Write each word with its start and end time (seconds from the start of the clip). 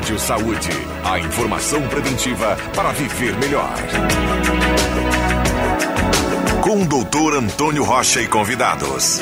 Rádio 0.00 0.18
Saúde. 0.18 0.70
A 1.04 1.18
informação 1.20 1.86
preventiva 1.88 2.56
para 2.74 2.90
viver 2.92 3.36
melhor. 3.36 3.74
Com 6.62 6.82
o 6.82 6.86
doutor 6.86 7.34
Antônio 7.34 7.84
Rocha 7.84 8.22
e 8.22 8.26
convidados. 8.26 9.20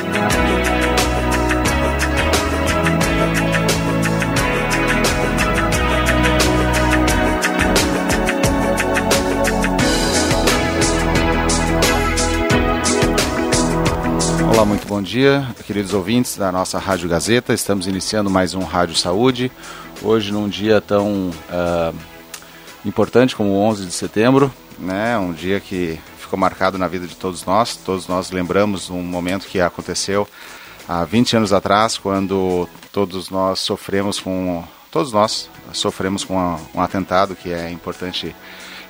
Olá, 14.53 14.65
muito 14.65 14.87
bom 14.87 15.03
dia, 15.03 15.45
queridos 15.67 15.93
ouvintes 15.93 16.37
da 16.37 16.53
nossa 16.53 16.79
Rádio 16.79 17.09
Gazeta. 17.09 17.53
Estamos 17.53 17.89
iniciando 17.89 18.31
mais 18.31 18.55
um 18.55 18.63
Rádio 18.63 18.95
Saúde. 18.95 19.51
Hoje, 20.01 20.33
num 20.33 20.49
dia 20.49 20.81
tão 20.81 21.31
uh, 21.31 21.95
importante 22.85 23.35
como 23.35 23.51
o 23.51 23.59
11 23.59 23.87
de 23.87 23.93
setembro, 23.93 24.53
né? 24.79 25.19
Um 25.19 25.33
dia 25.33 25.59
que 25.59 25.99
ficou 26.19 26.39
marcado 26.39 26.79
na 26.79 26.87
vida 26.87 27.07
de 27.07 27.17
todos 27.17 27.45
nós. 27.45 27.75
Todos 27.77 28.07
nós 28.07 28.31
lembramos 28.31 28.91
um 28.91 29.03
momento 29.03 29.49
que 29.49 29.61
aconteceu 29.61 30.29
há 30.89 31.05
20 31.05 31.39
anos 31.39 31.53
atrás, 31.53 31.99
quando 31.99 32.69
todos 32.93 33.29
nós 33.29 33.59
sofremos 33.59 34.21
com 34.21 34.65
todos 34.91 35.13
nós 35.13 35.51
sofremos 35.73 36.25
com 36.25 36.59
um 36.75 36.81
atentado 36.81 37.37
que 37.37 37.53
é 37.53 37.71
importante 37.71 38.35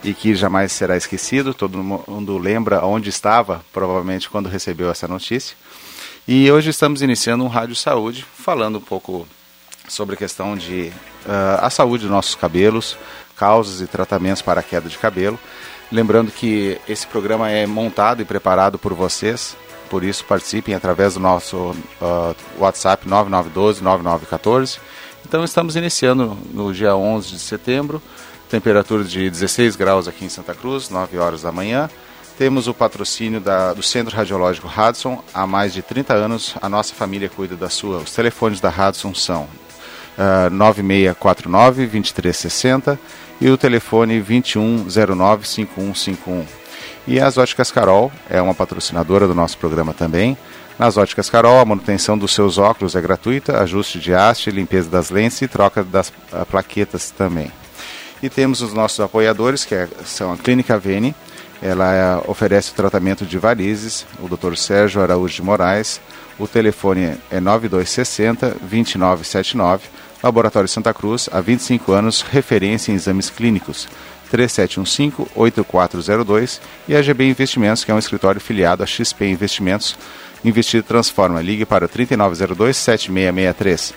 e 0.05 0.15
que 0.15 0.35
jamais 0.35 0.73
será 0.73 0.97
esquecido. 0.97 1.55
Todo 1.55 1.83
mundo 1.83 2.37
lembra 2.38 2.85
onde 2.85 3.09
estava, 3.09 3.65
provavelmente, 3.73 4.29
quando 4.29 4.49
recebeu 4.49 4.91
essa 4.91 5.09
notícia. 5.09 5.57
E 6.27 6.51
hoje 6.52 6.71
estamos 6.71 7.01
iniciando 7.01 7.43
um 7.43 7.49
Rádio 7.49 7.75
Saúde, 7.75 8.25
falando 8.37 8.77
um 8.77 8.83
pouco 8.83 9.27
sobre 9.88 10.15
a 10.15 10.19
questão 10.19 10.56
de 10.56 10.92
uh, 11.27 11.60
a 11.65 11.70
saúde 11.70 12.02
dos 12.02 12.10
nossos 12.10 12.34
cabelos, 12.34 12.96
causas 13.37 13.80
e 13.80 13.87
tratamentos 13.87 14.43
para 14.43 14.60
a 14.60 14.63
queda 14.63 14.88
de 14.88 14.99
cabelo. 14.99 15.38
Lembrando 15.90 16.30
que 16.30 16.79
esse 16.88 17.07
programa 17.07 17.51
é 17.51 17.66
montado 17.66 18.21
e 18.21 18.24
preparado 18.24 18.79
por 18.79 18.93
vocês, 18.93 19.57
por 19.88 20.04
isso 20.04 20.24
participem 20.24 20.74
através 20.74 21.15
do 21.15 21.21
nosso 21.21 21.74
uh, 22.01 22.37
WhatsApp 22.59 23.09
9912-9914. 23.09 24.79
Então 25.26 25.45
estamos 25.45 25.76
iniciando 25.76 26.37
no 26.52 26.73
dia 26.73 26.95
11 26.95 27.30
de 27.30 27.38
setembro 27.38 28.02
temperatura 28.48 29.04
de 29.04 29.30
16 29.30 29.76
graus 29.76 30.09
aqui 30.09 30.24
em 30.24 30.29
Santa 30.29 30.54
Cruz, 30.54 30.88
9 30.88 31.18
horas 31.18 31.43
da 31.43 31.52
manhã. 31.52 31.88
Temos 32.37 32.66
o 32.66 32.74
patrocínio 32.74 33.41
da, 33.41 33.74
do 33.74 33.82
Centro 33.82 34.16
Radiológico 34.16 34.68
Hudson. 34.68 35.23
Há 35.35 35.46
mais 35.46 35.74
de 35.74 35.82
30 35.82 36.15
anos, 36.15 36.54
a 36.60 36.68
nossa 36.68 36.95
família 36.95 37.29
cuida 37.29 37.57
da 37.57 37.68
sua. 37.68 37.98
Os 37.98 38.13
telefones 38.13 38.60
da 38.60 38.70
Hudson 38.70 39.15
são 39.15 39.48
uh, 40.19 40.51
9649-2360 40.51 42.99
e 43.41 43.49
o 43.49 43.57
telefone 43.57 44.23
2109-5151. 44.23 46.45
E 47.07 47.21
as 47.21 47.38
Óticas 47.38 47.71
Carol 47.71 48.13
é 48.29 48.43
uma 48.43 48.55
patrocinadora 48.55 49.27
do 49.27 49.35
nosso 49.35 49.57
programa 49.57 49.95
também. 49.95 50.37
Nas 50.79 50.97
Óticas 50.97 51.30
Carol, 51.30 51.59
a 51.59 51.65
manutenção 51.65 52.19
dos 52.19 52.35
seus 52.35 52.59
óculos 52.59 52.95
é 52.95 53.01
gratuita, 53.01 53.60
ajuste 53.60 53.99
de 53.99 54.15
haste, 54.15 54.51
limpeza 54.51 54.91
das 54.91 55.10
lentes 55.10 55.41
e 55.43 55.49
troca 55.49 55.83
das 55.83 56.09
uh, 56.09 56.47
plaquetas 56.49 57.10
também. 57.10 57.51
E 58.23 58.29
temos 58.29 58.60
os 58.60 58.75
nossos 58.75 59.01
apoiadores, 59.01 59.65
que 59.65 59.75
é, 59.75 59.88
são 60.05 60.32
a 60.32 60.37
Clínica 60.37 60.79
Vene, 60.79 61.15
ela 61.60 61.93
é, 61.93 62.30
oferece 62.30 62.71
o 62.71 62.75
tratamento 62.75 63.27
de 63.27 63.37
varizes, 63.38 64.06
o 64.21 64.28
Dr. 64.28 64.55
Sérgio 64.56 65.03
Araújo 65.03 65.34
de 65.34 65.43
Moraes, 65.43 66.00
o 66.38 66.47
telefone 66.47 67.16
é 67.31 67.41
9260 67.41 68.56
2979, 68.60 69.84
Laboratório 70.22 70.69
Santa 70.69 70.93
Cruz, 70.93 71.28
há 71.33 71.41
25 71.41 71.93
anos, 71.93 72.22
referência 72.22 72.91
em 72.91 72.94
exames 72.94 73.31
clínicos, 73.31 73.87
3715-8402 74.33 76.60
e 76.87 76.97
a 76.97 77.03
GB 77.03 77.28
Investimentos, 77.28 77.84
que 77.84 77.91
é 77.91 77.94
um 77.94 77.98
escritório 77.98 78.41
filiado 78.41 78.82
a 78.82 78.87
XP 78.87 79.26
Investimentos, 79.26 79.97
Investir 80.44 80.82
Transforma. 80.82 81.41
Ligue 81.41 81.65
para 81.65 81.88
3902-7663. 81.88 83.94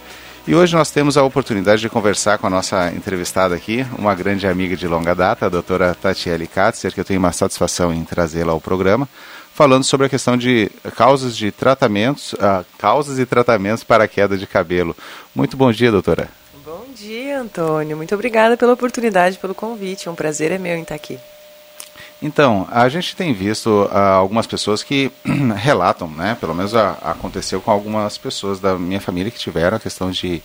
E 0.47 0.55
hoje 0.55 0.73
nós 0.75 0.89
temos 0.89 1.17
a 1.17 1.23
oportunidade 1.23 1.81
de 1.81 1.89
conversar 1.89 2.39
com 2.39 2.47
a 2.47 2.49
nossa 2.49 2.91
entrevistada 2.91 3.53
aqui, 3.53 3.85
uma 3.95 4.15
grande 4.15 4.47
amiga 4.47 4.75
de 4.75 4.87
longa 4.87 5.13
data, 5.13 5.45
a 5.45 5.49
doutora 5.49 5.93
Tatiele 5.93 6.47
Katzer, 6.47 6.91
que 6.91 6.99
eu 6.99 7.05
tenho 7.05 7.19
uma 7.19 7.31
satisfação 7.31 7.93
em 7.93 8.03
trazê-la 8.03 8.51
ao 8.51 8.59
programa, 8.59 9.07
falando 9.53 9.83
sobre 9.83 10.07
a 10.07 10.09
questão 10.09 10.37
de 10.37 10.71
causas 10.95 11.35
de 11.35 11.51
tratamentos, 11.51 12.33
uh, 12.33 12.65
causas 12.77 13.19
e 13.19 13.25
tratamentos 13.25 13.83
para 13.83 14.05
a 14.05 14.07
queda 14.07 14.37
de 14.37 14.47
cabelo. 14.47 14.95
Muito 15.35 15.57
bom 15.57 15.71
dia, 15.71 15.91
doutora. 15.91 16.29
Bom 16.65 16.85
dia, 16.95 17.39
Antônio. 17.39 17.97
Muito 17.97 18.13
obrigada 18.15 18.55
pela 18.55 18.73
oportunidade, 18.73 19.37
pelo 19.37 19.55
convite. 19.55 20.09
Um 20.09 20.15
prazer 20.15 20.51
é 20.51 20.57
meu 20.57 20.77
em 20.77 20.81
estar 20.81 20.95
aqui. 20.95 21.19
Então, 22.21 22.67
a 22.69 22.87
gente 22.87 23.15
tem 23.15 23.33
visto 23.33 23.67
uh, 23.67 23.97
algumas 23.97 24.45
pessoas 24.45 24.83
que 24.83 25.11
relatam, 25.57 26.07
né? 26.07 26.37
Pelo 26.39 26.53
menos 26.53 26.73
uh, 26.73 26.95
aconteceu 27.01 27.59
com 27.59 27.71
algumas 27.71 28.17
pessoas 28.17 28.59
da 28.59 28.77
minha 28.77 29.01
família 29.01 29.31
que 29.31 29.39
tiveram 29.39 29.77
a 29.77 29.79
questão 29.79 30.11
de 30.11 30.41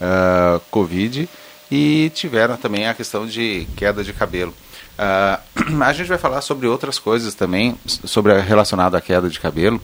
uh, 0.00 0.60
Covid 0.70 1.28
e 1.68 2.10
tiveram 2.14 2.56
também 2.56 2.86
a 2.86 2.94
questão 2.94 3.26
de 3.26 3.66
queda 3.76 4.04
de 4.04 4.12
cabelo. 4.12 4.54
a 5.84 5.92
gente 5.92 6.08
vai 6.08 6.18
falar 6.18 6.40
sobre 6.40 6.66
outras 6.66 6.98
coisas 6.98 7.34
também, 7.34 7.76
sobre 7.86 8.38
relacionado 8.40 8.94
à 8.94 9.00
queda 9.00 9.28
de 9.28 9.38
cabelo 9.38 9.80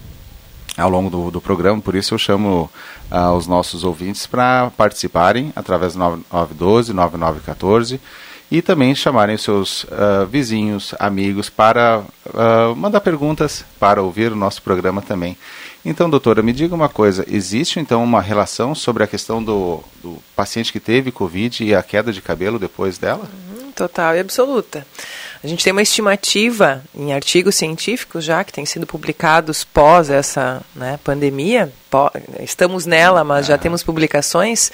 ao 0.77 0.89
longo 0.89 1.11
do, 1.11 1.31
do 1.31 1.41
programa, 1.41 1.83
por 1.83 1.95
isso 1.95 2.15
eu 2.15 2.19
chamo 2.19 2.71
os 3.37 3.47
nossos 3.47 3.84
ouvintes 3.84 4.27
para 4.27 4.71
participarem 4.71 5.53
através 5.55 5.93
do 5.93 5.99
9912, 5.99 6.95
9914 6.95 8.01
e 8.53 8.61
também 8.61 8.95
chamarem 8.95 9.39
seus 9.39 9.84
uh, 9.84 10.27
vizinhos, 10.31 10.95
amigos 10.99 11.49
para 11.49 12.03
uh, 12.27 12.77
mandar 12.77 13.01
perguntas 13.01 13.65
para 13.81 14.03
ouvir 14.03 14.31
o 14.31 14.37
nosso 14.37 14.61
programa 14.61 15.01
também. 15.01 15.39
Então, 15.83 16.11
doutora, 16.11 16.43
me 16.43 16.53
diga 16.53 16.75
uma 16.75 16.91
coisa: 16.91 17.25
existe 17.27 17.81
então 17.81 18.05
uma 18.05 18.21
relação 18.21 18.75
sobre 18.75 19.03
a 19.03 19.06
questão 19.06 19.43
do, 19.43 19.83
do 20.03 20.19
paciente 20.37 20.71
que 20.71 20.78
teve 20.78 21.11
Covid 21.11 21.65
e 21.65 21.75
a 21.75 21.83
queda 21.83 22.12
de 22.12 22.21
cabelo 22.21 22.59
depois 22.59 22.99
dela? 22.99 23.22
Uhum, 23.22 23.52
total 23.72 24.15
e 24.15 24.21
absoluta. 24.21 24.87
A 25.43 25.47
gente 25.47 25.65
tem 25.65 25.72
uma 25.72 25.83
estimativa 25.83 26.83
em 26.94 27.12
artigos 27.12 27.56
científicos 27.56 28.25
já 28.25 28.44
que 28.44 28.53
têm 28.53 28.65
sido 28.65 28.87
publicados 28.87 29.65
pós 29.65 30.09
essa 30.09 30.62
né, 30.75 30.99
pandemia. 31.03 31.72
Pós, 31.91 32.12
estamos 32.41 32.87
nela, 32.87 33.25
mas 33.25 33.47
já 33.47 33.56
ah. 33.56 33.59
temos 33.59 33.83
publicações 33.83 34.71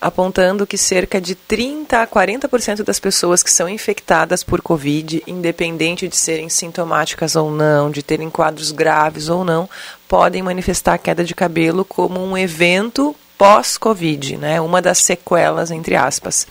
apontando 0.00 0.66
que 0.66 0.78
cerca 0.78 1.20
de 1.20 1.34
30 1.34 2.02
a 2.02 2.06
40% 2.06 2.82
das 2.82 2.98
pessoas 2.98 3.42
que 3.42 3.52
são 3.52 3.68
infectadas 3.68 4.42
por 4.42 4.62
Covid, 4.62 5.22
independente 5.26 6.08
de 6.08 6.16
serem 6.16 6.48
sintomáticas 6.48 7.36
ou 7.36 7.50
não, 7.50 7.90
de 7.90 8.02
terem 8.02 8.30
quadros 8.30 8.72
graves 8.72 9.28
ou 9.28 9.44
não, 9.44 9.68
podem 10.08 10.42
manifestar 10.42 10.98
queda 10.98 11.22
de 11.22 11.34
cabelo 11.34 11.84
como 11.84 12.18
um 12.18 12.36
evento 12.36 13.14
pós-Covid, 13.40 14.36
né? 14.36 14.60
uma 14.60 14.82
das 14.82 14.98
sequelas, 14.98 15.70
entre 15.70 15.96
aspas. 15.96 16.46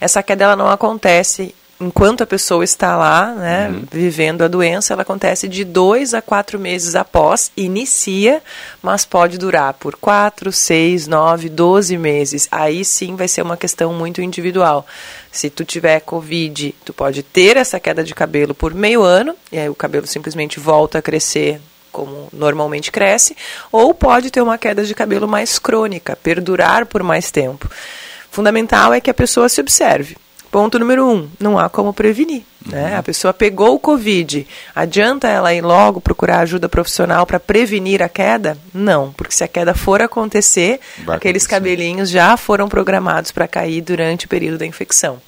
Essa 0.00 0.22
queda 0.22 0.44
ela 0.44 0.54
não 0.54 0.68
acontece 0.70 1.52
enquanto 1.80 2.22
a 2.22 2.26
pessoa 2.26 2.62
está 2.62 2.96
lá, 2.96 3.34
né, 3.34 3.68
uhum. 3.68 3.82
vivendo 3.90 4.42
a 4.42 4.48
doença, 4.48 4.92
ela 4.92 5.02
acontece 5.02 5.48
de 5.48 5.64
dois 5.64 6.12
a 6.12 6.20
quatro 6.20 6.58
meses 6.58 6.94
após, 6.94 7.50
inicia, 7.56 8.42
mas 8.82 9.06
pode 9.06 9.38
durar 9.38 9.72
por 9.74 9.96
quatro, 9.96 10.52
seis, 10.52 11.08
nove, 11.08 11.48
doze 11.48 11.96
meses. 11.96 12.46
Aí 12.50 12.84
sim 12.84 13.16
vai 13.16 13.26
ser 13.26 13.40
uma 13.40 13.56
questão 13.56 13.94
muito 13.94 14.20
individual. 14.20 14.86
Se 15.32 15.48
tu 15.48 15.64
tiver 15.64 16.00
Covid, 16.00 16.74
tu 16.84 16.92
pode 16.92 17.22
ter 17.22 17.56
essa 17.56 17.80
queda 17.80 18.04
de 18.04 18.14
cabelo 18.14 18.54
por 18.54 18.74
meio 18.74 19.02
ano, 19.02 19.34
e 19.50 19.58
aí 19.58 19.68
o 19.68 19.74
cabelo 19.74 20.06
simplesmente 20.06 20.60
volta 20.60 20.98
a 20.98 21.02
crescer 21.02 21.60
como 21.90 22.28
normalmente 22.32 22.90
cresce, 22.92 23.36
ou 23.70 23.92
pode 23.94 24.30
ter 24.30 24.40
uma 24.40 24.58
queda 24.58 24.84
de 24.84 24.94
cabelo 24.94 25.28
mais 25.28 25.58
crônica, 25.58 26.16
perdurar 26.16 26.86
por 26.86 27.02
mais 27.02 27.30
tempo. 27.30 27.70
Fundamental 28.30 28.92
é 28.92 29.00
que 29.00 29.10
a 29.10 29.14
pessoa 29.14 29.48
se 29.48 29.60
observe. 29.60 30.16
Ponto 30.50 30.80
número 30.80 31.06
um, 31.06 31.28
não 31.38 31.56
há 31.58 31.68
como 31.68 31.94
prevenir. 31.94 32.42
Né? 32.66 32.90
Uhum. 32.90 32.98
A 32.98 33.02
pessoa 33.04 33.32
pegou 33.32 33.74
o 33.74 33.78
Covid, 33.78 34.46
adianta 34.74 35.28
ela 35.28 35.54
ir 35.54 35.60
logo 35.60 36.00
procurar 36.00 36.40
ajuda 36.40 36.68
profissional 36.68 37.24
para 37.24 37.38
prevenir 37.38 38.02
a 38.02 38.08
queda? 38.08 38.58
Não, 38.74 39.12
porque 39.12 39.32
se 39.32 39.44
a 39.44 39.48
queda 39.48 39.74
for 39.74 40.02
acontecer, 40.02 40.80
Vai 41.04 41.16
aqueles 41.16 41.44
acontecer. 41.44 41.60
cabelinhos 41.60 42.10
já 42.10 42.36
foram 42.36 42.68
programados 42.68 43.30
para 43.30 43.46
cair 43.46 43.80
durante 43.80 44.26
o 44.26 44.28
período 44.28 44.58
da 44.58 44.66
infecção. 44.66 45.20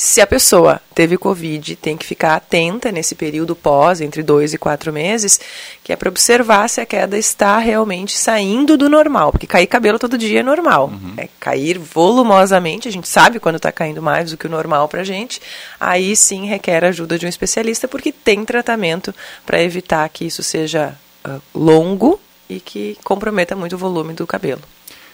Se 0.00 0.20
a 0.20 0.28
pessoa 0.28 0.80
teve 0.94 1.18
Covid, 1.18 1.74
tem 1.74 1.96
que 1.96 2.06
ficar 2.06 2.36
atenta 2.36 2.92
nesse 2.92 3.16
período 3.16 3.56
pós, 3.56 4.00
entre 4.00 4.22
dois 4.22 4.54
e 4.54 4.56
quatro 4.56 4.92
meses, 4.92 5.40
que 5.82 5.92
é 5.92 5.96
para 5.96 6.08
observar 6.08 6.68
se 6.70 6.80
a 6.80 6.86
queda 6.86 7.18
está 7.18 7.58
realmente 7.58 8.16
saindo 8.16 8.76
do 8.76 8.88
normal. 8.88 9.32
Porque 9.32 9.44
cair 9.44 9.66
cabelo 9.66 9.98
todo 9.98 10.16
dia 10.16 10.38
é 10.38 10.42
normal. 10.44 10.86
Uhum. 10.86 11.14
É 11.16 11.28
cair 11.40 11.80
volumosamente, 11.80 12.86
a 12.86 12.92
gente 12.92 13.08
sabe 13.08 13.40
quando 13.40 13.56
está 13.56 13.72
caindo 13.72 14.00
mais 14.00 14.30
do 14.30 14.36
que 14.36 14.46
o 14.46 14.50
normal 14.50 14.86
para 14.86 15.00
a 15.00 15.04
gente. 15.04 15.42
Aí 15.80 16.14
sim 16.14 16.46
requer 16.46 16.84
a 16.84 16.90
ajuda 16.90 17.18
de 17.18 17.26
um 17.26 17.28
especialista, 17.28 17.88
porque 17.88 18.12
tem 18.12 18.44
tratamento 18.44 19.12
para 19.44 19.60
evitar 19.60 20.08
que 20.10 20.24
isso 20.24 20.44
seja 20.44 20.96
uh, 21.26 21.42
longo 21.52 22.20
e 22.48 22.60
que 22.60 22.96
comprometa 23.02 23.56
muito 23.56 23.74
o 23.74 23.78
volume 23.78 24.14
do 24.14 24.28
cabelo. 24.28 24.62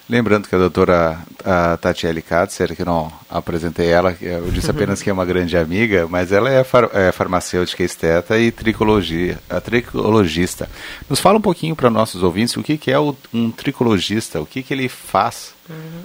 Lembrando 0.08 0.46
que 0.46 0.54
a 0.54 0.58
doutora 0.58 1.18
a 1.42 1.78
Tatiele 1.78 2.20
Katzer, 2.20 2.76
que 2.76 2.84
não 2.84 3.10
apresentei 3.28 3.88
ela, 3.88 4.14
eu 4.20 4.50
disse 4.50 4.70
apenas 4.70 5.02
que 5.02 5.08
é 5.08 5.12
uma 5.12 5.24
grande 5.24 5.56
amiga, 5.56 6.06
mas 6.08 6.30
ela 6.30 6.50
é, 6.50 6.62
far, 6.62 6.90
é 6.92 7.10
farmacêutica 7.10 7.82
esteta 7.82 8.38
e 8.38 8.50
tricologia, 8.50 9.38
tricologista. 9.64 10.68
Nos 11.08 11.20
fala 11.20 11.38
um 11.38 11.42
pouquinho 11.42 11.74
para 11.74 11.88
nossos 11.88 12.22
ouvintes 12.22 12.54
o 12.56 12.62
que, 12.62 12.76
que 12.76 12.90
é 12.90 12.98
o, 12.98 13.16
um 13.32 13.50
tricologista, 13.50 14.40
o 14.40 14.46
que, 14.46 14.62
que 14.62 14.74
ele 14.74 14.90
faz. 14.90 15.54
Uhum. 15.68 16.02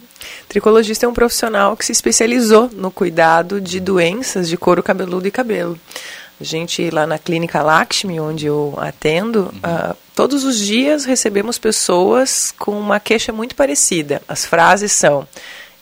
Tricologista 0.47 1.05
é 1.05 1.09
um 1.09 1.13
profissional 1.13 1.75
que 1.75 1.85
se 1.85 1.91
especializou 1.91 2.69
no 2.73 2.91
cuidado 2.91 3.59
de 3.59 3.81
doenças 3.81 4.47
de 4.47 4.55
couro 4.55 4.81
cabeludo 4.81 5.27
e 5.27 5.31
cabelo. 5.31 5.77
A 6.39 6.43
gente 6.43 6.89
lá 6.89 7.05
na 7.05 7.19
clínica 7.19 7.61
Lakshmi, 7.61 8.19
onde 8.19 8.45
eu 8.45 8.73
atendo, 8.77 9.51
uhum. 9.53 9.91
uh, 9.91 9.95
todos 10.15 10.45
os 10.45 10.57
dias 10.57 11.03
recebemos 11.03 11.57
pessoas 11.57 12.53
com 12.57 12.79
uma 12.79 12.99
queixa 12.99 13.33
muito 13.33 13.55
parecida. 13.55 14.21
As 14.25 14.45
frases 14.45 14.93
são: 14.93 15.27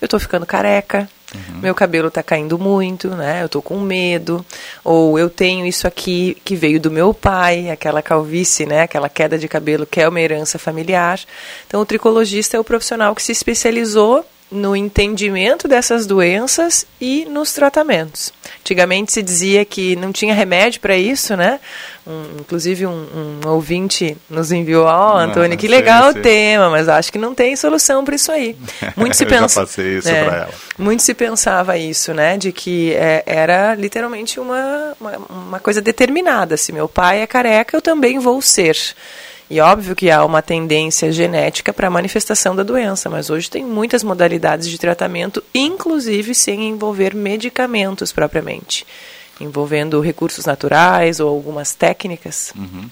eu 0.01 0.06
estou 0.06 0.19
ficando 0.19 0.48
careca, 0.48 1.07
uhum. 1.33 1.59
meu 1.59 1.75
cabelo 1.75 2.07
está 2.07 2.24
caindo 2.24 2.57
muito, 2.57 3.09
né? 3.09 3.42
Eu 3.42 3.45
estou 3.45 3.62
com 3.62 3.80
medo, 3.80 4.44
ou 4.83 5.19
eu 5.19 5.30
tenho 5.30 5.63
isso 5.65 5.88
aqui 5.88 6.36
que 6.44 6.56
veio 6.56 6.80
do 6.80 6.89
meu 6.89 7.13
pai, 7.13 7.69
aquela 7.69 8.01
calvície, 8.01 8.65
né? 8.65 8.81
Aquela 8.81 9.10
queda 9.10 9.38
de 9.38 9.48
cabelo 9.48 9.86
que 9.86 10.01
é 10.01 10.10
uma 10.10 10.19
herança 10.19 10.57
familiar. 10.57 11.19
Então, 11.68 11.81
o 11.81 11.86
tricologista 11.86 12.57
é 12.57 12.60
o 12.60 12.63
profissional 12.63 13.13
que 13.13 13.21
se 13.21 13.31
especializou 13.31 14.25
no 14.50 14.76
entendimento 14.76 15.68
dessas 15.68 16.06
doenças 16.06 16.86
e 17.02 17.26
nos 17.26 17.52
tratamentos. 17.52 18.32
Antigamente 18.62 19.12
se 19.12 19.22
dizia 19.22 19.66
que 19.66 19.96
não 19.98 20.12
tinha 20.12 20.34
remédio 20.34 20.80
para 20.80 20.98
isso, 20.98 21.36
né? 21.36 21.60
Um, 22.06 22.40
inclusive 22.40 22.86
um, 22.86 23.42
um, 23.44 23.50
ouvinte 23.50 24.16
nos 24.30 24.52
enviou, 24.52 24.86
ó, 24.86 25.16
oh, 25.16 25.18
Antônio, 25.18 25.58
que 25.58 25.68
legal 25.68 26.12
o 26.12 26.14
tema, 26.14 26.70
mas 26.70 26.88
acho 26.88 27.12
que 27.12 27.18
não 27.18 27.36
tem 27.36 27.56
solução 27.58 28.06
para 28.06 28.16
isso 28.16 28.32
aí. 28.32 28.56
Muito 28.96 29.18
se 29.18 29.26
pensa, 29.26 29.60
passei 29.60 29.98
isso 29.98 30.08
é, 30.08 30.24
para 30.24 30.36
ela. 30.38 30.54
Muito 30.78 31.04
se 31.04 31.14
pensava 31.14 31.78
isso, 31.78 32.14
né? 32.14 32.38
De 32.38 32.54
que 32.54 32.94
é, 32.94 33.24
era 33.26 33.76
literalmente 33.76 34.40
uma, 34.40 34.94
uma, 35.00 35.18
uma 35.30 35.60
coisa 35.60 35.82
determinada. 35.82 36.56
Se 36.56 36.72
meu 36.72 36.88
pai 36.88 37.22
é 37.22 37.28
careca, 37.28 37.76
eu 37.76 37.82
também 37.82 38.18
vou 38.20 38.42
ser. 38.42 38.78
E 39.50 39.62
óbvio 39.62 39.96
que 39.96 40.12
há 40.12 40.26
uma 40.26 40.42
tendência 40.42 41.12
genética 41.12 41.72
para 41.72 41.88
a 41.88 41.92
manifestação 41.92 42.56
da 42.56 42.64
doença, 42.64 43.10
mas 43.10 43.30
hoje 43.30 43.50
tem 43.50 43.64
muitas 43.64 44.04
modalidades 44.04 44.68
de 44.68 44.78
tratamento, 44.78 45.42
inclusive 45.56 46.36
sem 46.36 46.68
envolver 46.68 47.16
medicamentos 47.16 48.12
propriamente, 48.12 48.86
envolvendo 49.40 50.02
recursos 50.02 50.46
naturais 50.46 51.22
ou 51.22 51.30
algumas 51.30 51.74
técnicas. 51.74 52.52
Uhum. 52.58 52.90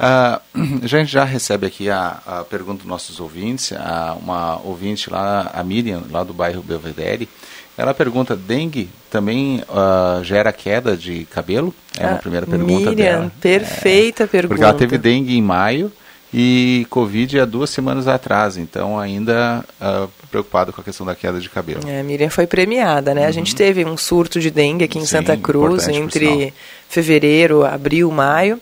Uh, 0.00 0.80
a 0.82 0.86
gente 0.86 1.12
já 1.12 1.24
recebe 1.24 1.66
aqui 1.66 1.90
a, 1.90 2.18
a 2.24 2.44
pergunta 2.44 2.78
dos 2.78 2.86
nossos 2.86 3.20
ouvintes, 3.20 3.72
a, 3.72 4.16
uma 4.18 4.58
ouvinte 4.64 5.10
lá, 5.10 5.50
a 5.52 5.62
Miriam, 5.62 6.04
lá 6.10 6.24
do 6.24 6.32
bairro 6.32 6.62
Belvedere, 6.62 7.28
ela 7.80 7.94
pergunta, 7.94 8.36
dengue 8.36 8.90
também 9.10 9.62
uh, 9.68 10.22
gera 10.22 10.52
queda 10.52 10.94
de 10.94 11.24
cabelo? 11.24 11.74
É 11.98 12.06
uma 12.06 12.16
ah, 12.16 12.18
primeira 12.18 12.46
pergunta 12.46 12.90
Miriam, 12.90 12.94
dela. 12.94 13.32
perfeita 13.40 14.24
é, 14.24 14.26
pergunta. 14.26 14.54
Porque 14.54 14.64
ela 14.64 14.74
teve 14.74 14.98
dengue 14.98 15.34
em 15.34 15.40
maio 15.40 15.90
e 16.32 16.86
Covid 16.90 17.40
há 17.40 17.46
duas 17.46 17.70
semanas 17.70 18.06
atrás, 18.06 18.58
então 18.58 18.98
ainda 18.98 19.64
uh, 19.80 20.10
preocupado 20.30 20.74
com 20.74 20.82
a 20.82 20.84
questão 20.84 21.06
da 21.06 21.14
queda 21.14 21.40
de 21.40 21.48
cabelo. 21.48 21.80
É, 21.88 22.02
Miriam 22.02 22.28
foi 22.28 22.46
premiada, 22.46 23.14
né? 23.14 23.22
Uhum. 23.22 23.28
A 23.28 23.32
gente 23.32 23.54
teve 23.54 23.82
um 23.82 23.96
surto 23.96 24.38
de 24.38 24.50
dengue 24.50 24.84
aqui 24.84 24.98
em 24.98 25.06
Sim, 25.06 25.06
Santa 25.06 25.34
Cruz 25.38 25.88
entre 25.88 26.52
fevereiro, 26.86 27.64
abril, 27.64 28.10
maio 28.10 28.60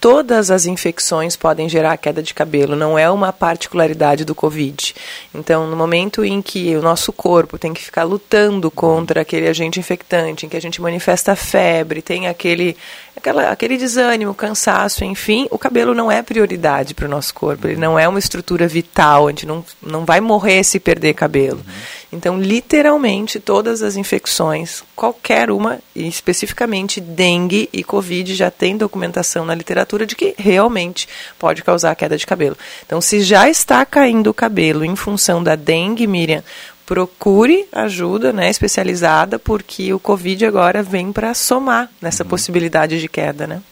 todas 0.00 0.50
as 0.50 0.64
infecções 0.64 1.36
podem 1.36 1.68
gerar 1.68 1.96
queda 1.98 2.22
de 2.22 2.32
cabelo, 2.32 2.74
não 2.74 2.98
é 2.98 3.10
uma 3.10 3.32
particularidade 3.32 4.24
do 4.24 4.34
Covid. 4.34 4.94
Então, 5.34 5.66
no 5.66 5.76
momento 5.76 6.24
em 6.24 6.40
que 6.40 6.74
o 6.74 6.82
nosso 6.82 7.12
corpo 7.12 7.58
tem 7.58 7.74
que 7.74 7.82
ficar 7.82 8.04
lutando 8.04 8.70
contra 8.70 9.20
aquele 9.20 9.46
agente 9.46 9.78
infectante, 9.78 10.46
em 10.46 10.48
que 10.48 10.56
a 10.56 10.60
gente 10.60 10.80
manifesta 10.80 11.36
febre, 11.36 12.00
tem 12.00 12.26
aquele, 12.26 12.76
aquela, 13.14 13.50
aquele 13.50 13.76
desânimo, 13.76 14.34
cansaço, 14.34 15.04
enfim, 15.04 15.46
o 15.50 15.58
cabelo 15.58 15.94
não 15.94 16.10
é 16.10 16.22
prioridade 16.22 16.94
para 16.94 17.04
o 17.04 17.10
nosso 17.10 17.34
corpo, 17.34 17.68
ele 17.68 17.76
não 17.76 17.98
é 17.98 18.08
uma 18.08 18.18
estrutura 18.18 18.66
vital, 18.66 19.26
a 19.26 19.30
gente 19.30 19.46
não, 19.46 19.62
não 19.82 20.06
vai 20.06 20.20
morrer 20.20 20.64
se 20.64 20.80
perder 20.80 21.12
cabelo. 21.12 21.58
Uhum. 21.58 21.99
Então, 22.12 22.40
literalmente, 22.40 23.38
todas 23.38 23.82
as 23.82 23.96
infecções, 23.96 24.82
qualquer 24.96 25.50
uma, 25.50 25.78
e 25.94 26.08
especificamente 26.08 27.00
dengue 27.00 27.68
e 27.72 27.84
covid, 27.84 28.34
já 28.34 28.50
tem 28.50 28.76
documentação 28.76 29.44
na 29.44 29.54
literatura 29.54 30.04
de 30.04 30.16
que 30.16 30.34
realmente 30.36 31.08
pode 31.38 31.62
causar 31.62 31.94
queda 31.94 32.16
de 32.16 32.26
cabelo. 32.26 32.56
Então, 32.84 33.00
se 33.00 33.20
já 33.20 33.48
está 33.48 33.86
caindo 33.86 34.28
o 34.28 34.34
cabelo 34.34 34.84
em 34.84 34.96
função 34.96 35.42
da 35.42 35.54
dengue, 35.54 36.06
Miriam, 36.06 36.42
procure 36.84 37.68
ajuda 37.70 38.32
né, 38.32 38.50
especializada, 38.50 39.38
porque 39.38 39.94
o 39.94 40.00
Covid 40.00 40.44
agora 40.44 40.82
vem 40.82 41.12
para 41.12 41.32
somar 41.34 41.88
nessa 42.02 42.24
uhum. 42.24 42.28
possibilidade 42.28 43.00
de 43.00 43.08
queda. 43.08 43.46
Né? 43.46 43.62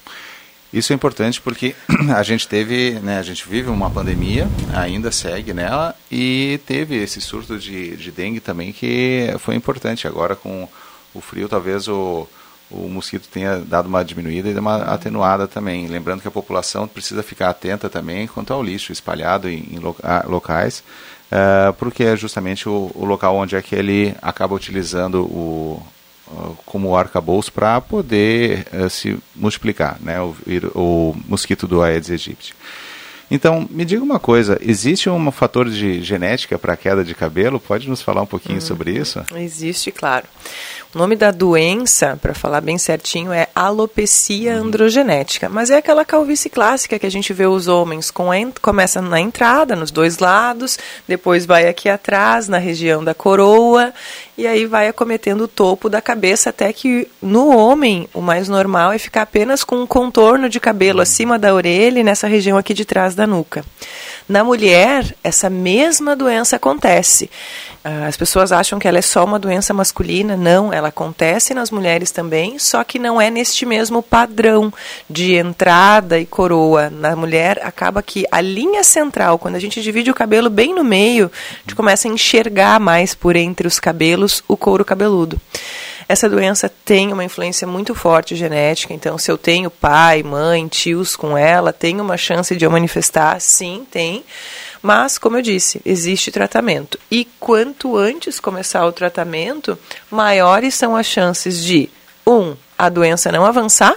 Isso 0.73 0.93
é 0.93 0.97
importante 0.97 1.41
porque 1.41 1.75
a 2.15 2.23
gente 2.23 2.47
teve, 2.47 2.93
né, 3.01 3.19
a 3.19 3.23
gente 3.23 3.49
vive 3.49 3.71
uma 3.71 3.91
pandemia, 3.91 4.47
ainda 4.75 5.11
segue 5.11 5.55
nela, 5.55 5.95
e 6.11 6.61
teve 6.67 6.97
esse 6.97 7.21
surto 7.21 7.59
de, 7.59 7.97
de 7.97 8.11
dengue 8.11 8.41
também 8.41 8.73
que 8.73 9.35
foi 9.39 9.55
importante. 9.55 10.07
Agora 10.07 10.37
com 10.37 10.69
o 11.15 11.21
frio, 11.21 11.49
talvez 11.49 11.89
o, 11.89 12.29
o 12.71 12.89
mosquito 12.89 13.29
tenha 13.29 13.59
dado 13.59 13.87
uma 13.87 14.05
diminuída 14.05 14.49
e 14.49 14.59
uma 14.59 14.83
atenuada 14.83 15.49
também. 15.49 15.87
Lembrando 15.87 16.21
que 16.21 16.29
a 16.29 16.33
população 16.33 16.87
precisa 16.87 17.23
ficar 17.23 17.49
atenta 17.49 17.89
também 17.89 18.27
quanto 18.27 18.53
ao 18.53 18.63
lixo 18.63 18.93
espalhado 18.93 19.49
em, 19.49 19.65
em 19.73 19.79
locais, 20.27 20.85
uh, 21.33 21.73
porque 21.75 22.05
é 22.05 22.17
justamente 22.17 22.69
o, 22.69 22.91
o, 22.95 23.05
local 23.05 23.37
onde 23.37 23.57
é 23.57 23.63
que 23.63 23.75
ele 23.75 24.15
acaba 24.21 24.55
utilizando 24.55 25.23
o, 25.23 25.83
como 26.67 26.97
arcabouço 26.97 27.53
para 27.53 27.81
poder 27.81 28.67
uh, 28.73 28.91
se 28.91 29.19
multiplicar, 29.35 29.99
né, 30.01 30.21
o, 30.21 30.35
o 30.75 31.17
mosquito 31.29 31.67
do 31.67 31.83
Aedes 31.83 32.11
aegypti. 32.11 32.55
Então, 33.31 33.69
me 33.71 33.85
diga 33.85 34.03
uma 34.03 34.19
coisa, 34.19 34.59
existe 34.63 35.11
um 35.11 35.31
fator 35.31 35.69
de 35.69 36.03
genética 36.03 36.59
para 36.59 36.73
a 36.73 36.77
queda 36.77 37.05
de 37.05 37.15
cabelo? 37.15 37.61
Pode 37.61 37.89
nos 37.89 38.01
falar 38.01 38.23
um 38.23 38.27
pouquinho 38.27 38.57
hum, 38.57 38.63
sobre 38.63 38.93
isso? 38.93 39.23
Existe, 39.35 39.93
claro. 39.93 40.25
O 40.95 40.99
nome 40.99 41.17
da 41.17 41.31
doença, 41.31 42.19
para 42.21 42.33
falar 42.33 42.63
bem 42.63 42.79
certinho, 42.79 43.31
é 43.31 43.49
alopecia 43.55 44.55
uhum. 44.55 44.69
androgenética. 44.69 45.47
Mas 45.47 45.69
é 45.69 45.77
aquela 45.77 46.03
calvície 46.03 46.49
clássica 46.49 46.99
que 46.99 47.05
a 47.05 47.11
gente 47.11 47.31
vê 47.35 47.47
os 47.47 47.69
homens 47.69 48.11
com 48.11 48.29
começa 48.63 49.03
na 49.03 49.21
entrada, 49.21 49.77
nos 49.77 49.91
dois 49.91 50.19
lados, 50.19 50.79
depois 51.07 51.45
vai 51.45 51.69
aqui 51.69 51.91
atrás, 51.91 52.49
na 52.49 52.57
região 52.57 53.05
da 53.05 53.13
coroa, 53.13 53.93
e 54.37 54.47
aí 54.47 54.65
vai 54.65 54.89
acometendo 54.89 55.43
o 55.43 55.49
topo 55.49 55.91
da 55.91 56.01
cabeça, 56.01 56.49
até 56.49 56.73
que 56.73 57.07
no 57.21 57.55
homem 57.55 58.09
o 58.15 58.23
mais 58.23 58.49
normal 58.49 58.93
é 58.93 58.99
ficar 58.99 59.23
apenas 59.23 59.63
com 59.63 59.77
um 59.77 59.87
contorno 59.87 60.49
de 60.49 60.59
cabelo 60.59 60.99
uhum. 60.99 61.03
acima 61.03 61.39
da 61.39 61.53
orelha 61.55 62.01
e 62.01 62.05
nessa 62.05 62.27
região 62.27 62.57
aqui 62.57 62.73
de 62.73 62.87
trás 62.87 63.15
da 63.15 63.27
nuca. 63.27 63.63
Na 64.29 64.45
mulher, 64.45 65.17
essa 65.25 65.49
mesma 65.49 66.15
doença 66.15 66.57
acontece. 66.57 67.31
Ah, 67.83 68.07
as 68.07 68.15
pessoas 68.15 68.53
acham 68.53 68.79
que 68.79 68.87
ela 68.87 68.99
é 68.99 69.03
só 69.03 69.25
uma 69.25 69.39
doença 69.39 69.73
masculina. 69.73 70.37
Não, 70.37 70.71
ela 70.71 70.89
acontece 70.89 71.55
nas 71.55 71.71
mulheres 71.71 72.11
também, 72.11 72.59
só 72.59 72.85
que 72.85 72.99
não 72.99 73.19
é 73.19 73.31
neste 73.31 73.65
mesmo 73.65 74.03
padrão 74.03 74.71
de 75.09 75.35
entrada 75.35 76.19
e 76.19 76.27
coroa. 76.27 76.91
Na 76.91 77.17
mulher, 77.17 77.59
acaba 77.63 78.03
que 78.03 78.27
a 78.31 78.43
linha 78.43 78.85
central, 78.85 79.39
quando 79.39 79.55
a 79.55 79.61
gente 79.61 79.81
divide 79.81 80.11
o 80.11 80.15
cabelo 80.15 80.51
bem 80.51 80.75
no 80.75 80.85
meio, 80.85 81.31
a 81.33 81.61
gente 81.61 81.75
começa 81.75 82.07
a 82.07 82.11
enxergar 82.11 82.79
mais 82.79 83.15
por 83.15 83.35
entre 83.35 83.67
os 83.67 83.81
cabelos 83.81 84.45
o 84.47 84.59
couro 84.59 84.85
cabeludo. 84.85 85.41
Essa 86.09 86.27
doença 86.27 86.73
tem 86.87 87.13
uma 87.13 87.23
influência 87.23 87.67
muito 87.67 87.95
forte 87.95 88.35
genética, 88.35 88.95
então 88.95 89.19
se 89.19 89.31
eu 89.31 89.37
tenho 89.37 89.71
pai, 89.71 90.23
mãe, 90.23 90.67
tios 90.67 91.15
com 91.15 91.37
ela, 91.37 91.71
tem 91.71 92.01
uma 92.01 92.17
chance 92.17 92.57
de 92.57 92.65
eu 92.65 92.71
manifestar? 92.71 93.39
Sim, 93.41 93.87
tem. 93.91 94.25
Mas, 94.81 95.19
como 95.19 95.37
eu 95.37 95.43
disse, 95.43 95.83
existe 95.85 96.31
tratamento. 96.31 96.99
E 97.11 97.27
quanto 97.39 97.95
antes 97.95 98.41
começar 98.41 98.87
o 98.87 98.93
tratamento, 98.93 99.79
maiores 100.11 100.75
são 100.75 100.97
as 100.97 101.05
chances 101.05 101.63
de, 101.63 101.91
um, 102.27 102.57
a 102.79 102.89
doença 102.89 103.31
não 103.31 103.45
avançar, 103.45 103.95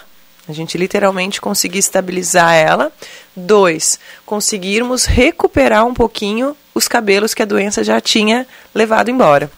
a 0.50 0.52
gente 0.52 0.78
literalmente 0.78 1.40
conseguir 1.40 1.80
estabilizar 1.80 2.54
ela. 2.54 2.92
Dois, 3.34 3.98
conseguirmos 4.26 5.06
recuperar 5.06 5.86
um 5.86 5.94
pouquinho 5.94 6.58
os 6.76 6.90
cabelos 6.90 7.34
que 7.34 7.42
a 7.42 7.46
doença 7.46 7.86
já 7.86 8.02
tinha 8.02 8.46
levado 8.76 9.10
embora. 9.10 9.50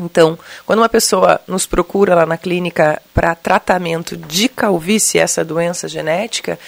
Então, 0.00 0.38
quando 0.64 0.78
uma 0.78 0.88
pessoa 0.88 1.40
nos 1.46 1.66
procura 1.66 2.14
lá 2.14 2.24
na 2.24 2.38
clínica 2.38 3.00
para 3.12 3.34
tratamento 3.34 4.16
de 4.16 4.48
calvície, 4.48 5.18
essa 5.18 5.44
doença 5.44 5.86
genética, 5.86 6.58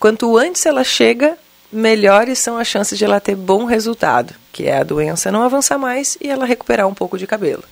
quanto 0.00 0.36
antes 0.38 0.64
ela 0.64 0.82
chega, 0.82 1.36
melhores 1.70 2.38
são 2.38 2.56
as 2.56 2.66
chances 2.66 2.98
de 2.98 3.04
ela 3.04 3.20
ter 3.20 3.34
bom 3.34 3.64
resultado, 3.64 4.34
que 4.52 4.66
é 4.66 4.78
a 4.78 4.84
doença 4.84 5.30
não 5.30 5.42
avançar 5.42 5.78
mais 5.78 6.16
e 6.20 6.28
ela 6.28 6.46
recuperar 6.46 6.86
um 6.86 6.94
pouco 6.94 7.18
de 7.18 7.26
cabelo. 7.26 7.64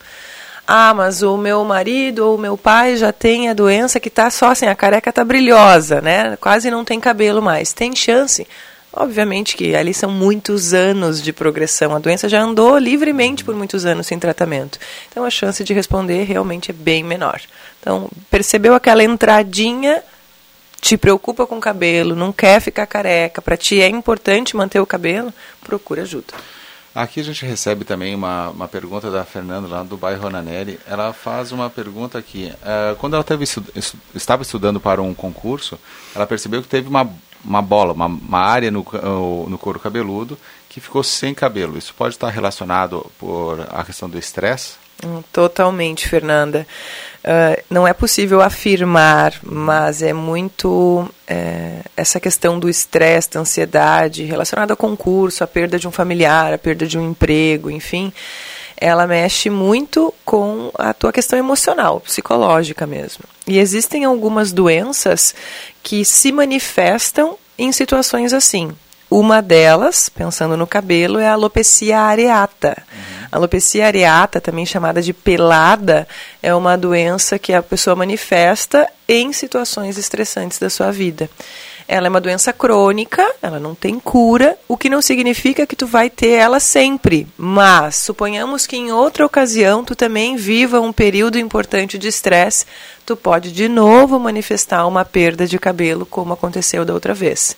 Ah, 0.66 0.94
mas 0.94 1.22
o 1.22 1.36
meu 1.36 1.64
marido 1.64 2.20
ou 2.20 2.36
o 2.36 2.38
meu 2.38 2.56
pai 2.56 2.96
já 2.96 3.12
tem 3.12 3.48
a 3.48 3.54
doença 3.54 3.98
que 3.98 4.08
está 4.08 4.30
só 4.30 4.52
assim, 4.52 4.66
a 4.66 4.74
careca 4.74 5.10
está 5.10 5.24
brilhosa, 5.24 6.00
né? 6.00 6.36
Quase 6.36 6.70
não 6.70 6.84
tem 6.84 7.00
cabelo 7.00 7.42
mais. 7.42 7.72
Tem 7.72 7.96
chance? 7.96 8.46
Obviamente 8.92 9.56
que 9.56 9.74
ali 9.76 9.94
são 9.94 10.10
muitos 10.10 10.74
anos 10.74 11.22
de 11.22 11.32
progressão. 11.32 11.94
A 11.94 11.98
doença 11.98 12.28
já 12.28 12.42
andou 12.42 12.76
livremente 12.76 13.44
por 13.44 13.54
muitos 13.54 13.86
anos 13.86 14.06
sem 14.06 14.18
tratamento. 14.18 14.78
Então 15.08 15.24
a 15.24 15.30
chance 15.30 15.62
de 15.62 15.72
responder 15.72 16.24
realmente 16.24 16.70
é 16.70 16.74
bem 16.74 17.04
menor. 17.04 17.40
Então, 17.80 18.10
percebeu 18.30 18.74
aquela 18.74 19.04
entradinha, 19.04 20.02
te 20.80 20.96
preocupa 20.96 21.46
com 21.46 21.58
o 21.58 21.60
cabelo, 21.60 22.16
não 22.16 22.32
quer 22.32 22.60
ficar 22.60 22.86
careca, 22.86 23.40
para 23.40 23.56
ti 23.56 23.80
é 23.80 23.88
importante 23.88 24.56
manter 24.56 24.80
o 24.80 24.86
cabelo, 24.86 25.32
procura 25.62 26.02
ajuda. 26.02 26.34
Aqui 26.92 27.20
a 27.20 27.22
gente 27.22 27.46
recebe 27.46 27.84
também 27.84 28.16
uma, 28.16 28.50
uma 28.50 28.66
pergunta 28.66 29.12
da 29.12 29.24
Fernanda, 29.24 29.68
lá 29.68 29.84
do 29.84 29.96
bairro 29.96 30.22
Ronanelli. 30.22 30.78
Ela 30.88 31.12
faz 31.12 31.52
uma 31.52 31.70
pergunta 31.70 32.18
aqui. 32.18 32.52
Uh, 32.62 32.96
quando 32.96 33.14
ela 33.14 33.22
teve, 33.22 33.44
estava 34.12 34.42
estudando 34.42 34.80
para 34.80 35.00
um 35.00 35.14
concurso, 35.14 35.78
ela 36.12 36.26
percebeu 36.26 36.60
que 36.60 36.66
teve 36.66 36.88
uma, 36.88 37.08
uma 37.44 37.62
bola, 37.62 37.92
uma, 37.92 38.06
uma 38.06 38.38
área 38.38 38.70
no, 38.70 38.84
no 39.48 39.58
couro 39.58 39.80
cabeludo 39.80 40.38
que 40.68 40.80
ficou 40.80 41.02
sem 41.02 41.34
cabelo. 41.34 41.76
Isso 41.76 41.92
pode 41.94 42.14
estar 42.14 42.28
relacionado 42.28 43.10
por 43.18 43.66
a 43.70 43.84
questão 43.84 44.08
do 44.08 44.18
estresse? 44.18 44.74
Hum, 45.04 45.22
totalmente, 45.32 46.06
Fernanda. 46.06 46.66
Uh, 47.24 47.62
não 47.68 47.86
é 47.86 47.92
possível 47.92 48.40
afirmar, 48.40 49.34
mas 49.42 50.02
é 50.02 50.12
muito 50.12 51.08
é, 51.26 51.80
essa 51.96 52.20
questão 52.20 52.58
do 52.58 52.68
estresse, 52.68 53.30
da 53.30 53.40
ansiedade 53.40 54.24
relacionada 54.24 54.72
ao 54.72 54.76
concurso, 54.76 55.42
a 55.42 55.46
perda 55.46 55.78
de 55.78 55.88
um 55.88 55.90
familiar, 55.90 56.52
a 56.52 56.58
perda 56.58 56.86
de 56.86 56.98
um 56.98 57.10
emprego, 57.10 57.70
enfim, 57.70 58.12
ela 58.80 59.06
mexe 59.06 59.50
muito 59.50 60.12
com 60.24 60.70
a 60.78 60.94
tua 60.94 61.12
questão 61.12 61.38
emocional, 61.38 62.00
psicológica 62.00 62.86
mesmo. 62.86 63.24
E 63.46 63.58
existem 63.58 64.04
algumas 64.04 64.52
doenças 64.52 65.34
que 65.82 66.04
se 66.04 66.32
manifestam 66.32 67.36
em 67.58 67.70
situações 67.72 68.32
assim. 68.32 68.72
Uma 69.10 69.42
delas, 69.42 70.08
pensando 70.08 70.56
no 70.56 70.66
cabelo, 70.66 71.18
é 71.18 71.28
a 71.28 71.32
alopecia 71.32 71.98
areata. 71.98 72.80
A 73.30 73.36
alopecia 73.36 73.86
areata, 73.86 74.40
também 74.40 74.64
chamada 74.64 75.02
de 75.02 75.12
pelada, 75.12 76.06
é 76.42 76.54
uma 76.54 76.78
doença 76.78 77.38
que 77.38 77.52
a 77.52 77.62
pessoa 77.62 77.96
manifesta 77.96 78.88
em 79.08 79.32
situações 79.32 79.98
estressantes 79.98 80.58
da 80.58 80.70
sua 80.70 80.92
vida. 80.92 81.28
Ela 81.92 82.06
é 82.06 82.08
uma 82.08 82.20
doença 82.20 82.52
crônica, 82.52 83.20
ela 83.42 83.58
não 83.58 83.74
tem 83.74 83.98
cura, 83.98 84.56
o 84.68 84.76
que 84.76 84.88
não 84.88 85.02
significa 85.02 85.66
que 85.66 85.74
tu 85.74 85.88
vai 85.88 86.08
ter 86.08 86.28
ela 86.28 86.60
sempre. 86.60 87.26
Mas 87.36 87.96
suponhamos 87.96 88.64
que 88.64 88.76
em 88.76 88.92
outra 88.92 89.26
ocasião 89.26 89.82
tu 89.82 89.96
também 89.96 90.36
viva 90.36 90.80
um 90.80 90.92
período 90.92 91.36
importante 91.36 91.98
de 91.98 92.06
estresse, 92.06 92.64
tu 93.10 93.16
pode 93.16 93.50
de 93.50 93.68
novo 93.68 94.20
manifestar 94.20 94.86
uma 94.86 95.04
perda 95.04 95.44
de 95.44 95.58
cabelo, 95.58 96.06
como 96.06 96.32
aconteceu 96.32 96.84
da 96.84 96.94
outra 96.94 97.12
vez. 97.12 97.56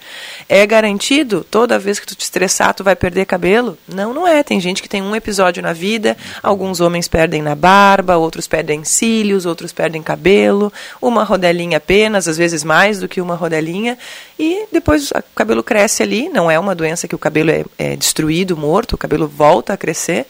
É 0.49 0.67
garantido 0.67 1.45
toda 1.51 1.79
vez 1.79 2.01
que 2.01 2.07
tu 2.07 2.15
te 2.15 2.23
estressar 2.23 2.73
tu 2.73 2.83
vai 2.83 2.97
perder 2.97 3.27
cabelo? 3.27 3.77
Não, 3.87 4.15
não 4.15 4.27
é. 4.27 4.43
Tem 4.43 4.59
gente 4.59 4.81
que 4.81 4.89
tem 4.89 5.03
um 5.03 5.15
episódio 5.15 5.63
na 5.63 5.75
vida, 5.75 6.17
alguns 6.43 6.81
homens 6.81 7.07
perdem 7.07 7.43
na 7.43 7.55
barba, 7.55 8.17
outros 8.17 8.49
perdem 8.49 8.83
cílios, 8.83 9.45
outros 9.45 9.73
perdem 9.73 10.03
cabelo, 10.03 10.73
uma 11.03 11.23
rodelinha 11.23 11.77
apenas, 11.77 12.27
às 12.27 12.39
vezes 12.39 12.65
mais 12.65 12.99
do 12.99 13.07
que 13.07 13.21
uma 13.21 13.35
rodelinha, 13.35 13.99
e 14.39 14.65
depois 14.73 15.11
o 15.11 15.23
cabelo 15.35 15.63
cresce 15.63 16.03
ali, 16.03 16.31
não 16.31 16.51
é 16.51 16.59
uma 16.59 16.75
doença 16.75 17.07
que 17.07 17.15
o 17.15 17.19
cabelo 17.19 17.51
é, 17.51 17.63
é 17.77 17.95
destruído, 17.95 18.57
morto, 18.57 18.95
o 18.95 18.99
cabelo 18.99 19.29
volta 19.29 19.75
a 19.75 19.77
crescer 19.77 20.25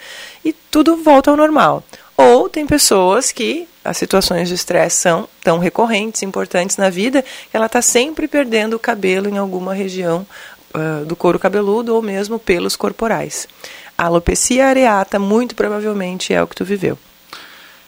e 0.44 0.52
tudo 0.52 0.96
volta 0.96 1.30
ao 1.30 1.36
normal. 1.36 1.84
Ou 2.16 2.48
tem 2.48 2.66
pessoas 2.66 3.30
que 3.30 3.68
as 3.84 3.96
situações 3.96 4.48
de 4.48 4.54
estresse 4.54 4.96
são 4.96 5.28
tão 5.42 5.58
recorrentes, 5.58 6.22
importantes 6.22 6.76
na 6.76 6.90
vida, 6.90 7.22
que 7.22 7.56
ela 7.56 7.66
está 7.66 7.82
sempre 7.82 8.28
perdendo 8.28 8.74
o 8.74 8.78
cabelo 8.78 9.28
em 9.28 9.38
alguma 9.38 9.74
região 9.74 10.26
uh, 10.74 11.04
do 11.04 11.16
couro 11.16 11.38
cabeludo 11.38 11.94
ou 11.94 12.02
mesmo 12.02 12.38
pelos 12.38 12.76
corporais. 12.76 13.48
A 13.96 14.06
alopecia 14.06 14.66
areata, 14.66 15.18
muito 15.18 15.54
provavelmente, 15.54 16.32
é 16.32 16.42
o 16.42 16.46
que 16.46 16.56
tu 16.56 16.64
viveu. 16.64 16.98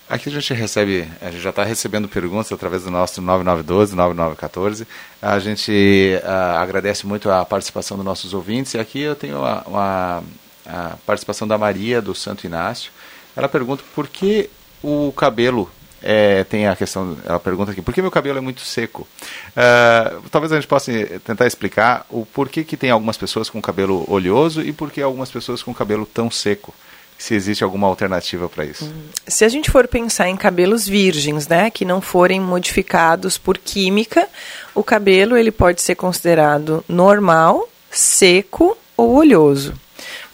Aqui 0.09 0.29
a 0.29 0.33
gente 0.33 0.53
recebe, 0.53 1.09
a 1.23 1.31
gente 1.31 1.43
já 1.43 1.49
está 1.51 1.65
recebendo 1.65 2.07
perguntas 2.07 2.53
através 2.53 2.85
do 2.85 2.91
nosso 2.91 3.23
9912, 3.23 3.97
9914. 3.97 4.87
A 5.23 5.39
gente 5.39 6.21
uh, 6.23 6.59
agradece 6.59 7.07
muito 7.07 7.31
a 7.31 7.45
participação 7.45 7.97
dos 7.97 8.05
nossos 8.05 8.35
ouvintes. 8.35 8.75
E 8.75 8.79
aqui 8.79 9.01
eu 9.01 9.17
tenho 9.17 9.39
uma, 9.39 9.63
uma 9.67 10.25
a 10.67 10.97
participação 11.07 11.47
da 11.47 11.59
Maria, 11.59 12.01
do 12.01 12.15
Santo 12.15 12.47
Inácio. 12.47 12.93
Ela 13.37 13.49
pergunta 13.49 13.83
por 13.95 14.09
que 14.09 14.51
o 14.83 15.13
cabelo 15.13 15.71
é, 16.07 16.45
tem 16.45 16.69
a 16.69 16.77
questão, 16.77 17.17
ela 17.25 17.41
pergunta 17.41 17.73
aqui, 17.73 17.81
por 17.81 17.95
que 17.95 18.03
meu 18.03 18.11
cabelo 18.11 18.37
é 18.37 18.41
muito 18.41 18.61
seco? 18.61 19.09
Uh, 19.57 20.29
talvez 20.31 20.53
a 20.53 20.57
gente 20.57 20.67
possa 20.67 20.93
tentar 21.25 21.47
explicar 21.47 22.05
o 22.11 22.27
porquê 22.27 22.63
que 22.63 22.77
tem 22.77 22.91
algumas 22.91 23.17
pessoas 23.17 23.49
com 23.49 23.61
cabelo 23.63 24.05
oleoso 24.07 24.61
e 24.61 24.71
por 24.71 24.91
que 24.91 25.01
algumas 25.01 25.31
pessoas 25.31 25.63
com 25.63 25.73
cabelo 25.73 26.05
tão 26.05 26.31
seco. 26.31 26.75
Se 27.17 27.35
existe 27.35 27.65
alguma 27.65 27.87
alternativa 27.87 28.49
para 28.51 28.67
isso? 28.67 28.85
Hum, 28.85 29.09
se 29.27 29.47
a 29.47 29.49
gente 29.49 29.71
for 29.71 29.89
pensar 29.89 30.29
em 30.29 30.37
cabelos 30.37 30.87
virgens, 30.87 31.49
né, 31.49 31.71
que 31.71 31.85
não 31.85 32.03
forem 32.03 32.39
modificados 32.39 33.39
por 33.39 33.57
química, 33.57 34.29
o 34.75 34.83
cabelo 34.83 35.39
ele 35.39 35.51
pode 35.51 35.81
ser 35.81 35.95
considerado 35.95 36.85
normal, 36.87 37.67
seco 37.91 38.77
ou 38.95 39.15
oleoso. 39.15 39.73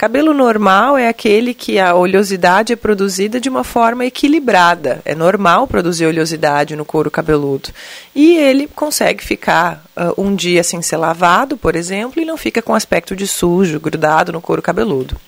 Cabelo 0.01 0.33
normal 0.33 0.97
é 0.97 1.09
aquele 1.09 1.53
que 1.53 1.79
a 1.79 1.95
oleosidade 1.95 2.73
é 2.73 2.77
produzida 2.77 3.39
de 3.39 3.51
uma 3.51 3.63
forma 3.63 4.07
equilibrada. 4.07 5.03
É 5.05 5.15
normal 5.15 5.67
produzir 5.67 6.07
oleosidade 6.07 6.75
no 6.75 6.87
couro 6.87 7.11
cabeludo. 7.11 7.69
E 8.15 8.35
ele 8.35 8.67
consegue 8.67 9.23
ficar 9.23 9.85
uh, 9.95 10.19
um 10.19 10.35
dia 10.35 10.65
sem 10.65 10.81
ser 10.81 10.97
lavado, 10.97 11.55
por 11.55 11.77
exemplo, 11.77 12.19
e 12.19 12.25
não 12.25 12.39
fica 12.39 12.63
com 12.63 12.75
aspecto 12.75 13.15
de 13.15 13.27
sujo, 13.27 13.79
grudado 13.79 14.33
no 14.33 14.41
couro 14.41 14.63
cabeludo. 14.63 15.21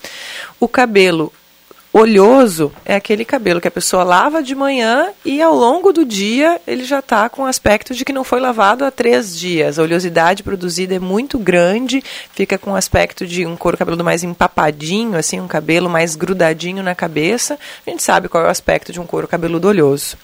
O 0.59 0.67
cabelo 0.67 1.31
Olhoso 1.95 2.73
é 2.87 2.95
aquele 2.95 3.23
cabelo 3.23 3.61
que 3.61 3.69
a 3.69 3.71
pessoa 3.71 4.03
lava 4.03 4.43
de 4.43 4.55
manhã 4.55 5.11
e 5.27 5.43
ao 5.43 5.55
longo 5.55 5.93
do 5.93 6.07
dia 6.07 6.59
ele 6.67 6.85
já 6.85 7.01
está 7.01 7.29
com 7.29 7.45
aspecto 7.45 7.95
de 7.95 8.03
que 8.03 8.15
não 8.15 8.25
foi 8.25 8.41
lavado 8.41 8.83
há 8.83 8.91
três 8.91 9.39
dias. 9.39 9.79
A 9.79 9.83
oleosidade 9.83 10.43
produzida 10.43 10.95
é 10.95 10.99
muito 10.99 11.39
grande, 11.39 12.03
fica 12.33 12.57
com 12.57 12.75
aspecto 12.75 13.27
de 13.27 13.45
um 13.45 13.57
couro 13.57 13.77
cabeludo 13.77 14.03
mais 14.03 14.25
empapadinho, 14.25 15.19
assim, 15.19 15.39
um 15.39 15.47
cabelo 15.47 15.91
mais 15.91 16.17
grudadinho 16.17 16.83
na 16.83 16.95
cabeça. 16.95 17.59
A 17.87 17.91
gente 17.91 18.03
sabe 18.03 18.27
qual 18.27 18.43
é 18.43 18.47
o 18.47 18.51
aspecto 18.51 18.91
de 18.91 18.99
um 18.99 19.05
couro 19.05 19.29
cabeludo 19.29 19.69
oleoso. 19.69 20.17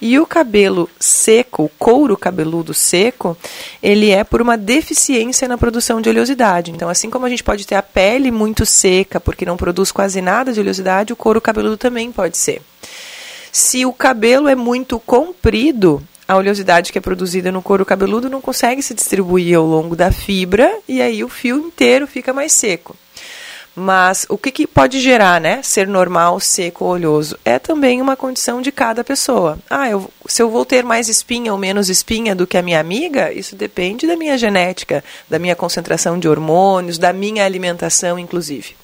E 0.00 0.20
o 0.20 0.26
cabelo 0.26 0.88
seco, 1.00 1.64
o 1.64 1.68
couro 1.68 2.16
cabeludo 2.16 2.72
seco, 2.72 3.36
ele 3.82 4.10
é 4.10 4.22
por 4.22 4.40
uma 4.40 4.56
deficiência 4.56 5.48
na 5.48 5.58
produção 5.58 6.00
de 6.00 6.08
oleosidade. 6.08 6.70
Então, 6.70 6.88
assim 6.88 7.10
como 7.10 7.26
a 7.26 7.28
gente 7.28 7.42
pode 7.42 7.66
ter 7.66 7.74
a 7.74 7.82
pele 7.82 8.30
muito 8.30 8.64
seca 8.64 9.18
porque 9.18 9.44
não 9.44 9.56
produz 9.56 9.90
quase 9.90 10.22
nada 10.22 10.52
de 10.52 10.60
oleosidade, 10.60 11.15
o 11.16 11.18
couro 11.18 11.40
cabeludo 11.40 11.78
também 11.78 12.12
pode 12.12 12.36
ser. 12.36 12.60
Se 13.50 13.86
o 13.86 13.92
cabelo 13.92 14.48
é 14.48 14.54
muito 14.54 15.00
comprido, 15.00 16.02
a 16.28 16.36
oleosidade 16.36 16.92
que 16.92 16.98
é 16.98 17.00
produzida 17.00 17.50
no 17.50 17.62
couro 17.62 17.86
cabeludo 17.86 18.28
não 18.28 18.42
consegue 18.42 18.82
se 18.82 18.92
distribuir 18.92 19.56
ao 19.56 19.64
longo 19.64 19.96
da 19.96 20.12
fibra 20.12 20.70
e 20.86 21.00
aí 21.00 21.24
o 21.24 21.28
fio 21.28 21.56
inteiro 21.56 22.06
fica 22.06 22.34
mais 22.34 22.52
seco. 22.52 22.94
Mas 23.78 24.24
o 24.30 24.38
que, 24.38 24.50
que, 24.50 24.66
pode 24.66 24.98
gerar, 25.00 25.38
né? 25.38 25.60
Ser 25.62 25.86
normal, 25.86 26.40
seco 26.40 26.86
oleoso? 26.86 27.38
É 27.44 27.58
também 27.58 28.00
uma 28.00 28.16
condição 28.16 28.62
de 28.62 28.72
cada 28.72 29.04
pessoa. 29.04 29.58
Ah, 29.68 29.86
eu, 29.90 30.10
se 30.26 30.40
eu 30.40 30.48
vou 30.48 30.64
ter 30.64 30.82
mais 30.82 31.10
espinha 31.10 31.52
ou 31.52 31.58
menos 31.58 31.90
espinha 31.90 32.34
do 32.34 32.46
que 32.46 32.56
a 32.56 32.62
minha 32.62 32.80
amiga, 32.80 33.30
isso 33.30 33.54
depende 33.54 34.06
da 34.06 34.16
minha 34.16 34.38
genética, 34.38 35.04
da 35.28 35.38
minha 35.38 35.54
concentração 35.54 36.18
de 36.18 36.26
hormônios, 36.26 36.96
da 36.96 37.12
minha 37.12 37.44
alimentação, 37.44 38.18
inclusive. 38.18 38.74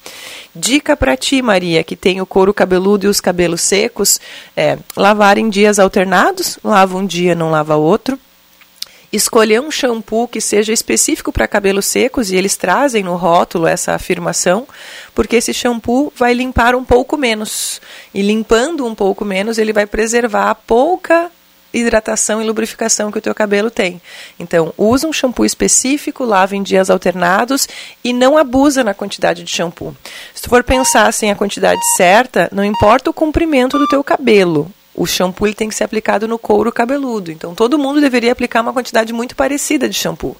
Dica 0.55 0.95
para 0.95 1.17
ti, 1.17 1.41
Maria, 1.41 1.83
que 1.83 1.95
tem 1.95 2.21
o 2.21 2.25
couro 2.27 2.53
cabeludo 2.53 3.07
e 3.07 3.09
os 3.09 3.19
cabelos 3.19 3.61
secos, 3.61 4.21
é 4.55 4.77
lavar 4.95 5.39
em 5.39 5.49
dias 5.49 5.79
alternados, 5.79 6.59
lava 6.63 6.95
um 6.95 7.05
dia, 7.05 7.33
não 7.33 7.49
lava 7.49 7.75
outro 7.75 8.19
escolher 9.13 9.61
um 9.61 9.69
shampoo 9.69 10.27
que 10.27 10.41
seja 10.41 10.73
específico 10.73 11.31
para 11.31 11.47
cabelos 11.47 11.85
secos, 11.85 12.31
e 12.31 12.35
eles 12.35 12.57
trazem 12.57 13.03
no 13.03 13.15
rótulo 13.15 13.67
essa 13.67 13.93
afirmação, 13.93 14.67
porque 15.13 15.35
esse 15.35 15.53
shampoo 15.53 16.11
vai 16.15 16.33
limpar 16.33 16.73
um 16.73 16.83
pouco 16.83 17.15
menos. 17.15 17.79
E 18.11 18.23
limpando 18.23 18.85
um 18.85 18.95
pouco 18.95 19.23
menos, 19.23 19.59
ele 19.59 19.71
vai 19.71 19.85
preservar 19.85 20.49
a 20.49 20.55
pouca 20.55 21.31
hidratação 21.71 22.41
e 22.41 22.45
lubrificação 22.45 23.11
que 23.11 23.17
o 23.17 23.21
teu 23.21 23.33
cabelo 23.33 23.71
tem. 23.71 24.01
Então, 24.39 24.73
usa 24.77 25.07
um 25.07 25.13
shampoo 25.13 25.45
específico, 25.45 26.23
lava 26.23 26.55
em 26.55 26.61
dias 26.61 26.89
alternados 26.89 27.67
e 28.03 28.13
não 28.13 28.37
abusa 28.37 28.83
na 28.83 28.93
quantidade 28.93 29.43
de 29.43 29.51
shampoo. 29.51 29.95
Se 30.33 30.43
tu 30.43 30.49
for 30.49 30.63
pensar 30.63 31.07
assim 31.07 31.31
a 31.31 31.35
quantidade 31.35 31.81
certa, 31.97 32.47
não 32.51 32.63
importa 32.63 33.09
o 33.09 33.13
comprimento 33.13 33.79
do 33.79 33.87
teu 33.87 34.03
cabelo, 34.03 34.71
o 34.95 35.05
shampoo 35.05 35.47
ele 35.47 35.55
tem 35.55 35.69
que 35.69 35.75
ser 35.75 35.83
aplicado 35.83 36.27
no 36.27 36.37
couro 36.37 36.71
cabeludo. 36.71 37.31
Então, 37.31 37.55
todo 37.55 37.79
mundo 37.79 38.01
deveria 38.01 38.31
aplicar 38.31 38.61
uma 38.61 38.73
quantidade 38.73 39.11
muito 39.11 39.35
parecida 39.35 39.89
de 39.89 39.95
shampoo. 39.95 40.37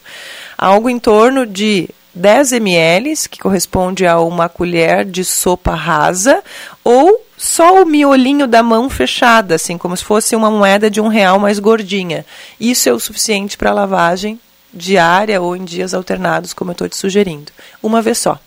Algo 0.57 0.89
em 0.89 0.99
torno 0.99 1.45
de 1.45 1.89
10 2.13 2.53
ml, 2.53 3.13
que 3.29 3.39
corresponde 3.39 4.05
a 4.05 4.19
uma 4.19 4.47
colher 4.47 5.03
de 5.03 5.23
sopa 5.23 5.73
rasa, 5.73 6.43
ou 6.83 7.25
só 7.35 7.81
o 7.81 7.85
miolinho 7.85 8.47
da 8.47 8.61
mão 8.61 8.89
fechada, 8.89 9.55
assim 9.55 9.77
como 9.77 9.97
se 9.97 10.03
fosse 10.03 10.35
uma 10.35 10.51
moeda 10.51 10.89
de 10.89 11.01
um 11.01 11.07
real 11.07 11.39
mais 11.39 11.57
gordinha. 11.57 12.25
Isso 12.59 12.87
é 12.87 12.93
o 12.93 12.99
suficiente 12.99 13.57
para 13.57 13.73
lavagem 13.73 14.39
diária 14.73 15.41
ou 15.41 15.55
em 15.55 15.63
dias 15.63 15.93
alternados, 15.93 16.53
como 16.53 16.71
eu 16.71 16.73
estou 16.73 16.89
te 16.89 16.95
sugerindo. 16.95 17.51
Uma 17.81 18.01
vez 18.01 18.17
só. 18.17 18.39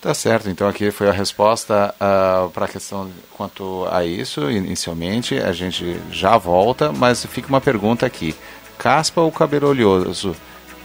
Tá 0.00 0.14
certo, 0.14 0.48
então 0.48 0.66
aqui 0.66 0.90
foi 0.90 1.08
a 1.08 1.12
resposta 1.12 1.94
uh, 1.96 2.48
para 2.50 2.64
a 2.64 2.68
questão 2.68 3.10
quanto 3.36 3.86
a 3.90 4.02
isso, 4.02 4.50
inicialmente, 4.50 5.38
a 5.38 5.52
gente 5.52 6.00
já 6.10 6.38
volta, 6.38 6.90
mas 6.90 7.26
fica 7.26 7.48
uma 7.48 7.60
pergunta 7.60 8.06
aqui, 8.06 8.34
caspa 8.78 9.20
ou 9.20 9.30
cabelo 9.30 9.68
oleoso 9.68 10.34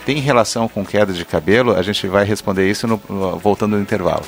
tem 0.05 0.19
relação 0.19 0.67
com 0.67 0.85
queda 0.85 1.11
de 1.11 1.25
cabelo? 1.25 1.75
A 1.75 1.81
gente 1.81 2.07
vai 2.07 2.23
responder 2.23 2.69
isso 2.69 2.85
no, 2.87 2.97
voltando 3.39 3.75
no 3.75 3.81
intervalo. 3.81 4.23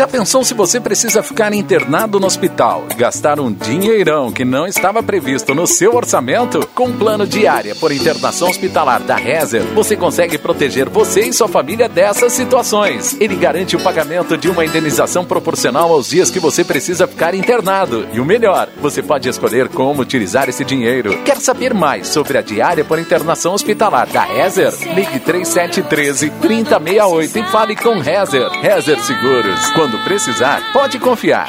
Já 0.00 0.08
pensou 0.08 0.42
se 0.42 0.54
você 0.54 0.80
precisa 0.80 1.22
ficar 1.22 1.52
internado 1.52 2.18
no 2.18 2.26
hospital 2.26 2.86
e 2.90 2.94
gastar 2.94 3.38
um 3.38 3.52
dinheirão 3.52 4.32
que 4.32 4.46
não 4.46 4.66
estava 4.66 5.02
previsto 5.02 5.54
no 5.54 5.66
seu 5.66 5.94
orçamento? 5.94 6.66
Com 6.74 6.86
um 6.86 6.96
plano 6.96 7.26
diária 7.26 7.74
por 7.74 7.92
internação 7.92 8.48
hospitalar 8.48 9.02
da 9.02 9.14
Rezer, 9.14 9.62
você 9.74 9.94
consegue 9.96 10.38
proteger 10.38 10.88
você 10.88 11.28
e 11.28 11.34
sua 11.34 11.48
família 11.48 11.86
dessas 11.86 12.32
situações. 12.32 13.14
Ele 13.20 13.36
garante 13.36 13.76
o 13.76 13.82
pagamento 13.82 14.38
de 14.38 14.48
uma 14.48 14.64
indenização 14.64 15.22
proporcional 15.22 15.92
aos 15.92 16.08
dias 16.08 16.30
que 16.30 16.40
você 16.40 16.64
precisa 16.64 17.06
ficar 17.06 17.34
internado. 17.34 18.08
E 18.10 18.20
o 18.20 18.24
melhor, 18.24 18.70
você 18.80 19.02
pode 19.02 19.28
escolher 19.28 19.68
como 19.68 20.00
utilizar 20.00 20.48
esse 20.48 20.64
dinheiro. 20.64 21.22
Quer 21.24 21.36
saber 21.36 21.74
mais 21.74 22.08
sobre 22.08 22.38
a 22.38 22.40
diária 22.40 22.86
por 22.86 22.98
internação 22.98 23.52
hospitalar 23.52 24.06
da 24.06 24.22
Rezer? 24.22 24.72
Ligue 24.94 25.20
3713 25.20 26.30
3068 26.40 27.38
e 27.38 27.42
fale 27.50 27.76
com 27.76 27.98
Rezer. 27.98 28.48
Rezer 28.62 28.98
Seguros. 29.02 29.68
Quando 29.72 29.89
quando 29.90 30.04
precisar, 30.04 30.72
pode 30.72 30.98
confiar. 31.00 31.48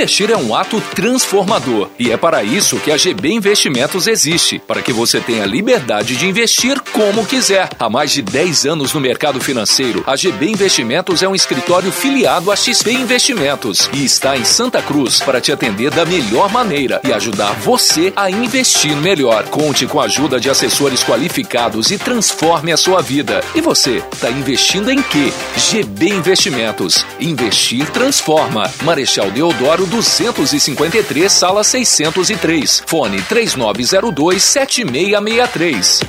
Investir 0.00 0.30
é 0.30 0.36
um 0.36 0.54
ato 0.54 0.80
transformador 0.94 1.90
e 1.98 2.10
é 2.10 2.16
para 2.16 2.42
isso 2.42 2.78
que 2.78 2.90
a 2.90 2.96
GB 2.96 3.34
Investimentos 3.34 4.06
existe, 4.06 4.58
para 4.58 4.80
que 4.80 4.94
você 4.94 5.20
tenha 5.20 5.44
liberdade 5.44 6.16
de 6.16 6.26
investir 6.26 6.80
como 6.90 7.26
quiser. 7.26 7.68
Há 7.78 7.90
mais 7.90 8.10
de 8.10 8.22
10 8.22 8.64
anos 8.64 8.94
no 8.94 9.00
mercado 9.00 9.38
financeiro, 9.38 10.02
a 10.06 10.16
GB 10.16 10.52
Investimentos 10.52 11.22
é 11.22 11.28
um 11.28 11.34
escritório 11.34 11.92
filiado 11.92 12.50
à 12.50 12.56
XP 12.56 12.92
Investimentos 12.92 13.90
e 13.92 14.02
está 14.02 14.38
em 14.38 14.44
Santa 14.44 14.80
Cruz 14.80 15.20
para 15.20 15.38
te 15.38 15.52
atender 15.52 15.90
da 15.90 16.06
melhor 16.06 16.50
maneira 16.50 17.02
e 17.04 17.12
ajudar 17.12 17.52
você 17.60 18.10
a 18.16 18.30
investir 18.30 18.96
melhor. 18.96 19.44
Conte 19.50 19.86
com 19.86 20.00
a 20.00 20.04
ajuda 20.04 20.40
de 20.40 20.48
assessores 20.48 21.04
qualificados 21.04 21.90
e 21.90 21.98
transforme 21.98 22.72
a 22.72 22.78
sua 22.78 23.02
vida. 23.02 23.42
E 23.54 23.60
você, 23.60 24.02
está 24.10 24.30
investindo 24.30 24.90
em 24.90 25.02
quê? 25.02 25.30
GB 25.58 26.08
Investimentos. 26.08 27.04
Investir 27.20 27.90
transforma. 27.90 28.62
Marechal 28.82 29.30
Deodoro 29.30 29.89
253, 29.90 31.30
sala 31.30 31.64
603. 31.64 32.84
Fone 32.86 33.20
3902 33.22 34.42
7663. 34.42 36.00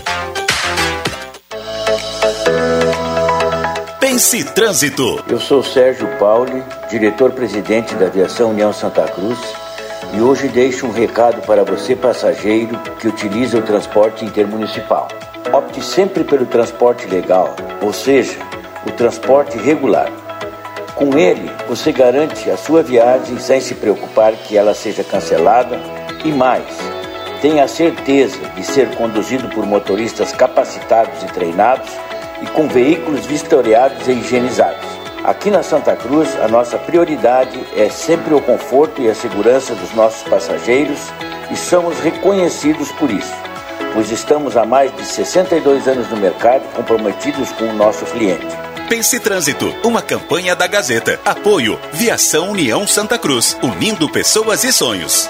Pense 4.00 4.44
Trânsito. 4.44 5.24
Eu 5.28 5.40
sou 5.40 5.64
Sérgio 5.64 6.08
Pauli, 6.20 6.64
diretor-presidente 6.90 7.96
da 7.96 8.06
Aviação 8.06 8.52
União 8.52 8.72
Santa 8.72 9.04
Cruz, 9.04 9.40
e 10.14 10.22
hoje 10.22 10.48
deixo 10.50 10.86
um 10.86 10.92
recado 10.92 11.42
para 11.42 11.64
você, 11.64 11.96
passageiro, 11.96 12.78
que 13.00 13.08
utiliza 13.08 13.58
o 13.58 13.62
transporte 13.62 14.24
intermunicipal. 14.26 15.08
Opte 15.52 15.84
sempre 15.84 16.24
pelo 16.24 16.46
transporte 16.46 17.08
legal, 17.08 17.56
ou 17.82 17.92
seja, 17.92 18.38
o 18.86 18.92
transporte 18.92 19.58
regular. 19.58 20.21
Com 20.96 21.18
ele, 21.18 21.50
você 21.68 21.92
garante 21.92 22.50
a 22.50 22.58
sua 22.58 22.84
viagem 22.84 23.40
sem 23.40 23.62
se 23.62 23.76
preocupar 23.76 24.34
que 24.34 24.58
ela 24.58 24.74
seja 24.74 25.04
cancelada 25.04 25.80
e 26.24 26.32
mais, 26.32 26.66
tenha 27.42 27.64
a 27.64 27.68
certeza 27.68 28.38
de 28.56 28.64
ser 28.64 28.96
conduzido 28.96 29.48
por 29.50 29.66
motoristas 29.66 30.32
capacitados 30.32 31.24
e 31.24 31.26
treinados 31.28 31.90
e 32.42 32.46
com 32.48 32.68
veículos 32.68 33.26
vistoriados 33.26 34.08
e 34.08 34.12
higienizados. 34.12 34.86
Aqui 35.24 35.50
na 35.50 35.64
Santa 35.64 35.96
Cruz, 35.96 36.36
a 36.40 36.48
nossa 36.48 36.78
prioridade 36.78 37.60
é 37.76 37.90
sempre 37.90 38.34
o 38.34 38.42
conforto 38.42 39.02
e 39.02 39.10
a 39.10 39.16
segurança 39.16 39.74
dos 39.76 39.94
nossos 39.94 40.24
passageiros 40.28 41.00
e 41.52 41.56
somos 41.56 42.00
reconhecidos 42.00 42.92
por 42.94 43.10
isso, 43.10 43.34
pois 43.94 44.12
estamos 44.12 44.58
há 44.58 44.66
mais 44.66 44.96
de 44.96 45.06
62 45.06 45.88
anos 45.88 46.10
no 46.10 46.18
mercado 46.18 46.64
comprometidos 46.76 47.52
com 47.52 47.66
o 47.66 47.74
nosso 47.74 48.06
cliente. 48.06 48.71
Pense 48.92 49.18
Trânsito, 49.22 49.74
uma 49.86 50.02
campanha 50.02 50.54
da 50.54 50.68
Gazeta. 50.68 51.18
Apoio 51.24 51.80
Viação 51.94 52.52
União 52.52 52.86
Santa 52.86 53.18
Cruz, 53.18 53.56
unindo 53.64 54.12
pessoas 54.12 54.66
e 54.66 54.74
sonhos. 54.74 55.30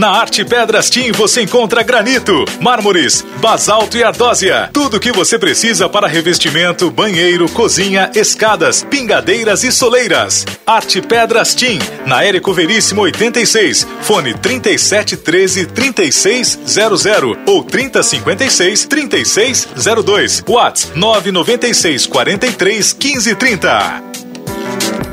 Na 0.00 0.12
Arte 0.12 0.46
Pedras 0.46 0.88
Team 0.88 1.12
você 1.12 1.42
encontra 1.42 1.82
granito, 1.82 2.46
mármores, 2.58 3.22
basalto 3.38 3.98
e 3.98 4.02
ardósia. 4.02 4.70
Tudo 4.72 4.96
o 4.96 5.00
que 5.00 5.12
você 5.12 5.38
precisa 5.38 5.90
para 5.90 6.08
revestimento, 6.08 6.90
banheiro, 6.90 7.46
cozinha, 7.50 8.10
escadas, 8.14 8.82
pingadeiras 8.82 9.62
e 9.62 9.70
soleiras. 9.70 10.46
Arte 10.66 11.02
Pedras 11.02 11.54
Team, 11.54 11.78
na 12.06 12.24
Érico 12.24 12.50
Veríssimo 12.54 13.02
86, 13.02 13.86
fone 14.00 14.32
3713 14.32 15.66
3600 15.66 17.36
ou 17.44 17.62
3056 17.62 18.86
3602. 18.86 20.42
WhatsApp 20.48 20.98
996 20.98 22.06
43 22.06 22.94
1530. 22.94 25.09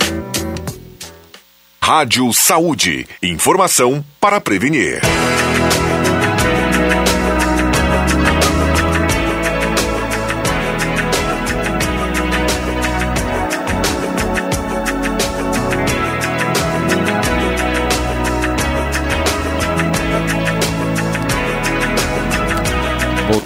Rádio 1.88 2.34
Saúde. 2.34 3.08
Informação 3.24 4.04
para 4.20 4.42
prevenir. 4.42 5.00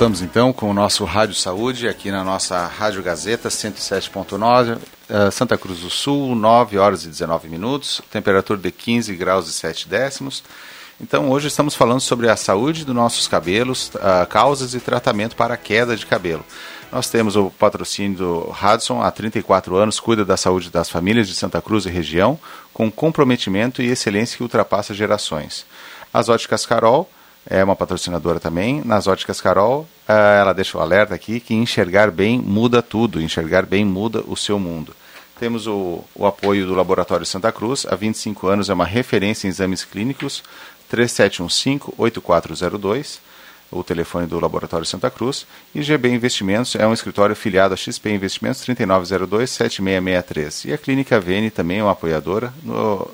Voltamos 0.02 0.24
então 0.24 0.52
com 0.52 0.68
o 0.68 0.74
nosso 0.74 1.06
Rádio 1.06 1.36
Saúde, 1.36 1.88
aqui 1.88 2.10
na 2.10 2.24
nossa 2.24 2.66
Rádio 2.66 3.04
Gazeta 3.04 3.50
107.9, 3.50 4.78
uh, 4.78 5.32
Santa 5.32 5.60
Cruz 5.60 5.82
do 5.82 5.92
Sul, 5.92 6.34
9 6.34 6.80
horas 6.80 7.06
e 7.06 7.08
19 7.08 7.48
minutos, 7.48 8.02
temperatura 8.10 8.60
de 8.60 8.72
15 8.72 9.16
graus 9.16 9.48
e 9.48 9.54
7 9.54 9.88
décimos. 9.88 10.44
Então 11.00 11.30
hoje 11.30 11.50
estamos 11.50 11.76
falando 11.76 12.00
sobre 12.00 12.28
a 12.30 12.36
saúde 12.36 12.84
dos 12.84 12.96
nossos 12.96 13.28
cabelos, 13.28 13.92
uh, 13.94 14.26
causas 14.28 14.74
e 14.74 14.80
tratamento 14.80 15.36
para 15.36 15.56
queda 15.56 15.96
de 15.96 16.08
cabelo. 16.08 16.44
Nós 16.92 17.08
temos 17.08 17.36
o 17.36 17.52
patrocínio 17.52 18.18
do 18.18 18.56
Hudson, 18.60 19.04
há 19.04 19.12
34 19.12 19.76
anos, 19.76 20.00
cuida 20.00 20.26
da 20.26 20.36
saúde 20.36 20.72
das 20.72 20.90
famílias 20.90 21.28
de 21.28 21.36
Santa 21.36 21.62
Cruz 21.62 21.86
e 21.86 21.92
região, 21.92 22.40
com 22.74 22.90
comprometimento 22.90 23.84
e 23.84 23.92
excelência 23.92 24.36
que 24.36 24.42
ultrapassa 24.42 24.96
gerações. 24.96 25.64
As 26.12 26.28
óticas 26.28 26.66
Carol, 26.66 27.08
é 27.50 27.64
uma 27.64 27.76
patrocinadora 27.76 28.40
também. 28.40 28.84
Nas 28.86 29.08
óticas 29.08 29.42
Carol, 29.42 29.88
eh, 30.08 30.38
ela 30.40 30.54
deixa 30.54 30.78
o 30.78 30.82
alerta 30.82 31.16
aqui 31.16 31.40
que 31.40 31.54
enxergar 31.54 32.12
bem 32.12 32.40
muda 32.40 32.82
tudo, 32.82 33.22
enxergar 33.22 33.66
bem 33.66 33.86
muda 33.86 34.22
o 34.28 34.36
seu 34.36 34.60
mundo. 34.60 34.94
Temos 35.40 35.66
o, 35.66 36.04
o 36.14 36.28
apoio 36.28 36.68
do 36.68 36.76
Laboratório 36.76 37.26
Santa 37.26 37.52
Cruz, 37.52 37.88
há 37.90 37.96
25 37.96 38.48
anos 38.48 38.70
é 38.70 38.74
uma 38.74 38.86
referência 38.86 39.48
em 39.48 39.50
exames 39.50 39.84
clínicos, 39.84 40.44
3715-8402, 40.94 43.18
o 43.72 43.84
telefone 43.84 44.28
do 44.28 44.40
Laboratório 44.40 44.86
Santa 44.86 45.10
Cruz, 45.10 45.48
e 45.74 45.82
GB 45.82 46.10
Investimentos 46.10 46.76
é 46.76 46.86
um 46.86 46.94
escritório 46.94 47.36
filiado 47.36 47.74
a 47.74 47.78
XP 47.78 48.12
Investimentos 48.12 48.64
3902-7663. 48.68 50.70
E 50.70 50.74
a 50.74 50.78
Clínica 50.78 51.20
Vene 51.20 51.50
também 51.50 51.80
é 51.80 51.84
uma 51.84 51.94
apoiadora, 51.94 52.54
no, 52.62 53.10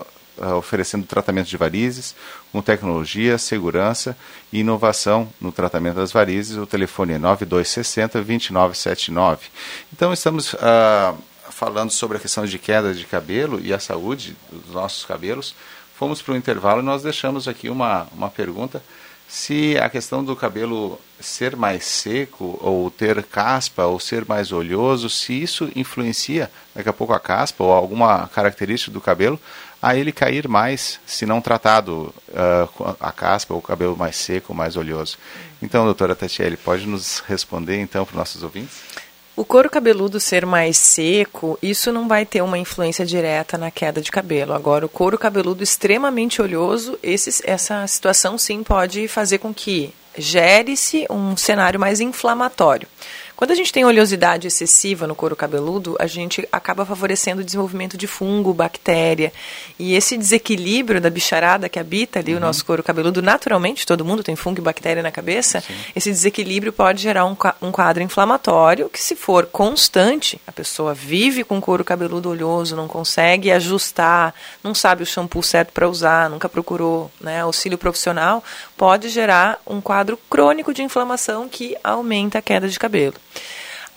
oferecendo 0.58 1.06
tratamento 1.06 1.48
de 1.48 1.58
varizes 1.58 2.16
com 2.52 2.62
tecnologia, 2.62 3.38
segurança 3.38 4.18
e 4.52 4.60
inovação 4.60 5.30
no 5.40 5.52
tratamento 5.52 5.96
das 5.96 6.12
varizes. 6.12 6.58
O 6.58 6.66
telefone 6.66 7.14
é 7.14 7.18
9260 7.18 8.22
2979. 8.22 9.48
Então 9.94 10.14
estamos 10.14 10.54
uh, 10.54 11.18
falando 11.50 11.92
sobre 11.92 12.18
a 12.18 12.20
questão 12.20 12.46
de 12.46 12.60
queda 12.60 12.94
de 12.94 13.06
cabelo 13.06 13.60
e 13.60 13.74
a 13.74 13.80
saúde 13.80 14.36
dos 14.52 14.74
nossos 14.74 15.06
cabelos. 15.06 15.56
Fomos 15.96 16.22
para 16.22 16.34
o 16.34 16.38
intervalo 16.38 16.82
e 16.82 16.86
nós 16.86 17.02
deixamos 17.02 17.48
aqui 17.48 17.70
uma, 17.70 18.08
uma 18.14 18.30
pergunta 18.30 18.82
se 19.28 19.78
a 19.78 19.90
questão 19.90 20.24
do 20.24 20.36
cabelo 20.36 21.00
ser 21.20 21.56
mais 21.56 21.84
seco 21.84 22.58
ou 22.62 22.90
ter 22.90 23.22
caspa 23.24 23.86
ou 23.86 24.00
ser 24.00 24.26
mais 24.26 24.52
oleoso, 24.52 25.10
se 25.10 25.34
isso 25.34 25.70
influencia 25.76 26.50
daqui 26.74 26.88
a 26.88 26.94
pouco 26.94 27.12
a 27.12 27.20
caspa 27.20 27.64
ou 27.64 27.74
alguma 27.74 28.28
característica 28.30 28.92
do 28.92 29.02
cabelo 29.02 29.40
a 29.82 29.96
ele 29.96 30.12
cair 30.12 30.48
mais 30.48 31.00
se 31.06 31.26
não 31.26 31.42
tratado 31.42 32.14
uh, 32.30 32.96
a 33.00 33.12
caspa 33.12 33.54
ou 33.54 33.60
o 33.60 33.64
cabelo 33.64 33.96
mais 33.96 34.16
seco, 34.16 34.54
mais 34.54 34.76
oleoso. 34.76 35.18
Então, 35.62 35.86
doutora 35.86 36.16
Tatiele, 36.16 36.58
pode 36.58 36.88
nos 36.88 37.20
responder 37.28 37.80
então 37.80 38.06
para 38.06 38.14
os 38.14 38.18
nossos 38.18 38.44
ouvintes? 38.44 38.78
O 39.36 39.46
couro 39.46 39.70
cabeludo 39.70 40.20
ser 40.20 40.48
mais 40.48 40.78
seco, 40.78 41.60
isso 41.62 41.92
não 41.92 42.08
vai 42.08 42.26
ter 42.26 42.42
uma 42.42 42.58
influência 42.58 43.06
direta 43.06 43.56
na 43.56 43.70
queda 43.70 44.02
de 44.02 44.10
cabelo. 44.10 44.52
Agora, 44.52 44.84
o 44.84 44.90
couro 44.90 45.16
cabeludo 45.16 45.64
extremamente 45.64 46.42
oleoso, 46.42 46.98
esse, 47.04 47.44
essa 47.48 47.86
situação 47.86 48.36
sim 48.36 48.64
pode 48.64 49.08
fazer 49.08 49.38
com 49.38 49.54
que 49.54 49.94
gere-se 50.18 51.06
um 51.08 51.38
cenário 51.38 51.80
mais 51.80 52.00
inflamatório. 52.00 52.88
Quando 53.38 53.52
a 53.52 53.56
gente 53.56 53.72
tem 53.72 53.86
oleosidade 53.86 54.48
excessiva 54.48 55.06
no 55.06 55.14
couro 55.14 55.36
cabeludo, 55.36 55.96
a 56.00 56.08
gente 56.08 56.50
acaba 56.52 56.84
favorecendo 56.84 57.42
o 57.42 57.44
desenvolvimento 57.44 57.96
de 57.96 58.08
fungo, 58.08 58.52
bactéria. 58.52 59.32
E 59.78 59.94
esse 59.94 60.18
desequilíbrio 60.18 61.00
da 61.00 61.08
bicharada 61.08 61.70
que 61.70 61.78
habita 61.78 62.18
ali 62.18 62.32
uhum. 62.32 62.40
o 62.40 62.42
nosso 62.42 62.66
couro 62.66 62.82
cabeludo, 62.82 63.22
naturalmente, 63.22 63.86
todo 63.86 64.04
mundo 64.04 64.24
tem 64.24 64.36
fungo 64.36 64.60
e 64.60 64.64
bactéria 64.64 65.04
na 65.04 65.12
cabeça, 65.12 65.62
Sim. 65.62 65.76
esse 65.96 66.10
desequilíbrio 66.10 66.74
pode 66.74 67.04
gerar 67.04 67.26
um, 67.26 67.38
um 67.62 67.72
quadro 67.72 68.02
inflamatório 68.02 68.90
que, 68.90 69.00
se 69.00 69.16
for 69.16 69.46
constante, 69.46 70.42
a 70.48 70.52
pessoa 70.52 70.96
vive 70.96 71.44
com 71.44 71.62
couro 71.62 71.84
cabeludo 71.84 72.32
oleoso, 72.32 72.76
não 72.76 72.88
consegue 72.88 73.52
ajustar, 73.52 74.34
não 74.64 74.74
sabe 74.74 75.04
o 75.04 75.06
shampoo 75.06 75.44
certo 75.44 75.74
para 75.74 75.88
usar, 75.88 76.28
nunca 76.28 76.50
procurou 76.50 77.12
né, 77.22 77.42
auxílio 77.42 77.78
profissional, 77.78 78.44
pode 78.76 79.10
gerar 79.10 79.62
um 79.68 79.80
quadro 79.80 80.18
crônico 80.28 80.74
de 80.74 80.82
inflamação 80.82 81.48
que 81.48 81.78
aumenta 81.84 82.40
a 82.40 82.42
queda 82.42 82.68
de 82.68 82.80
cabelo. 82.80 83.14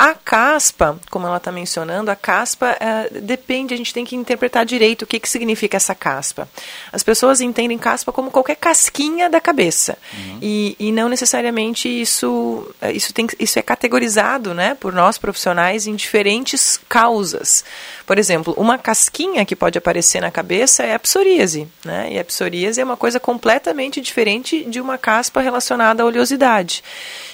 A 0.00 0.14
caspa, 0.14 0.98
como 1.11 1.26
ela 1.26 1.37
está 1.37 1.53
mencionando, 1.53 2.11
a 2.11 2.16
caspa 2.16 2.74
é, 2.81 3.20
depende, 3.20 3.74
a 3.74 3.76
gente 3.76 3.92
tem 3.92 4.03
que 4.03 4.16
interpretar 4.16 4.64
direito 4.64 5.03
o 5.03 5.07
que, 5.07 5.20
que 5.20 5.29
significa 5.29 5.76
essa 5.76 5.94
caspa. 5.94 6.48
As 6.90 7.03
pessoas 7.03 7.42
entendem 7.42 7.76
caspa 7.76 8.11
como 8.11 8.31
qualquer 8.31 8.57
casquinha 8.57 9.29
da 9.29 9.42
cabeça. 9.42 9.98
Uhum. 10.14 10.38
E, 10.40 10.74
e 10.81 10.90
não 10.90 11.07
necessariamente 11.07 11.87
isso, 11.87 12.66
é, 12.81 12.90
isso, 12.92 13.12
tem, 13.12 13.26
isso 13.38 13.59
é 13.59 13.62
categorizado 13.62 14.55
né, 14.55 14.74
por 14.74 14.94
nós 14.94 15.18
profissionais 15.18 15.87
em 15.87 15.94
diferentes 15.94 16.81
causas. 16.88 17.62
Por 18.07 18.16
exemplo, 18.16 18.55
uma 18.57 18.79
casquinha 18.79 19.44
que 19.44 19.55
pode 19.55 19.76
aparecer 19.76 20.22
na 20.22 20.31
cabeça 20.31 20.83
é 20.83 20.94
a 20.94 20.98
psoríase. 20.98 21.68
Né? 21.85 22.14
E 22.14 22.18
a 22.18 22.24
psoríase 22.24 22.81
é 22.81 22.85
uma 22.85 22.96
coisa 22.96 23.20
completamente 23.20 24.00
diferente 24.00 24.64
de 24.64 24.81
uma 24.81 24.96
caspa 24.96 25.42
relacionada 25.42 26.03
à 26.03 26.07
oleosidade. 26.07 26.83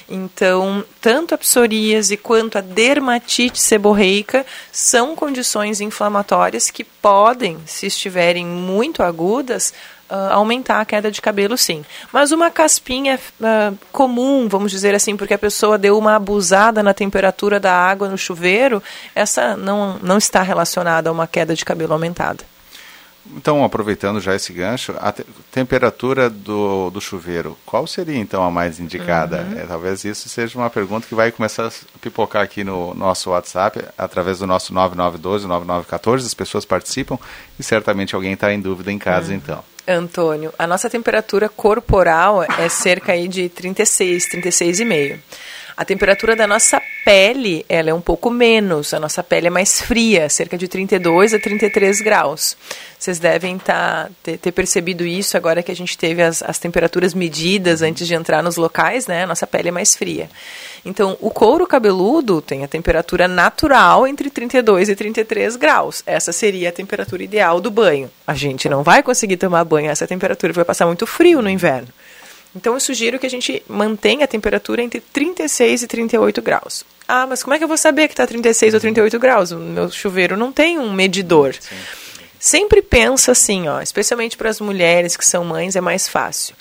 Então, 0.09 0.85
tanto 1.01 1.35
a 1.35 1.39
psoríase 1.39 2.17
quanto 2.17 2.59
a 2.59 2.61
dermatite 2.61 3.61
seborreica 3.61 4.47
são 4.71 5.17
condições 5.17 5.81
inflamatórias 5.81 6.71
que 6.71 6.85
podem, 6.85 7.59
se 7.67 7.87
estiverem 7.87 8.47
muito 8.47 9.03
agudas, 9.03 9.73
Uh, 10.09 10.31
aumentar 10.31 10.81
a 10.81 10.85
queda 10.85 11.11
de 11.11 11.21
cabelo, 11.21 11.59
sim. 11.59 11.85
Mas 12.13 12.31
uma 12.31 12.49
caspinha 12.49 13.19
uh, 13.41 13.77
comum, 13.91 14.47
vamos 14.49 14.71
dizer 14.71 14.95
assim, 14.95 15.17
porque 15.17 15.35
a 15.35 15.39
pessoa 15.39 15.77
deu 15.77 15.99
uma 15.99 16.15
abusada 16.15 16.81
na 16.81 16.95
temperatura 16.95 17.59
da 17.59 17.73
água 17.73 18.09
no 18.09 18.17
chuveiro, 18.17 18.81
essa 19.17 19.57
não, 19.57 19.99
não 20.01 20.17
está 20.17 20.43
relacionada 20.43 21.11
a 21.11 21.13
uma 21.13 21.27
queda 21.27 21.57
de 21.57 21.65
cabelo 21.65 21.93
aumentada. 21.93 22.45
Então, 23.35 23.65
aproveitando 23.65 24.21
já 24.21 24.35
esse 24.35 24.53
gancho, 24.53 24.95
a 24.99 25.13
te 25.13 25.25
temperatura 25.51 26.29
do, 26.29 26.91
do 26.91 27.01
chuveiro, 27.01 27.57
qual 27.65 27.87
seria 27.87 28.19
então 28.19 28.43
a 28.43 28.51
mais 28.51 28.79
indicada? 28.79 29.43
Uhum. 29.43 29.59
É, 29.59 29.67
talvez 29.67 30.05
isso 30.05 30.29
seja 30.29 30.59
uma 30.59 30.69
pergunta 30.69 31.07
que 31.07 31.15
vai 31.15 31.33
começar 31.33 31.67
a 31.67 31.99
pipocar 32.01 32.43
aqui 32.43 32.63
no 32.63 32.95
nosso 32.95 33.31
WhatsApp, 33.31 33.83
através 33.97 34.41
do 34.41 34.47
nosso 34.47 34.75
9912-9914, 34.75 36.27
as 36.27 36.35
pessoas 36.35 36.65
participam 36.65 37.19
e 37.59 37.63
certamente 37.63 38.15
alguém 38.15 38.35
está 38.35 38.53
em 38.53 38.61
dúvida 38.61 38.93
em 38.93 38.99
casa 38.99 39.31
uhum. 39.31 39.37
então. 39.37 39.65
Antônio, 39.89 40.53
a 40.59 40.67
nossa 40.67 40.91
temperatura 40.91 41.49
corporal 41.49 42.43
é 42.43 42.69
cerca 42.69 43.13
aí 43.13 43.29
de 43.29 43.49
36, 43.49 44.29
36,5. 44.31 45.19
A 45.77 45.85
temperatura 45.85 46.35
da 46.35 46.47
nossa 46.47 46.81
pele, 47.05 47.65
ela 47.69 47.91
é 47.91 47.95
um 47.95 48.01
pouco 48.01 48.31
menos, 48.31 48.95
a 48.95 48.99
nossa 48.99 49.23
pele 49.23 49.49
é 49.49 49.51
mais 49.51 49.79
fria, 49.83 50.27
cerca 50.31 50.57
de 50.57 50.67
32 50.67 51.35
a 51.35 51.39
33 51.39 52.01
graus. 52.01 52.57
Vocês 52.99 53.19
devem 53.19 53.59
tá, 53.59 54.09
ter, 54.23 54.39
ter, 54.39 54.53
percebido 54.53 55.05
isso 55.05 55.37
agora 55.37 55.63
que 55.63 55.71
a 55.71 55.77
gente 55.77 55.99
teve 55.99 56.23
as, 56.23 56.43
as 56.43 56.59
temperaturas 56.59 57.13
medidas 57.13 57.83
antes 57.83 58.09
de 58.09 58.15
entrar 58.15 58.43
nos 58.43 58.57
locais, 58.57 59.07
né? 59.07 59.25
A 59.25 59.27
nossa 59.27 59.47
pele 59.47 59.69
é 59.69 59.71
mais 59.71 59.95
fria. 59.95 60.31
Então, 60.83 61.15
o 61.21 61.31
couro 61.31 61.67
cabeludo 61.67 62.41
tem 62.41 62.65
a 62.65 62.69
temperatura 62.69 63.29
natural 63.29 64.07
entre 64.07 64.31
32 64.31 64.89
e 64.89 64.97
33 64.97 65.57
graus. 65.57 66.03
Essa 66.07 66.33
seria 66.33 66.71
a 66.71 66.73
temperatura 66.73 67.23
ideal 67.23 67.61
do 67.61 67.71
banho. 67.71 68.11
A 68.27 68.35
gente 68.35 68.67
não 68.67 68.83
vai 68.83 69.03
conseguir 69.03 69.37
tomar 69.37 69.63
banho 69.65 69.91
a 69.91 69.93
essa 69.93 70.07
temperatura, 70.07 70.55
vai 70.55 70.65
passar 70.65 70.87
muito 70.87 71.07
frio 71.07 71.43
no 71.43 71.51
inverno. 71.51 71.89
Então 72.57 72.73
eu 72.73 72.81
sugiro 72.81 73.19
que 73.19 73.27
a 73.27 73.31
gente 73.31 73.63
mantenha 73.69 74.25
a 74.25 74.29
temperatura 74.29 74.83
entre 74.83 74.99
36 75.01 75.83
e 75.83 75.87
38 75.87 76.41
graus. 76.41 76.85
Ah, 77.07 77.27
mas 77.27 77.43
como 77.43 77.55
é 77.55 77.59
que 77.59 77.65
eu 77.65 77.69
vou 77.69 77.77
saber 77.77 78.09
que 78.09 78.15
está 78.15 78.27
36 78.27 78.73
ou 78.73 78.81
38 78.81 79.19
graus? 79.19 79.53
O 79.53 79.59
meu 79.59 79.91
chuveiro 79.91 80.39
não 80.39 80.51
tem 80.51 80.79
um 80.79 80.91
medidor. 80.91 81.55
Sim. 81.55 81.77
Sempre 82.41 82.81
pensa 82.81 83.33
assim, 83.33 83.69
ó, 83.69 83.81
especialmente 83.81 84.37
para 84.37 84.49
as 84.49 84.61
mulheres 84.61 85.17
que 85.17 85.25
são 85.25 85.45
mães, 85.45 85.77
é 85.77 85.81
mais 85.81 86.09
fácil. 86.09 86.57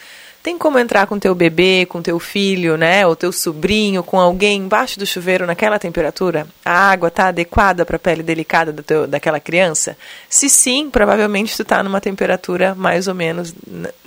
Tem 0.46 0.60
como 0.60 0.78
entrar 0.78 1.08
com 1.08 1.18
teu 1.18 1.34
bebê, 1.34 1.88
com 1.90 2.04
teu 2.04 2.20
filho, 2.20 2.78
né, 2.78 3.08
ou 3.08 3.16
teu 3.16 3.32
sobrinho, 3.32 4.04
com 4.04 4.20
alguém 4.20 4.60
embaixo 4.60 5.00
do 5.00 5.04
chuveiro 5.04 5.48
naquela 5.48 5.80
temperatura? 5.80 6.48
A 6.64 6.92
água 6.92 7.08
está 7.08 7.30
adequada 7.30 7.84
para 7.84 7.96
a 7.96 8.00
pele 8.00 8.22
delicada 8.22 8.72
do 8.72 8.84
teu, 8.84 9.08
daquela 9.08 9.40
criança? 9.40 9.98
Se 10.30 10.48
sim, 10.48 10.92
provavelmente 10.92 11.56
tu 11.56 11.64
está 11.64 11.82
numa 11.82 12.00
temperatura 12.00 12.76
mais 12.76 13.08
ou 13.08 13.16
menos 13.16 13.56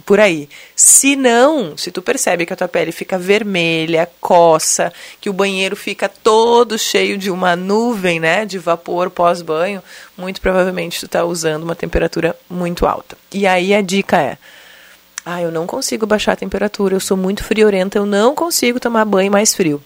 por 0.07 0.21
aí. 0.21 0.49
Se 0.77 1.17
não, 1.17 1.77
se 1.77 1.91
tu 1.91 2.01
percebe 2.01 2.47
que 2.47 2.53
a 2.53 2.57
tua 2.57 2.69
pele 2.69 2.93
fica 2.93 3.19
vermelha, 3.19 4.09
coça, 4.21 4.93
que 5.21 5.29
o 5.29 5.33
banheiro 5.33 5.75
fica 5.75 6.09
todo 6.09 6.79
cheio 6.79 7.19
de 7.19 7.33
uma 7.33 7.57
nuvem, 7.57 8.21
né, 8.21 8.47
de 8.47 8.59
vapor 8.59 9.11
pós-banho, 9.11 9.83
muito 10.17 10.41
provavelmente 10.41 11.01
tu 11.01 11.07
está 11.07 11.25
usando 11.25 11.65
uma 11.65 11.75
temperatura 11.75 12.37
muito 12.49 12.87
alta. 12.87 13.19
E 13.35 13.45
aí 13.45 13.75
a 13.75 13.83
dica 13.83 14.23
é 14.23 14.39
ah, 15.31 15.43
eu 15.43 15.53
não 15.53 15.67
consigo 15.67 16.07
baixar 16.07 16.33
a 16.33 16.37
temperatura, 16.37 16.95
eu 16.95 17.01
sou 17.01 17.15
muito 17.15 17.45
friorenta, 17.45 17.99
eu 17.99 18.07
não 18.07 18.35
consigo 18.35 18.81
tomar 18.81 19.05
banho 19.05 19.31
mais 19.31 19.55
frio. 19.55 19.83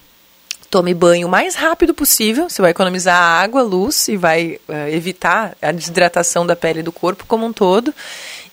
Tome 0.70 0.94
banho 0.94 1.26
o 1.26 1.30
mais 1.30 1.56
rápido 1.56 1.92
possível, 1.92 2.48
você 2.48 2.62
vai 2.62 2.70
economizar 2.70 3.16
água, 3.16 3.60
luz 3.60 4.06
e 4.06 4.16
vai 4.16 4.60
uh, 4.68 4.88
evitar 4.88 5.56
a 5.60 5.72
desidratação 5.72 6.46
da 6.46 6.54
pele 6.54 6.80
do 6.80 6.92
corpo 6.92 7.26
como 7.26 7.44
um 7.44 7.52
todo. 7.52 7.92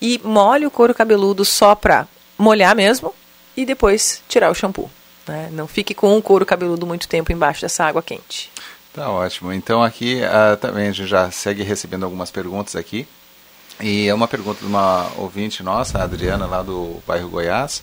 E 0.02 0.19
molhe 0.23 0.65
o 0.65 0.71
couro 0.71 0.95
cabeludo 0.95 1.45
só 1.45 1.75
para 1.75 2.08
molhar 2.38 2.75
mesmo 2.75 3.13
e 3.56 3.67
depois 3.67 4.23
tirar 4.28 4.49
o 4.49 4.56
shampoo. 4.56 4.89
Né? 5.28 5.49
Não 5.52 5.67
fique 5.67 5.93
com 5.93 6.17
o 6.17 6.21
couro 6.23 6.45
cabeludo 6.45 6.88
muito 6.88 7.08
tempo 7.08 7.32
embaixo 7.32 7.62
dessa 7.62 7.86
água 7.86 8.02
quente. 8.02 8.52
Tá 8.91 9.12
ótimo. 9.12 9.54
Então 9.54 9.84
aqui 9.84 10.21
uh, 10.23 10.58
também 10.58 10.88
a 10.88 10.91
gente 10.91 11.08
já 11.08 11.30
segue 11.30 11.62
recebendo 11.62 12.04
algumas 12.04 12.32
perguntas 12.32 12.75
aqui. 12.75 13.08
E 13.82 14.08
é 14.08 14.13
uma 14.13 14.28
pergunta 14.28 14.60
de 14.60 14.65
uma 14.65 15.10
ouvinte 15.18 15.63
nossa, 15.63 16.00
a 16.00 16.04
Adriana, 16.04 16.46
lá 16.46 16.62
do 16.62 17.02
bairro 17.08 17.30
Goiás. 17.30 17.82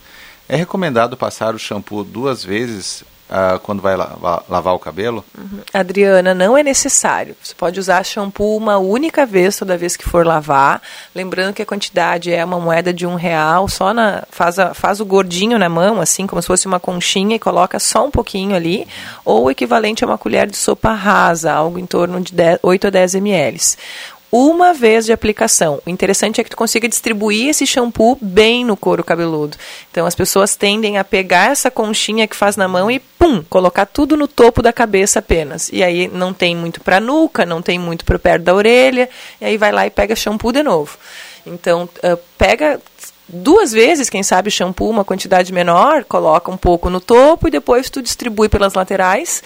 É 0.48 0.54
recomendado 0.54 1.16
passar 1.16 1.54
o 1.54 1.58
shampoo 1.58 2.04
duas 2.04 2.44
vezes 2.44 3.02
uh, 3.30 3.58
quando 3.60 3.82
vai 3.82 3.96
lavar, 3.96 4.42
lavar 4.48 4.74
o 4.74 4.78
cabelo? 4.78 5.24
Uhum. 5.36 5.60
Adriana, 5.72 6.34
não 6.34 6.56
é 6.56 6.62
necessário. 6.62 7.36
Você 7.42 7.54
pode 7.54 7.78
usar 7.80 8.04
shampoo 8.04 8.56
uma 8.56 8.78
única 8.78 9.26
vez 9.26 9.56
toda 9.56 9.76
vez 9.76 9.96
que 9.96 10.08
for 10.08 10.26
lavar. 10.26 10.80
Lembrando 11.14 11.54
que 11.54 11.62
a 11.62 11.66
quantidade 11.66 12.32
é 12.32 12.44
uma 12.44 12.60
moeda 12.60 12.92
de 12.92 13.06
um 13.06 13.14
real, 13.14 13.68
só 13.68 13.92
na, 13.92 14.24
faz, 14.30 14.58
a, 14.58 14.74
faz 14.74 15.00
o 15.00 15.06
gordinho 15.06 15.58
na 15.58 15.68
mão, 15.68 16.00
assim, 16.00 16.26
como 16.26 16.40
se 16.40 16.48
fosse 16.48 16.66
uma 16.66 16.80
conchinha, 16.80 17.36
e 17.36 17.40
coloca 17.40 17.78
só 17.78 18.06
um 18.06 18.10
pouquinho 18.10 18.54
ali, 18.54 18.86
ou 19.24 19.44
o 19.44 19.50
equivalente 19.50 20.04
a 20.04 20.06
uma 20.06 20.18
colher 20.18 20.48
de 20.48 20.56
sopa 20.56 20.92
rasa, 20.92 21.52
algo 21.52 21.78
em 21.78 21.86
torno 21.86 22.20
de 22.20 22.32
10, 22.32 22.60
8 22.62 22.86
a 22.86 22.90
10 22.90 23.14
ml 23.16 23.56
uma 24.30 24.74
vez 24.74 25.06
de 25.06 25.12
aplicação. 25.12 25.80
O 25.86 25.90
interessante 25.90 26.40
é 26.40 26.44
que 26.44 26.50
tu 26.50 26.56
consiga 26.56 26.88
distribuir 26.88 27.48
esse 27.48 27.66
shampoo 27.66 28.18
bem 28.20 28.64
no 28.64 28.76
couro 28.76 29.04
cabeludo. 29.04 29.56
Então 29.90 30.06
as 30.06 30.14
pessoas 30.14 30.56
tendem 30.56 30.98
a 30.98 31.04
pegar 31.04 31.52
essa 31.52 31.70
conchinha 31.70 32.26
que 32.26 32.36
faz 32.36 32.56
na 32.56 32.68
mão 32.68 32.90
e 32.90 32.98
pum, 32.98 33.42
colocar 33.48 33.86
tudo 33.86 34.16
no 34.16 34.28
topo 34.28 34.62
da 34.62 34.72
cabeça 34.72 35.20
apenas. 35.20 35.70
E 35.72 35.82
aí 35.82 36.08
não 36.08 36.32
tem 36.32 36.56
muito 36.56 36.80
para 36.80 37.00
nuca, 37.00 37.46
não 37.46 37.62
tem 37.62 37.78
muito 37.78 38.04
para 38.04 38.18
perto 38.18 38.42
da 38.42 38.54
orelha, 38.54 39.08
e 39.40 39.44
aí 39.44 39.56
vai 39.56 39.72
lá 39.72 39.86
e 39.86 39.90
pega 39.90 40.16
shampoo 40.16 40.52
de 40.52 40.62
novo. 40.62 40.98
Então 41.46 41.84
uh, 41.84 42.18
pega 42.36 42.80
duas 43.28 43.72
vezes, 43.72 44.08
quem 44.10 44.22
sabe, 44.22 44.50
shampoo, 44.50 44.88
uma 44.88 45.04
quantidade 45.04 45.52
menor, 45.52 46.04
coloca 46.04 46.50
um 46.50 46.56
pouco 46.56 46.90
no 46.90 47.00
topo 47.00 47.48
e 47.48 47.50
depois 47.50 47.90
tu 47.90 48.02
distribui 48.02 48.48
pelas 48.48 48.74
laterais. 48.74 49.42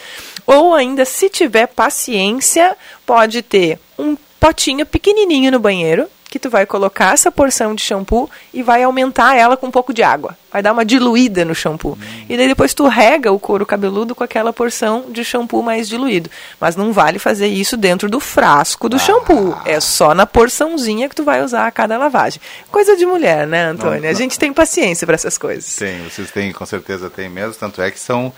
Ou 0.46 0.74
ainda, 0.74 1.04
se 1.04 1.28
tiver 1.28 1.66
paciência, 1.66 2.76
pode 3.06 3.42
ter 3.42 3.78
um 3.98 4.16
potinho 4.40 4.86
pequenininho 4.86 5.52
no 5.52 5.60
banheiro 5.60 6.08
que 6.30 6.38
tu 6.38 6.48
vai 6.48 6.64
colocar 6.64 7.12
essa 7.12 7.30
porção 7.30 7.74
de 7.74 7.82
shampoo 7.82 8.30
e 8.54 8.62
vai 8.62 8.84
aumentar 8.84 9.36
ela 9.36 9.56
com 9.56 9.66
um 9.66 9.70
pouco 9.70 9.92
de 9.92 10.00
água. 10.02 10.38
Vai 10.52 10.62
dar 10.62 10.72
uma 10.72 10.84
diluída 10.84 11.44
no 11.44 11.54
shampoo. 11.54 11.98
Hum. 12.00 12.24
E 12.28 12.36
daí 12.36 12.46
depois 12.46 12.72
tu 12.72 12.86
rega 12.86 13.32
o 13.32 13.38
couro 13.38 13.66
cabeludo 13.66 14.14
com 14.14 14.22
aquela 14.22 14.52
porção 14.52 15.06
de 15.10 15.24
shampoo 15.24 15.60
mais 15.60 15.88
diluído. 15.88 16.30
Mas 16.60 16.76
não 16.76 16.92
vale 16.92 17.18
fazer 17.18 17.48
isso 17.48 17.76
dentro 17.76 18.08
do 18.08 18.20
frasco 18.20 18.88
do 18.88 18.96
ah. 18.96 19.00
shampoo. 19.00 19.56
É 19.64 19.80
só 19.80 20.14
na 20.14 20.24
porçãozinha 20.24 21.08
que 21.08 21.16
tu 21.16 21.24
vai 21.24 21.42
usar 21.42 21.66
a 21.66 21.70
cada 21.72 21.98
lavagem. 21.98 22.40
Coisa 22.70 22.96
de 22.96 23.04
mulher, 23.04 23.46
né, 23.46 23.64
Antônio? 23.64 23.96
Não, 23.96 24.02
não. 24.02 24.08
A 24.08 24.14
gente 24.14 24.38
tem 24.38 24.52
paciência 24.52 25.04
para 25.06 25.16
essas 25.16 25.36
coisas. 25.36 25.74
Tem, 25.76 26.00
vocês 26.04 26.30
têm, 26.30 26.52
com 26.52 26.64
certeza 26.64 27.10
tem 27.10 27.28
mesmo. 27.28 27.54
Tanto 27.54 27.82
é 27.82 27.90
que 27.90 27.98
são 27.98 28.32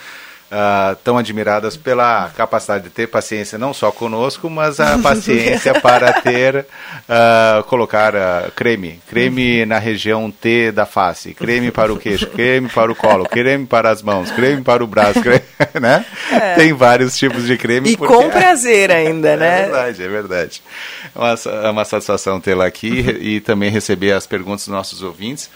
uh, 0.53 0.95
tão 1.03 1.17
admiradas 1.17 1.77
pela 1.77 2.31
capacidade 2.37 2.85
de 2.85 2.91
ter 2.91 3.07
paciência 3.07 3.59
não 3.59 3.73
só 3.73 3.91
conosco, 3.91 4.51
mas 4.51 4.79
a 4.79 4.99
paciência 5.03 5.81
para 5.81 6.13
ter, 6.13 6.67
uh, 7.09 7.65
colocar 7.65 8.15
uh, 8.15 8.53
creme, 8.55 9.01
creme 9.09 9.65
na 9.65 9.79
região 9.79 10.31
T 10.31 10.71
da 10.71 10.85
face, 10.85 11.33
creme 11.33 11.71
para 11.71 11.93
o 11.93 11.97
queixo, 11.97 12.27
creme 12.27 12.69
para 12.69 12.93
o 12.93 12.95
colo, 12.95 13.27
creme 13.27 13.67
para 13.67 13.91
as 13.91 14.03
mãos, 14.03 14.31
creme 14.31 14.63
para 14.63 14.85
o 14.85 14.87
braço, 14.87 15.21
creme, 15.21 15.43
né? 15.81 16.05
É. 16.31 16.55
Tem 16.55 16.73
vários 16.73 17.17
tipos 17.17 17.47
de 17.47 17.57
creme. 17.57 17.93
E 17.93 17.97
porque... 17.97 18.15
com 18.15 18.29
prazer 18.31 18.91
ainda, 18.91 19.37
né? 19.37 19.61
É 19.61 19.63
verdade, 19.63 20.03
é 20.03 20.09
verdade. 20.09 20.63
É 21.15 21.19
uma, 21.19 21.35
é 21.67 21.71
uma 21.71 21.85
satisfação 21.85 22.41
tê-la 22.41 22.67
aqui 22.67 23.01
e 23.21 23.41
também 23.41 23.71
receber 23.71 24.13
as 24.13 24.27
perguntas 24.27 24.67
dos 24.67 24.75
nossos 24.75 25.03
ouvintes. 25.03 25.51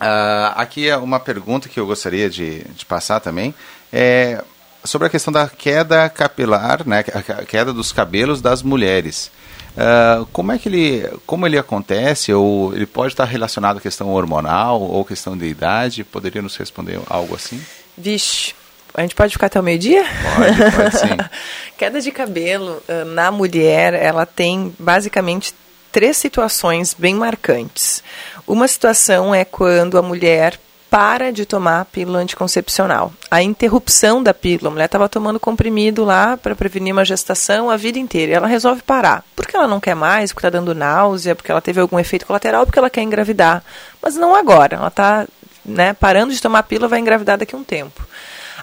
Uh, 0.00 0.50
aqui 0.56 0.88
é 0.88 0.96
uma 0.96 1.20
pergunta 1.20 1.68
que 1.68 1.78
eu 1.78 1.86
gostaria 1.86 2.28
de, 2.28 2.64
de 2.64 2.84
passar 2.84 3.20
também. 3.20 3.54
É 3.96 4.42
sobre 4.84 5.06
a 5.06 5.10
questão 5.10 5.32
da 5.32 5.48
queda 5.48 6.08
capilar, 6.10 6.86
né, 6.86 7.02
a 7.14 7.44
queda 7.44 7.72
dos 7.72 7.90
cabelos 7.90 8.42
das 8.42 8.62
mulheres. 8.62 9.30
Uh, 9.74 10.26
como 10.26 10.52
é 10.52 10.58
que 10.58 10.68
ele, 10.68 11.08
como 11.26 11.46
ele 11.46 11.58
acontece? 11.58 12.32
Ou 12.32 12.74
ele 12.74 12.86
pode 12.86 13.12
estar 13.12 13.24
relacionado 13.24 13.78
à 13.78 13.80
questão 13.80 14.12
hormonal 14.12 14.80
ou 14.80 15.04
questão 15.04 15.36
de 15.36 15.46
idade? 15.46 16.04
Poderia 16.04 16.42
nos 16.42 16.56
responder 16.56 17.00
algo 17.08 17.34
assim? 17.34 17.60
Vixe, 17.96 18.54
a 18.92 19.00
gente 19.00 19.14
pode 19.14 19.32
ficar 19.32 19.46
até 19.46 19.58
o 19.58 19.62
meio-dia? 19.62 20.04
Pode, 20.36 20.76
pode 20.76 20.98
sim. 20.98 21.16
Queda 21.76 22.00
de 22.00 22.12
cabelo 22.12 22.80
uh, 22.88 23.04
na 23.06 23.32
mulher, 23.32 23.94
ela 23.94 24.26
tem 24.26 24.72
basicamente 24.78 25.54
três 25.90 26.16
situações 26.16 26.94
bem 26.94 27.14
marcantes. 27.14 28.02
Uma 28.46 28.68
situação 28.68 29.34
é 29.34 29.44
quando 29.44 29.98
a 29.98 30.02
mulher 30.02 30.60
para 30.94 31.32
de 31.32 31.44
tomar 31.44 31.80
a 31.80 31.84
pílula 31.84 32.20
anticoncepcional. 32.20 33.12
A 33.28 33.42
interrupção 33.42 34.22
da 34.22 34.32
pílula, 34.32 34.68
a 34.68 34.70
mulher 34.70 34.84
estava 34.84 35.08
tomando 35.08 35.40
comprimido 35.40 36.04
lá 36.04 36.36
para 36.36 36.54
prevenir 36.54 36.92
uma 36.92 37.04
gestação 37.04 37.68
a 37.68 37.76
vida 37.76 37.98
inteira. 37.98 38.30
E 38.30 38.34
ela 38.36 38.46
resolve 38.46 38.80
parar. 38.80 39.24
Porque 39.34 39.56
ela 39.56 39.66
não 39.66 39.80
quer 39.80 39.96
mais, 39.96 40.32
porque 40.32 40.46
está 40.46 40.56
dando 40.56 40.72
náusea, 40.72 41.34
porque 41.34 41.50
ela 41.50 41.60
teve 41.60 41.80
algum 41.80 41.98
efeito 41.98 42.24
colateral, 42.24 42.64
porque 42.64 42.78
ela 42.78 42.88
quer 42.88 43.02
engravidar. 43.02 43.64
Mas 44.00 44.14
não 44.14 44.36
agora. 44.36 44.76
Ela 44.76 44.86
está 44.86 45.26
né, 45.64 45.94
parando 45.94 46.32
de 46.32 46.40
tomar 46.40 46.60
a 46.60 46.62
pílula, 46.62 46.86
vai 46.86 47.00
engravidar 47.00 47.38
daqui 47.38 47.56
a 47.56 47.58
um 47.58 47.64
tempo. 47.64 48.06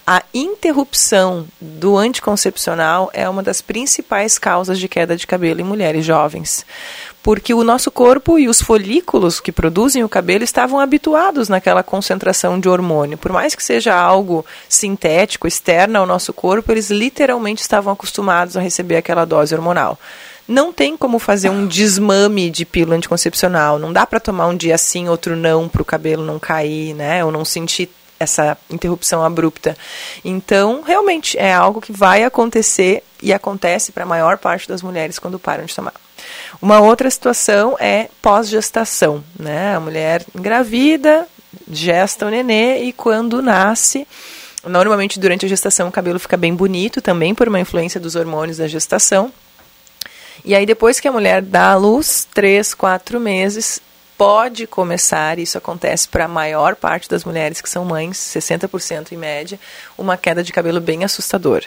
A 0.08 0.24
interrupção 0.34 1.46
do 1.60 1.98
anticoncepcional 1.98 3.12
é 3.14 3.28
uma 3.28 3.44
das 3.44 3.62
principais 3.62 4.40
causas 4.40 4.80
de 4.80 4.88
queda 4.88 5.18
de 5.18 5.28
cabelo 5.28 5.60
em 5.60 5.66
mulheres 5.66 6.06
jovens 6.06 6.66
porque 7.24 7.54
o 7.54 7.64
nosso 7.64 7.92
corpo 7.92 8.40
e 8.40 8.50
os 8.50 8.62
folículos 8.62 9.40
que 9.40 9.52
produzem 9.52 10.04
o 10.04 10.10
cabelo 10.10 10.44
estavam 10.44 10.80
habituados 10.80 11.50
naquela 11.50 11.84
concentração 11.84 12.60
de 12.60 12.68
hormônio. 12.68 13.18
Por 13.18 13.32
mais 13.32 13.54
que 13.54 13.64
seja 13.64 13.96
algo 13.96 14.46
sintético, 14.68 15.48
externo 15.48 16.00
ao 16.00 16.06
nosso 16.06 16.34
corpo, 16.34 16.72
eles 16.72 16.90
literalmente 16.90 17.62
estavam 17.62 17.94
acostumados 17.94 18.58
a 18.58 18.62
receber 18.62 18.98
aquela 18.98 19.26
dose 19.26 19.54
hormonal. 19.54 20.00
Não 20.48 20.74
tem 20.74 20.98
como 20.98 21.20
fazer 21.20 21.50
um 21.50 21.68
desmame 21.68 22.50
de 22.50 22.66
pílula 22.66 22.98
anticoncepcional. 22.98 23.78
Não 23.78 23.94
dá 23.94 24.06
para 24.06 24.20
tomar 24.20 24.48
um 24.48 24.58
dia 24.58 24.78
sim, 24.78 25.08
outro 25.08 25.36
não, 25.36 25.70
para 25.70 25.82
o 25.82 25.86
cabelo 25.86 26.26
não 26.26 26.40
cair, 26.40 26.94
né? 26.96 27.24
Ou 27.24 27.32
não 27.32 27.46
sentir 27.46 27.90
essa 28.20 28.58
interrupção 28.70 29.24
abrupta. 29.24 29.78
Então, 30.26 30.82
realmente, 30.82 31.38
é 31.38 31.54
algo 31.54 31.80
que 31.80 31.92
vai 31.92 32.24
acontecer 32.24 33.04
e 33.22 33.32
acontece 33.32 33.92
para 33.92 34.04
a 34.04 34.08
maior 34.08 34.38
parte 34.38 34.68
das 34.68 34.82
mulheres 34.82 35.20
quando 35.20 35.40
param 35.40 35.66
de 35.66 35.76
tomar. 35.76 35.94
Uma 36.62 36.80
outra 36.80 37.10
situação 37.10 37.76
é 37.80 38.08
pós-gestação, 38.22 39.24
né? 39.38 39.76
A 39.76 39.80
mulher 39.80 40.24
engravida, 40.36 41.28
gesta 41.72 42.28
o 42.28 42.30
nenê 42.30 42.84
e 42.84 42.94
quando 42.94 43.42
nasce, 43.42 44.08
normalmente 44.64 45.20
durante 45.20 45.46
a 45.46 45.50
gestação 45.50 45.88
o 45.88 45.92
cabelo 45.92 46.20
fica 46.20 46.38
bem 46.38 46.54
bonito 46.54 47.02
também 47.02 47.34
por 47.34 47.48
uma 47.48 47.60
influência 47.60 48.00
dos 48.00 48.16
hormônios 48.16 48.58
da 48.58 48.68
gestação. 48.68 49.34
E 50.46 50.54
aí 50.54 50.66
depois 50.66 51.00
que 51.00 51.08
a 51.08 51.12
mulher 51.12 51.42
dá 51.42 51.72
à 51.72 51.76
luz, 51.76 52.28
três, 52.32 52.76
quatro 52.76 53.20
meses, 53.20 53.82
pode 54.16 54.68
começar, 54.68 55.40
isso 55.40 55.58
acontece 55.58 56.08
para 56.08 56.26
a 56.26 56.28
maior 56.28 56.76
parte 56.76 57.10
das 57.10 57.24
mulheres 57.24 57.60
que 57.60 57.70
são 57.70 57.84
mães, 57.84 58.18
60% 58.18 59.14
em 59.14 59.18
média, 59.18 59.60
uma 59.98 60.16
queda 60.16 60.44
de 60.44 60.54
cabelo 60.54 60.80
bem 60.80 61.04
assustadora 61.04 61.66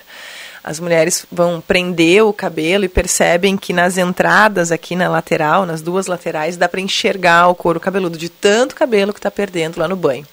as 0.64 0.80
mulheres 0.80 1.26
vão 1.30 1.60
prender 1.60 2.24
o 2.24 2.32
cabelo 2.32 2.86
e 2.86 2.88
percebem 2.88 3.54
que 3.54 3.70
nas 3.70 3.98
entradas 3.98 4.72
aqui 4.72 4.96
na 4.96 5.10
lateral, 5.10 5.66
nas 5.66 5.82
duas 5.82 6.06
laterais, 6.06 6.56
dá 6.56 6.66
para 6.66 6.80
enxergar 6.80 7.48
o 7.48 7.54
couro 7.54 7.78
cabeludo 7.78 8.16
de 8.16 8.30
tanto 8.30 8.74
cabelo 8.74 9.12
que 9.12 9.18
está 9.18 9.30
perdendo 9.30 9.78
lá 9.78 9.86
no 9.86 9.94
banho. 9.94 10.26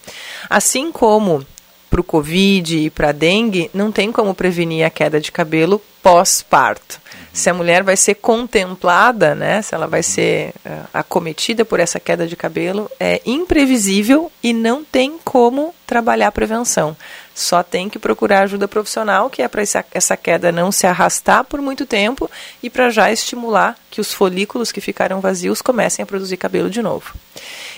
Assim 0.50 0.90
como 0.90 1.46
para 1.90 2.00
o 2.00 2.04
Covid 2.06 2.78
e 2.78 2.90
para 2.90 3.10
a 3.10 3.12
dengue, 3.12 3.70
não 3.74 3.92
tem 3.92 4.10
como 4.10 4.34
prevenir 4.34 4.86
a 4.86 4.90
queda 4.90 5.20
de 5.20 5.34
cabelo 5.34 5.82
pós-parto. 6.02 7.02
Se 7.34 7.50
a 7.50 7.54
mulher 7.54 7.82
vai 7.82 7.96
ser 7.96 8.16
contemplada, 8.16 9.34
né, 9.34 9.62
se 9.62 9.74
ela 9.74 9.88
vai 9.88 10.04
ser 10.04 10.54
uh, 10.66 10.88
acometida 10.94 11.64
por 11.64 11.80
essa 11.80 12.00
queda 12.00 12.28
de 12.28 12.36
cabelo, 12.36 12.92
é 13.00 13.22
imprevisível 13.26 14.32
e 14.44 14.52
não 14.54 14.84
tem 14.84 15.18
como 15.24 15.74
trabalhar 15.88 16.28
a 16.28 16.32
prevenção. 16.32 16.96
Só 17.34 17.64
tem 17.64 17.90
que 17.90 17.98
procurar 17.98 18.42
ajuda 18.42 18.68
profissional, 18.68 19.30
que 19.30 19.42
é 19.42 19.48
para 19.48 19.64
essa 19.94 20.18
queda 20.18 20.52
não 20.52 20.72
se 20.72 20.86
arrastar 20.86 21.46
por 21.46 21.62
muito 21.62 21.86
tempo 21.86 22.30
e 22.62 22.70
para 22.70 22.90
já 22.90 23.12
estimular 23.12 23.78
que 23.90 24.02
os 24.02 24.14
folículos 24.14 24.72
que 24.72 24.82
ficaram 24.82 25.22
vazios 25.22 25.62
comecem 25.62 26.04
a 26.04 26.06
produzir 26.06 26.36
cabelo 26.36 26.70
de 26.70 26.82
novo. 26.82 27.14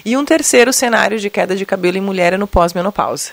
E 0.03 0.17
um 0.17 0.25
terceiro 0.25 0.73
cenário 0.73 1.19
de 1.19 1.29
queda 1.29 1.55
de 1.55 1.65
cabelo 1.65 1.97
em 1.97 2.01
mulher 2.01 2.33
é 2.33 2.37
no 2.37 2.47
pós-menopausa. 2.47 3.31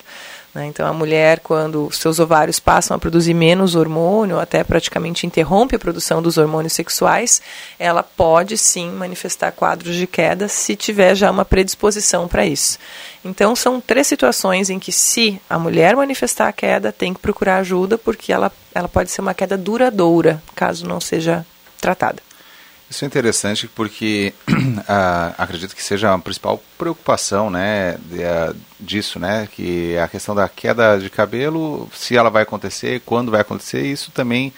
Né? 0.54 0.66
Então, 0.66 0.86
a 0.86 0.92
mulher, 0.92 1.40
quando 1.40 1.90
seus 1.92 2.18
ovários 2.18 2.58
passam 2.58 2.96
a 2.96 2.98
produzir 2.98 3.34
menos 3.34 3.74
hormônio, 3.74 4.38
até 4.38 4.64
praticamente 4.64 5.26
interrompe 5.26 5.76
a 5.76 5.78
produção 5.78 6.20
dos 6.20 6.38
hormônios 6.38 6.72
sexuais, 6.72 7.40
ela 7.78 8.02
pode 8.02 8.58
sim 8.58 8.90
manifestar 8.90 9.52
quadros 9.52 9.94
de 9.94 10.06
queda 10.06 10.48
se 10.48 10.74
tiver 10.74 11.14
já 11.14 11.30
uma 11.30 11.44
predisposição 11.44 12.26
para 12.26 12.44
isso. 12.44 12.78
Então, 13.24 13.54
são 13.54 13.80
três 13.80 14.06
situações 14.06 14.70
em 14.70 14.78
que, 14.78 14.90
se 14.90 15.40
a 15.48 15.58
mulher 15.58 15.94
manifestar 15.94 16.48
a 16.48 16.52
queda, 16.52 16.90
tem 16.90 17.14
que 17.14 17.20
procurar 17.20 17.58
ajuda, 17.58 17.96
porque 17.96 18.32
ela, 18.32 18.50
ela 18.74 18.88
pode 18.88 19.10
ser 19.10 19.20
uma 19.20 19.34
queda 19.34 19.56
duradoura, 19.56 20.42
caso 20.54 20.86
não 20.86 21.00
seja 21.00 21.46
tratada. 21.80 22.29
Isso 22.90 23.04
é 23.04 23.06
interessante 23.06 23.68
porque 23.68 24.34
uh, 24.50 25.34
acredito 25.38 25.76
que 25.76 25.82
seja 25.82 26.12
a 26.12 26.18
principal 26.18 26.60
preocupação 26.76 27.48
né, 27.48 27.96
de, 28.02 28.18
uh, 28.18 28.56
disso, 28.80 29.20
né, 29.20 29.48
que 29.50 29.96
a 29.96 30.08
questão 30.08 30.34
da 30.34 30.48
queda 30.48 30.98
de 30.98 31.08
cabelo, 31.08 31.88
se 31.94 32.16
ela 32.16 32.28
vai 32.28 32.42
acontecer, 32.42 33.00
quando 33.06 33.30
vai 33.30 33.42
acontecer, 33.42 33.86
isso 33.86 34.10
também 34.10 34.52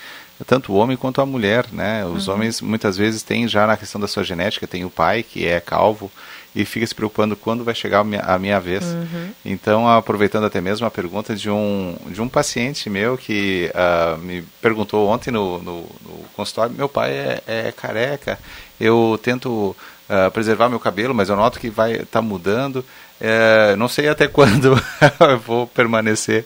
tanto 0.47 0.73
o 0.73 0.77
homem 0.77 0.97
quanto 0.97 1.21
a 1.21 1.27
mulher, 1.27 1.66
né? 1.71 2.05
Os 2.05 2.27
uhum. 2.27 2.35
homens 2.35 2.61
muitas 2.61 2.97
vezes 2.97 3.23
têm 3.23 3.47
já 3.47 3.64
na 3.66 3.77
questão 3.77 4.01
da 4.01 4.09
sua 4.09 4.25
genética, 4.25 4.66
tem 4.66 4.85
o 4.85 4.90
pai 4.90 5.23
que 5.23 5.47
é 5.47 5.61
calvo, 5.61 6.11
e 6.54 6.64
fica 6.64 6.86
se 6.86 6.94
preocupando 6.94 7.34
quando 7.34 7.64
vai 7.64 7.74
chegar 7.74 8.00
a 8.00 8.04
minha, 8.04 8.20
a 8.20 8.38
minha 8.38 8.60
vez. 8.60 8.84
Uhum. 8.84 9.30
Então, 9.44 9.88
aproveitando 9.88 10.44
até 10.44 10.60
mesmo 10.60 10.86
a 10.86 10.90
pergunta 10.90 11.34
de 11.34 11.48
um, 11.48 11.96
de 12.08 12.20
um 12.20 12.28
paciente 12.28 12.90
meu 12.90 13.16
que 13.16 13.70
uh, 13.74 14.18
me 14.18 14.42
perguntou 14.60 15.08
ontem 15.08 15.30
no, 15.30 15.58
no, 15.62 15.80
no, 15.80 16.24
consultório, 16.34 16.74
meu 16.74 16.88
pai 16.88 17.12
é, 17.12 17.42
é 17.46 17.72
careca, 17.72 18.38
eu 18.78 19.18
tento 19.22 19.48
uh, 20.08 20.30
preservar 20.32 20.68
meu 20.68 20.80
cabelo, 20.80 21.14
mas 21.14 21.28
eu 21.28 21.36
noto 21.36 21.58
que 21.58 21.70
vai 21.70 21.92
estar 21.92 22.06
tá 22.06 22.22
mudando. 22.22 22.84
É, 23.24 23.76
não 23.76 23.86
sei 23.86 24.08
até 24.08 24.26
quando 24.28 24.76
eu 25.20 25.38
vou 25.38 25.64
permanecer 25.68 26.44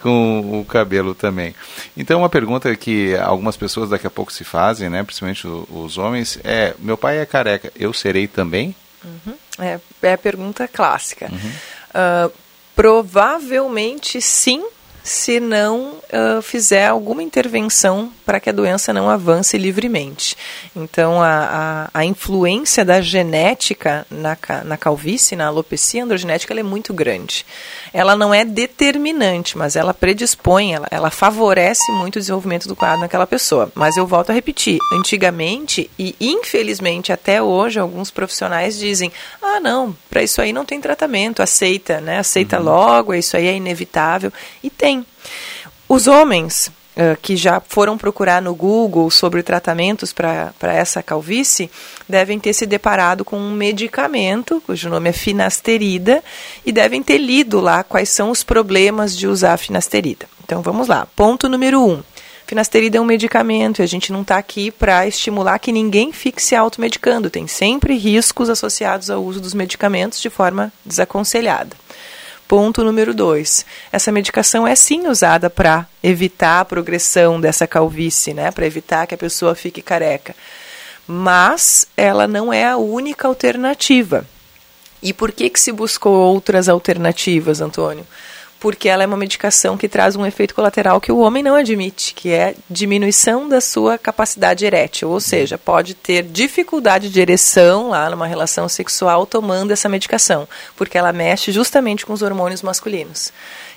com 0.00 0.60
o 0.60 0.64
cabelo 0.64 1.14
também. 1.14 1.54
Então, 1.96 2.18
uma 2.18 2.28
pergunta 2.28 2.74
que 2.74 3.16
algumas 3.16 3.56
pessoas 3.56 3.90
daqui 3.90 4.08
a 4.08 4.10
pouco 4.10 4.32
se 4.32 4.42
fazem, 4.42 4.90
né, 4.90 5.04
principalmente 5.04 5.46
os 5.46 5.96
homens, 5.96 6.36
é: 6.42 6.74
meu 6.80 6.98
pai 6.98 7.18
é 7.18 7.26
careca, 7.26 7.72
eu 7.76 7.92
serei 7.92 8.26
também? 8.26 8.74
Uhum. 9.04 9.34
É, 9.58 9.78
é 10.02 10.12
a 10.12 10.18
pergunta 10.18 10.68
clássica. 10.68 11.30
Uhum. 11.30 12.28
Uh, 12.28 12.32
provavelmente 12.74 14.20
sim, 14.20 14.64
se 15.06 15.38
não 15.38 15.98
uh, 16.12 16.42
fizer 16.42 16.88
alguma 16.88 17.22
intervenção 17.22 18.12
para 18.24 18.40
que 18.40 18.50
a 18.50 18.52
doença 18.52 18.92
não 18.92 19.08
avance 19.08 19.56
livremente. 19.56 20.36
Então, 20.74 21.22
a, 21.22 21.88
a, 21.94 22.00
a 22.00 22.04
influência 22.04 22.84
da 22.84 23.00
genética 23.00 24.04
na, 24.10 24.36
na 24.64 24.76
calvície, 24.76 25.36
na 25.36 25.46
alopecia 25.46 26.02
androgenética, 26.02 26.52
ela 26.52 26.58
é 26.58 26.64
muito 26.64 26.92
grande. 26.92 27.46
Ela 27.92 28.16
não 28.16 28.34
é 28.34 28.44
determinante, 28.44 29.56
mas 29.56 29.76
ela 29.76 29.94
predispõe, 29.94 30.74
ela, 30.74 30.88
ela 30.90 31.08
favorece 31.08 31.92
muito 31.92 32.16
o 32.16 32.20
desenvolvimento 32.20 32.66
do 32.66 32.74
quadro 32.74 33.00
naquela 33.00 33.28
pessoa. 33.28 33.70
Mas 33.76 33.96
eu 33.96 34.08
volto 34.08 34.30
a 34.30 34.34
repetir, 34.34 34.78
antigamente 34.92 35.88
e 35.96 36.16
infelizmente 36.20 37.12
até 37.12 37.40
hoje, 37.40 37.78
alguns 37.78 38.10
profissionais 38.10 38.76
dizem, 38.76 39.12
ah 39.40 39.60
não, 39.60 39.96
para 40.10 40.24
isso 40.24 40.42
aí 40.42 40.52
não 40.52 40.64
tem 40.64 40.80
tratamento, 40.80 41.42
aceita, 41.42 42.00
né? 42.00 42.18
Aceita 42.18 42.58
uhum. 42.58 42.64
logo, 42.64 43.14
isso 43.14 43.36
aí 43.36 43.46
é 43.46 43.54
inevitável. 43.54 44.32
E 44.64 44.68
tem. 44.68 44.95
Os 45.88 46.08
homens 46.08 46.70
uh, 46.96 47.16
que 47.22 47.36
já 47.36 47.60
foram 47.60 47.96
procurar 47.96 48.42
no 48.42 48.54
Google 48.54 49.08
sobre 49.10 49.42
tratamentos 49.42 50.12
para 50.12 50.52
essa 50.62 51.00
calvície 51.02 51.70
devem 52.08 52.40
ter 52.40 52.52
se 52.52 52.66
deparado 52.66 53.24
com 53.24 53.38
um 53.38 53.52
medicamento, 53.52 54.60
cujo 54.66 54.88
nome 54.88 55.10
é 55.10 55.12
finasterida, 55.12 56.24
e 56.64 56.72
devem 56.72 57.02
ter 57.02 57.18
lido 57.18 57.60
lá 57.60 57.84
quais 57.84 58.08
são 58.08 58.30
os 58.30 58.42
problemas 58.42 59.16
de 59.16 59.28
usar 59.28 59.52
a 59.52 59.58
finasterida. 59.58 60.26
Então 60.44 60.60
vamos 60.60 60.88
lá. 60.88 61.06
Ponto 61.14 61.48
número 61.48 61.80
um. 61.80 62.02
Finasterida 62.46 62.98
é 62.98 63.00
um 63.00 63.04
medicamento 63.04 63.80
e 63.80 63.82
a 63.82 63.86
gente 63.86 64.12
não 64.12 64.22
está 64.22 64.38
aqui 64.38 64.70
para 64.70 65.06
estimular 65.06 65.58
que 65.58 65.72
ninguém 65.72 66.12
fique 66.12 66.40
se 66.40 66.54
automedicando. 66.54 67.28
Tem 67.28 67.48
sempre 67.48 67.96
riscos 67.96 68.48
associados 68.48 69.10
ao 69.10 69.22
uso 69.22 69.40
dos 69.40 69.52
medicamentos 69.52 70.20
de 70.20 70.30
forma 70.30 70.72
desaconselhada. 70.84 71.76
Ponto 72.48 72.84
número 72.84 73.12
dois. 73.12 73.66
Essa 73.90 74.12
medicação 74.12 74.66
é 74.66 74.74
sim 74.74 75.08
usada 75.08 75.50
para 75.50 75.86
evitar 76.02 76.60
a 76.60 76.64
progressão 76.64 77.40
dessa 77.40 77.66
calvície, 77.66 78.32
né? 78.32 78.50
Para 78.52 78.66
evitar 78.66 79.06
que 79.06 79.14
a 79.14 79.18
pessoa 79.18 79.54
fique 79.54 79.82
careca. 79.82 80.34
Mas 81.08 81.86
ela 81.96 82.28
não 82.28 82.52
é 82.52 82.64
a 82.64 82.76
única 82.76 83.26
alternativa. 83.26 84.24
E 85.02 85.12
por 85.12 85.32
que, 85.32 85.50
que 85.50 85.60
se 85.60 85.72
buscou 85.72 86.14
outras 86.14 86.68
alternativas, 86.68 87.60
Antônio? 87.60 88.06
Porque 88.60 88.88
ela 88.88 89.02
é 89.02 89.06
uma 89.06 89.16
medicação 89.16 89.76
que 89.76 89.88
traz 89.88 90.16
um 90.16 90.26
efeito 90.26 90.54
colateral 90.54 91.00
que 91.00 91.12
o 91.12 91.18
homem 91.18 91.42
não 91.42 91.54
admite, 91.54 92.14
que 92.14 92.30
é 92.30 92.54
diminuição 92.68 93.48
da 93.48 93.60
sua 93.60 93.98
capacidade 93.98 94.64
erétil, 94.64 95.10
ou 95.10 95.20
seja, 95.20 95.58
pode 95.58 95.94
ter 95.94 96.22
dificuldade 96.22 97.10
de 97.10 97.20
ereção 97.20 97.90
lá 97.90 98.08
numa 98.10 98.26
relação 98.26 98.68
sexual 98.68 99.26
tomando 99.26 99.72
essa 99.72 99.88
medicação, 99.88 100.48
porque 100.74 100.98
ela 100.98 101.12
mexe 101.12 101.52
justamente 101.52 102.06
com 102.06 102.12
os 102.12 102.22
hormônios 102.22 102.62
masculinos. 102.62 103.32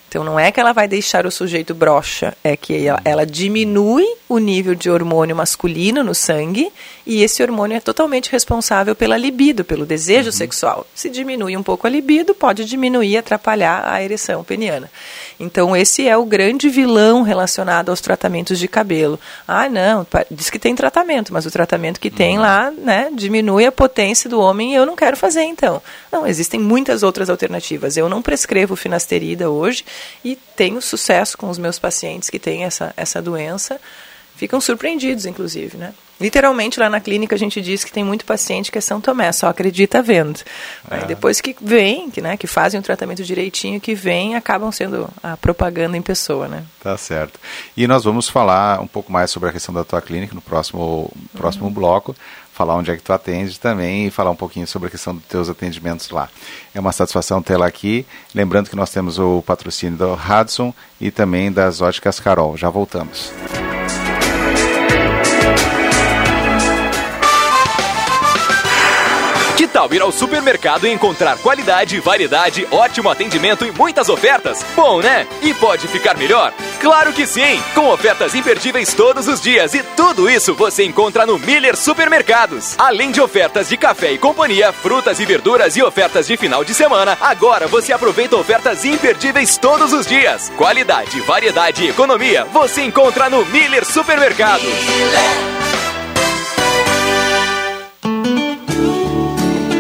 Então 0.10 0.24
não 0.24 0.40
é 0.40 0.52
que 0.52 0.60
ela 0.60 0.74
vai 0.74 0.88
deixar 0.88 1.28
o 1.28 1.32
sujeito 1.32 1.76
broxa, 1.76 2.36
é 2.44 2.58
que 2.58 2.88
ela, 2.88 3.00
ela, 3.06 3.26
diminui 3.28 4.08
o 4.28 4.40
nível 4.40 4.74
de 4.74 4.90
hormônio 4.90 5.36
masculino 5.36 6.04
no 6.04 6.16
sangue 6.16 6.72
e 7.06 7.22
esse 7.22 7.44
hormônio 7.44 7.78
é 7.78 7.80
totalmente 7.80 8.32
responsável 8.32 8.96
pela 8.96 9.16
libido, 9.16 9.64
pelo 9.64 9.86
desejo 9.86 10.30
uhum. 10.30 10.36
sexual. 10.36 10.88
Se 10.96 11.12
diminui 11.12 11.56
um 11.56 11.62
pouco 11.62 11.86
a 11.86 11.90
libido, 11.90 12.34
pode 12.34 12.66
diminuir 12.66 13.12
e 13.12 13.18
atrapalhar 13.18 13.84
a 13.86 14.02
ereção 14.02 14.44
peniana. 14.44 14.90
Então 15.40 15.78
esse 15.78 16.08
é 16.08 16.18
o 16.18 16.26
grande 16.26 16.70
vilão 16.70 17.22
relacionado 17.22 17.90
aos 17.90 18.02
tratamentos 18.02 18.58
de 18.58 18.68
cabelo. 18.68 19.20
Ah, 19.48 19.70
não, 19.70 20.08
diz 20.32 20.50
que 20.50 20.58
tem 20.58 20.74
tratamento, 20.74 21.32
mas 21.32 21.46
o 21.46 21.52
tratamento 21.52 22.00
que 22.00 22.10
tem 22.10 22.38
uhum. 22.38 22.44
lá, 22.44 22.72
né, 22.72 23.12
diminui 23.14 23.68
a 23.68 23.72
potência 23.72 24.28
do 24.28 24.40
homem 24.40 24.72
e 24.72 24.76
eu 24.76 24.88
não 24.88 24.96
quero 24.96 25.16
fazer 25.16 25.44
então. 25.44 25.80
Não, 26.12 26.26
existem 26.26 26.60
muitas 26.60 27.04
outras 27.04 27.30
alternativas. 27.30 27.96
Eu 27.96 28.10
não 28.10 28.24
prescrevo 28.24 28.76
finasterida 28.76 29.52
hoje 29.52 29.86
e 30.24 30.36
tenho 30.56 30.82
sucesso 30.82 31.38
com 31.38 31.50
os 31.50 31.58
meus 31.58 31.80
pacientes 31.80 32.30
que 32.30 32.40
têm 32.40 32.64
essa, 32.64 32.94
essa 32.96 33.22
doença. 33.22 33.80
Ficam 34.36 34.62
surpreendidos, 34.62 35.26
inclusive, 35.26 35.78
né? 35.78 35.94
Literalmente, 36.20 36.80
lá 36.80 36.90
na 36.90 37.00
clínica, 37.00 37.36
a 37.36 37.40
gente 37.40 37.62
diz 37.62 37.84
que 37.84 37.92
tem 37.92 38.04
muito 38.04 38.26
paciente 38.26 38.72
que 38.72 38.78
é 38.78 38.82
São 38.82 39.00
Tomé, 39.00 39.32
só 39.32 39.48
acredita 39.48 40.02
vendo. 40.02 40.42
É. 40.92 41.06
Depois 41.06 41.40
que 41.40 41.56
vem, 41.62 42.10
que, 42.10 42.22
né, 42.22 42.36
que 42.36 42.46
fazem 42.46 42.78
o 42.80 42.84
tratamento 42.84 43.24
direitinho, 43.24 43.80
que 43.80 43.96
vem, 43.96 44.36
acabam 44.36 44.70
sendo 44.72 45.10
a 45.24 45.38
propaganda 45.38 45.96
em 45.96 46.02
pessoa, 46.02 46.48
né? 46.48 46.66
Tá 46.82 46.98
certo. 46.98 47.40
E 47.76 47.88
nós 47.88 48.04
vamos 48.04 48.28
falar 48.28 48.82
um 48.82 48.88
pouco 48.88 49.12
mais 49.12 49.32
sobre 49.32 49.50
a 49.50 49.54
questão 49.54 49.74
da 49.74 49.86
tua 49.86 50.02
clínica 50.02 50.36
no 50.36 50.42
próximo, 50.42 51.10
próximo 51.34 51.68
uhum. 51.68 51.74
bloco 51.74 52.16
falar 52.60 52.76
onde 52.76 52.92
é 52.92 52.98
que 52.98 53.02
tu 53.02 53.14
atende 53.14 53.58
também 53.58 54.08
e 54.08 54.12
falar 54.12 54.32
um 54.32 54.36
pouquinho 54.36 54.68
sobre 54.68 54.90
a 54.90 54.92
questão 54.92 55.16
dos 55.16 55.24
teus 55.24 55.50
atendimentos 55.50 56.10
lá. 56.10 56.28
É 56.76 56.80
uma 56.82 56.92
satisfação 56.92 57.42
tê-la 57.42 57.66
aqui. 57.66 58.06
Lembrando 58.36 58.70
que 58.70 58.76
nós 58.76 58.92
temos 58.92 59.18
o 59.18 59.42
patrocínio 59.42 59.98
do 59.98 60.14
Hudson 60.14 60.74
e 61.00 61.10
também 61.10 61.50
das 61.50 61.80
óticas 61.80 62.20
Carol. 62.20 62.58
Já 62.58 62.70
voltamos. 62.70 63.32
Tal 69.80 69.94
ir 69.94 70.02
ao 70.02 70.12
supermercado 70.12 70.86
e 70.86 70.92
encontrar 70.92 71.38
qualidade, 71.38 72.02
variedade, 72.02 72.68
ótimo 72.70 73.10
atendimento 73.10 73.66
e 73.66 73.72
muitas 73.72 74.10
ofertas? 74.10 74.62
Bom, 74.76 75.00
né? 75.00 75.26
E 75.42 75.54
pode 75.54 75.88
ficar 75.88 76.18
melhor? 76.18 76.54
Claro 76.82 77.14
que 77.14 77.26
sim! 77.26 77.64
Com 77.74 77.88
ofertas 77.88 78.36
imperdíveis 78.36 78.94
todos 78.94 79.30
os 79.30 79.40
dias 79.40 79.74
e 79.74 79.82
tudo 79.96 80.30
isso 80.30 80.54
você 80.54 80.84
encontra 80.84 81.26
no 81.26 81.40
Miller 81.40 81.78
Supermercados. 81.78 82.76
Além 82.78 83.10
de 83.10 83.22
ofertas 83.22 83.70
de 83.70 83.78
café 83.78 84.12
e 84.12 84.18
companhia, 84.18 84.74
frutas 84.74 85.18
e 85.18 85.26
verduras 85.26 85.78
e 85.78 85.82
ofertas 85.82 86.28
de 86.28 86.36
final 86.36 86.66
de 86.66 86.74
semana, 86.74 87.18
agora 87.22 87.66
você 87.66 87.94
aproveita 87.94 88.36
ofertas 88.36 88.84
imperdíveis 88.84 89.58
todos 89.58 89.94
os 89.94 90.06
dias. 90.06 90.52
Qualidade, 90.58 91.22
variedade 91.22 91.86
e 91.86 91.90
economia 91.90 92.44
você 92.52 92.82
encontra 92.82 93.30
no 93.30 93.46
Miller 93.46 93.86
Supermercados. 93.86 94.68
Miller. 94.68 95.89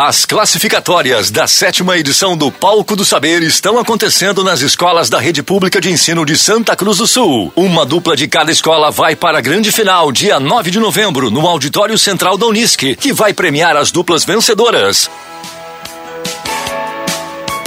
As 0.00 0.24
classificatórias 0.24 1.28
da 1.28 1.48
sétima 1.48 1.98
edição 1.98 2.36
do 2.36 2.52
Palco 2.52 2.94
do 2.94 3.04
Saber 3.04 3.42
estão 3.42 3.80
acontecendo 3.80 4.44
nas 4.44 4.60
escolas 4.60 5.10
da 5.10 5.18
Rede 5.18 5.42
Pública 5.42 5.80
de 5.80 5.90
Ensino 5.90 6.24
de 6.24 6.38
Santa 6.38 6.76
Cruz 6.76 6.98
do 6.98 7.06
Sul. 7.08 7.52
Uma 7.56 7.84
dupla 7.84 8.14
de 8.14 8.28
cada 8.28 8.52
escola 8.52 8.92
vai 8.92 9.16
para 9.16 9.38
a 9.38 9.40
grande 9.40 9.72
final, 9.72 10.12
dia 10.12 10.38
9 10.38 10.70
de 10.70 10.78
novembro, 10.78 11.32
no 11.32 11.48
Auditório 11.48 11.98
Central 11.98 12.38
da 12.38 12.46
Unisc, 12.46 12.94
que 12.94 13.12
vai 13.12 13.34
premiar 13.34 13.76
as 13.76 13.90
duplas 13.90 14.24
vencedoras. 14.24 15.10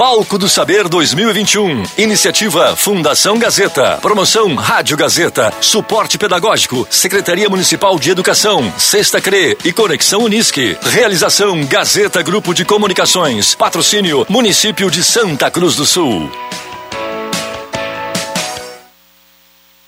Palco 0.02 0.36
do 0.36 0.50
Saber 0.50 0.90
2021. 0.90 1.84
Iniciativa 1.96 2.76
Fundação 2.76 3.38
Gazeta. 3.38 4.00
Promoção 4.02 4.56
Rádio 4.56 4.98
Gazeta. 4.98 5.54
Suporte 5.62 6.18
Pedagógico. 6.18 6.88
Secretaria 6.90 7.48
Municipal 7.48 8.00
de 8.00 8.10
Educação. 8.10 8.74
Sexta 8.80 9.22
CRE 9.22 9.56
e 9.64 9.72
Conexão 9.72 10.24
Unisque. 10.24 10.76
Realização 10.82 11.64
Gazeta 11.68 12.24
Grupo 12.24 12.52
de 12.52 12.66
Comunicações. 12.66 13.54
Patrocínio 13.54 14.26
Município 14.28 14.90
de 14.90 15.04
Santa 15.04 15.52
Cruz 15.52 15.76
do 15.76 15.86
Sul. 15.86 16.32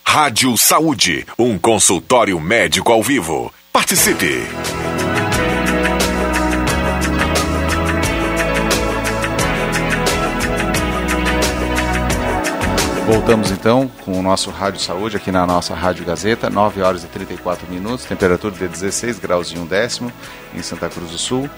Rádio 0.06 0.56
Saúde. 0.58 1.26
Um 1.40 1.58
consultório 1.58 2.40
médico 2.40 2.92
ao 2.92 3.02
vivo. 3.02 3.52
Participe. 3.72 4.44
Voltamos 13.06 13.52
então 13.52 13.92
com 14.06 14.18
o 14.18 14.22
nosso 14.22 14.50
Rádio 14.50 14.80
Saúde 14.80 15.18
aqui 15.18 15.30
na 15.30 15.46
nossa 15.46 15.76
Rádio 15.76 16.06
Gazeta, 16.06 16.50
9 16.50 16.82
horas 16.82 17.04
e 17.04 17.08
34 17.08 17.70
minutos, 17.70 18.06
temperatura 18.06 18.56
de 18.56 18.66
16 18.66 19.20
graus 19.20 19.50
e 19.50 19.58
um 19.58 19.66
décimo 19.66 20.10
em 20.54 20.62
Santa 20.62 20.88
Cruz 20.90 21.12
do 21.12 21.18
Sul. 21.18 21.50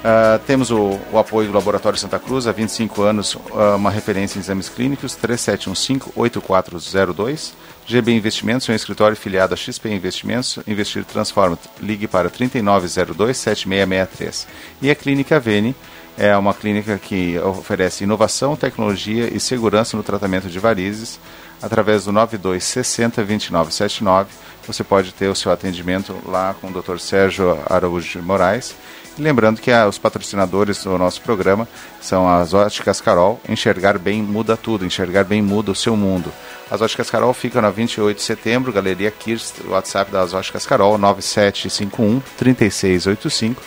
Uh, 0.00 0.38
temos 0.46 0.70
o, 0.70 0.98
o, 1.12 1.18
apoio 1.18 1.48
do 1.48 1.54
Laboratório 1.54 1.98
Santa 1.98 2.18
Cruz, 2.18 2.46
há 2.46 2.52
25 2.52 3.02
anos, 3.02 3.34
uh, 3.34 3.76
uma 3.76 3.90
referência 3.90 4.38
em 4.38 4.40
exames 4.40 4.66
clínicos, 4.68 5.16
3715-8402. 5.16 7.52
GB 7.86 8.12
Investimentos, 8.12 8.68
um 8.68 8.72
escritório 8.72 9.16
filiado 9.16 9.52
a 9.52 9.56
XP 9.56 9.90
Investimentos, 9.90 10.60
Investir 10.66 11.04
Transforma. 11.04 11.58
Ligue 11.80 12.06
para 12.06 12.30
3902-7663. 12.30 14.46
E 14.80 14.90
a 14.90 14.94
Clínica 14.94 15.40
Vene, 15.40 15.74
é 16.18 16.36
uma 16.36 16.52
clínica 16.52 16.98
que 16.98 17.38
oferece 17.38 18.04
inovação, 18.04 18.56
tecnologia 18.56 19.28
e 19.34 19.40
segurança 19.40 19.96
no 19.96 20.02
tratamento 20.02 20.48
de 20.48 20.58
varizes 20.58 21.18
através 21.62 22.04
do 22.04 22.12
92 22.12 22.62
60 22.64 23.22
29 23.22 23.72
79. 23.72 24.30
você 24.66 24.82
pode 24.82 25.12
ter 25.12 25.28
o 25.28 25.34
seu 25.34 25.52
atendimento 25.52 26.16
lá 26.26 26.54
com 26.60 26.68
o 26.68 26.82
Dr. 26.82 26.98
Sérgio 26.98 27.58
Araújo 27.68 28.22
Moraes. 28.22 28.74
E 29.18 29.22
lembrando 29.22 29.60
que 29.60 29.70
a, 29.70 29.88
os 29.88 29.98
patrocinadores 29.98 30.84
do 30.84 30.96
nosso 30.96 31.20
programa 31.20 31.68
são 32.00 32.28
as 32.28 32.54
Óticas 32.54 33.00
Carol. 33.00 33.40
Enxergar 33.48 33.98
bem 33.98 34.22
muda 34.22 34.56
tudo, 34.56 34.86
enxergar 34.86 35.24
bem 35.24 35.42
muda 35.42 35.70
o 35.72 35.74
seu 35.74 35.96
mundo. 35.96 36.32
As 36.70 36.80
Óticas 36.80 37.10
Carol 37.10 37.34
ficam 37.34 37.60
na 37.60 37.70
28 37.70 38.16
de 38.16 38.22
setembro, 38.22 38.72
Galeria 38.72 39.10
Kirst, 39.10 39.56
WhatsApp 39.66 40.10
das 40.10 40.32
Óticas 40.32 40.64
Carol, 40.64 40.96
9751 40.96 42.20
3685 42.36 43.60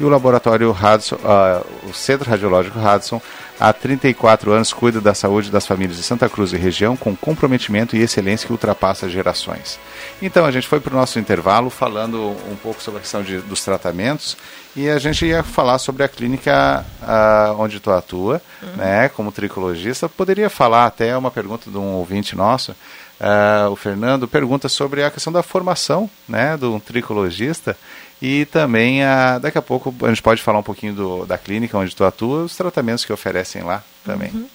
e 0.00 0.04
o 0.04 0.08
laboratório 0.08 0.70
Hudson, 0.70 1.16
uh, 1.16 1.88
o 1.88 1.92
Centro 1.92 2.30
Radiológico 2.30 2.78
Hudson, 2.78 3.20
há 3.58 3.72
34 3.72 4.52
anos 4.52 4.72
cuida 4.72 5.00
da 5.00 5.12
saúde 5.14 5.50
das 5.50 5.66
famílias 5.66 5.96
de 5.96 6.02
Santa 6.02 6.28
Cruz 6.28 6.52
e 6.52 6.56
região 6.56 6.96
com 6.96 7.16
comprometimento 7.16 7.96
e 7.96 8.00
excelência 8.00 8.46
que 8.46 8.52
ultrapassa 8.52 9.08
gerações. 9.08 9.78
Então 10.22 10.44
a 10.46 10.50
gente 10.50 10.68
foi 10.68 10.78
para 10.78 10.94
o 10.94 10.96
nosso 10.96 11.18
intervalo 11.18 11.68
falando 11.68 12.36
um 12.50 12.56
pouco 12.56 12.80
sobre 12.80 12.98
a 12.98 13.02
questão 13.02 13.22
de, 13.22 13.38
dos 13.38 13.64
tratamentos 13.64 14.36
e 14.76 14.88
a 14.88 14.98
gente 14.98 15.26
ia 15.26 15.42
falar 15.42 15.78
sobre 15.78 16.04
a 16.04 16.08
clínica 16.08 16.86
uh, 17.02 17.60
onde 17.60 17.80
tu 17.80 17.90
atua, 17.90 18.40
uhum. 18.62 18.76
né, 18.76 19.08
como 19.08 19.32
tricologista. 19.32 20.08
Poderia 20.08 20.48
falar 20.48 20.86
até 20.86 21.16
uma 21.16 21.30
pergunta 21.30 21.68
de 21.68 21.76
um 21.76 21.94
ouvinte 21.94 22.36
nosso, 22.36 22.72
uh, 22.72 23.70
o 23.70 23.74
Fernando 23.74 24.28
pergunta 24.28 24.68
sobre 24.68 25.02
a 25.02 25.10
questão 25.10 25.32
da 25.32 25.42
formação, 25.42 26.08
né, 26.28 26.56
do 26.56 26.78
tricologista 26.78 27.76
e 28.20 28.44
também, 28.46 29.04
a, 29.04 29.38
daqui 29.38 29.58
a 29.58 29.62
pouco, 29.62 29.94
a 30.02 30.08
gente 30.08 30.22
pode 30.22 30.42
falar 30.42 30.58
um 30.58 30.62
pouquinho 30.62 30.94
do, 30.94 31.26
da 31.26 31.38
clínica 31.38 31.78
onde 31.78 31.94
tu 31.94 32.04
atua, 32.04 32.44
os 32.44 32.56
tratamentos 32.56 33.04
que 33.04 33.12
oferecem 33.12 33.62
lá 33.62 33.82
também. 34.04 34.30
Uhum. 34.32 34.48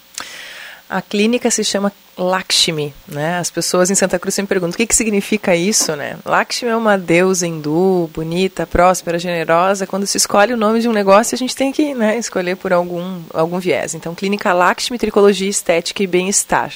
A 0.89 1.01
clínica 1.01 1.49
se 1.49 1.63
chama 1.63 1.91
Lakshmi, 2.15 2.93
né? 3.07 3.39
As 3.39 3.49
pessoas 3.49 3.89
em 3.89 3.95
Santa 3.95 4.19
Cruz 4.19 4.35
sempre 4.35 4.49
perguntam 4.49 4.75
o 4.75 4.77
que, 4.77 4.85
que 4.85 4.95
significa 4.95 5.55
isso, 5.55 5.95
né? 5.95 6.17
Lakshmi 6.23 6.69
é 6.69 6.75
uma 6.75 6.97
deusa 6.97 7.47
hindu, 7.47 8.07
bonita, 8.13 8.67
próspera, 8.67 9.17
generosa. 9.17 9.87
Quando 9.87 10.05
se 10.05 10.17
escolhe 10.17 10.53
o 10.53 10.57
nome 10.57 10.81
de 10.81 10.87
um 10.87 10.93
negócio, 10.93 11.33
a 11.33 11.37
gente 11.37 11.55
tem 11.55 11.71
que 11.71 11.95
né, 11.95 12.17
escolher 12.17 12.57
por 12.57 12.71
algum, 12.71 13.21
algum 13.33 13.57
viés. 13.57 13.95
Então, 13.95 14.13
Clínica 14.13 14.53
Lakshmi, 14.53 14.99
Tricologia 14.99 15.49
Estética 15.49 16.03
e 16.03 16.07
Bem-Estar. 16.07 16.71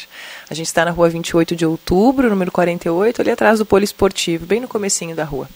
A 0.50 0.54
gente 0.56 0.68
está 0.68 0.84
na 0.84 0.92
rua 0.92 1.10
28 1.10 1.56
de 1.56 1.66
outubro, 1.66 2.30
número 2.30 2.52
48, 2.52 3.22
ali 3.22 3.30
atrás 3.30 3.60
do 3.60 3.66
Poliesportivo, 3.66 4.48
bem 4.48 4.62
no 4.62 4.68
comecinho 4.68 5.16
da 5.16 5.26
rua. 5.26 5.48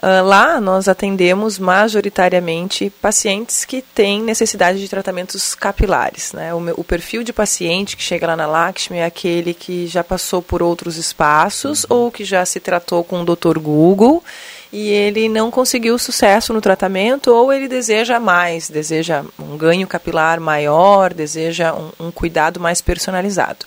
Uh, 0.00 0.24
lá 0.24 0.60
nós 0.60 0.86
atendemos 0.86 1.58
majoritariamente 1.58 2.88
pacientes 3.02 3.64
que 3.64 3.82
têm 3.82 4.22
necessidade 4.22 4.78
de 4.78 4.88
tratamentos 4.88 5.56
capilares. 5.56 6.32
Né? 6.32 6.54
O, 6.54 6.60
meu, 6.60 6.74
o, 6.78 6.84
perfil 6.84 7.24
de 7.24 7.32
paciente 7.32 7.96
que 7.96 8.02
chega 8.02 8.28
lá 8.28 8.36
na 8.36 8.46
Lakshmi 8.46 8.98
é 8.98 9.04
aquele 9.04 9.52
que 9.52 9.88
já 9.88 10.04
passou 10.04 10.40
por 10.40 10.62
outros 10.62 10.96
espaços 10.96 11.82
uhum. 11.84 11.96
ou 11.96 12.10
que 12.12 12.24
já 12.24 12.44
se 12.44 12.60
tratou 12.60 13.02
com 13.02 13.22
o 13.22 13.24
Dr. 13.24 13.58
Google 13.58 14.22
e 14.72 14.88
ele 14.88 15.28
não 15.28 15.50
conseguiu 15.50 15.98
sucesso 15.98 16.52
no 16.52 16.60
tratamento 16.60 17.34
ou 17.34 17.52
ele 17.52 17.66
deseja 17.66 18.20
mais, 18.20 18.70
deseja 18.70 19.24
um 19.36 19.56
ganho 19.56 19.86
capilar 19.88 20.38
maior, 20.38 21.12
deseja 21.12 21.74
um, 21.74 22.06
um 22.06 22.10
cuidado 22.12 22.60
mais 22.60 22.80
personalizado. 22.80 23.66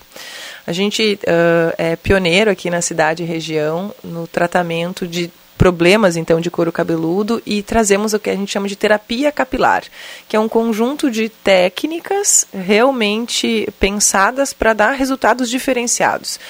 A 0.66 0.72
gente 0.72 1.18
uh, 1.24 1.74
é 1.76 1.94
pioneiro 1.94 2.50
aqui 2.50 2.70
na 2.70 2.80
cidade 2.80 3.22
e 3.22 3.26
região 3.26 3.92
no 4.02 4.26
tratamento 4.26 5.06
de 5.06 5.30
problemas 5.62 6.16
então 6.16 6.40
de 6.40 6.50
couro 6.50 6.72
cabeludo 6.72 7.40
e 7.46 7.62
trazemos 7.62 8.12
o 8.12 8.18
que 8.18 8.28
a 8.28 8.34
gente 8.34 8.50
chama 8.50 8.66
de 8.66 8.74
terapia 8.74 9.30
capilar, 9.30 9.84
que 10.28 10.34
é 10.34 10.40
um 10.40 10.48
conjunto 10.48 11.08
de 11.08 11.28
técnicas 11.28 12.44
realmente 12.52 13.68
pensadas 13.78 14.52
para 14.52 14.72
dar 14.72 14.90
resultados 14.90 15.48
diferenciados 15.48 16.40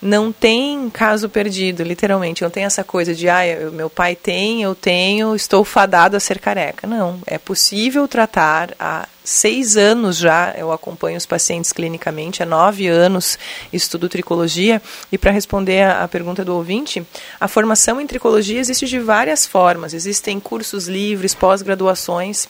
não 0.00 0.32
tem 0.32 0.88
caso 0.90 1.28
perdido, 1.28 1.82
literalmente. 1.82 2.42
Não 2.42 2.50
tem 2.50 2.64
essa 2.64 2.84
coisa 2.84 3.14
de, 3.14 3.28
ah, 3.28 3.46
eu, 3.46 3.72
meu 3.72 3.90
pai 3.90 4.14
tem, 4.14 4.62
eu 4.62 4.74
tenho, 4.74 5.34
estou 5.34 5.64
fadado 5.64 6.16
a 6.16 6.20
ser 6.20 6.38
careca. 6.38 6.86
Não, 6.86 7.20
é 7.26 7.36
possível 7.36 8.06
tratar 8.06 8.74
há 8.78 9.08
seis 9.24 9.76
anos 9.76 10.16
já, 10.16 10.54
eu 10.56 10.72
acompanho 10.72 11.18
os 11.18 11.26
pacientes 11.26 11.70
clinicamente, 11.72 12.42
há 12.42 12.46
nove 12.46 12.86
anos 12.86 13.38
estudo 13.72 14.08
tricologia. 14.08 14.80
E 15.10 15.18
para 15.18 15.32
responder 15.32 15.84
a 15.84 16.06
pergunta 16.08 16.44
do 16.44 16.54
ouvinte, 16.54 17.04
a 17.38 17.48
formação 17.48 18.00
em 18.00 18.06
tricologia 18.06 18.60
existe 18.60 18.86
de 18.86 18.98
várias 18.98 19.46
formas. 19.46 19.92
Existem 19.92 20.38
cursos 20.38 20.86
livres, 20.88 21.34
pós-graduações. 21.34 22.48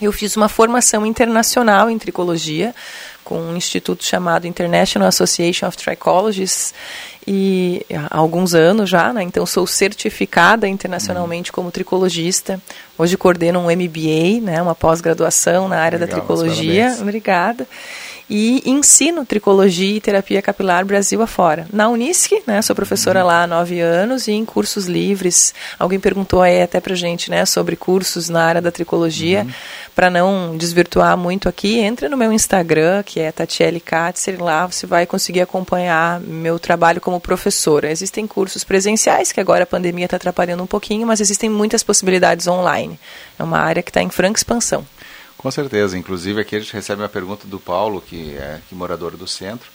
Eu 0.00 0.12
fiz 0.12 0.36
uma 0.36 0.48
formação 0.48 1.06
internacional 1.06 1.88
em 1.88 1.98
tricologia, 1.98 2.74
com 3.22 3.38
um 3.38 3.56
instituto 3.56 4.04
chamado 4.04 4.46
International 4.46 5.08
Association 5.08 5.66
of 5.66 5.76
Trichologists 5.76 6.74
e 7.26 7.84
há 8.10 8.18
alguns 8.18 8.54
anos 8.54 8.90
já, 8.90 9.12
né? 9.12 9.22
então 9.22 9.46
sou 9.46 9.66
certificada 9.66 10.68
internacionalmente 10.68 11.50
como 11.50 11.70
tricologista. 11.70 12.60
Hoje 12.98 13.16
coordeno 13.16 13.60
um 13.60 13.70
MBA, 13.70 14.40
né? 14.42 14.60
uma 14.60 14.74
pós-graduação 14.74 15.68
na 15.68 15.78
área 15.78 15.98
Legal, 15.98 16.08
da 16.08 16.26
tricologia. 16.26 16.96
Obrigada 17.00 17.66
e 18.28 18.62
ensino 18.64 19.24
tricologia 19.24 19.96
e 19.96 20.00
terapia 20.00 20.40
capilar 20.40 20.84
Brasil 20.84 21.20
afora. 21.20 21.66
Na 21.72 21.88
Unisc, 21.88 22.32
né, 22.46 22.62
sou 22.62 22.74
professora 22.74 23.20
uhum. 23.20 23.26
lá 23.26 23.42
há 23.42 23.46
nove 23.46 23.80
anos 23.80 24.28
e 24.28 24.32
em 24.32 24.44
cursos 24.44 24.86
livres. 24.86 25.54
Alguém 25.78 26.00
perguntou 26.00 26.40
aí 26.40 26.62
até 26.62 26.80
pra 26.80 26.94
gente, 26.94 27.30
né, 27.30 27.44
sobre 27.44 27.76
cursos 27.76 28.28
na 28.28 28.42
área 28.44 28.62
da 28.62 28.70
tricologia. 28.70 29.42
Uhum. 29.42 29.52
Para 29.94 30.10
não 30.10 30.56
desvirtuar 30.56 31.16
muito 31.16 31.48
aqui, 31.48 31.78
entre 31.78 32.08
no 32.08 32.16
meu 32.16 32.32
Instagram, 32.32 33.02
que 33.02 33.20
é 33.20 33.30
Tatiele 33.30 33.80
Katzer, 33.80 34.42
lá 34.42 34.66
você 34.66 34.86
vai 34.86 35.06
conseguir 35.06 35.40
acompanhar 35.40 36.20
meu 36.20 36.58
trabalho 36.58 37.00
como 37.00 37.20
professora. 37.20 37.90
Existem 37.90 38.26
cursos 38.26 38.64
presenciais, 38.64 39.30
que 39.30 39.40
agora 39.40 39.64
a 39.64 39.66
pandemia 39.66 40.06
está 40.06 40.16
atrapalhando 40.16 40.62
um 40.62 40.66
pouquinho, 40.66 41.06
mas 41.06 41.20
existem 41.20 41.48
muitas 41.48 41.82
possibilidades 41.82 42.46
online. 42.46 42.98
É 43.38 43.42
uma 43.42 43.58
área 43.58 43.82
que 43.82 43.90
está 43.90 44.02
em 44.02 44.10
franca 44.10 44.38
expansão. 44.38 44.84
Com 45.44 45.50
certeza. 45.50 45.98
Inclusive, 45.98 46.40
aqui 46.40 46.56
a 46.56 46.58
gente 46.58 46.72
recebe 46.72 47.02
uma 47.02 47.08
pergunta 47.08 47.46
do 47.46 47.60
Paulo, 47.60 48.00
que 48.00 48.34
é 48.34 48.60
que 48.66 48.74
morador 48.74 49.14
do 49.14 49.28
centro. 49.28 49.68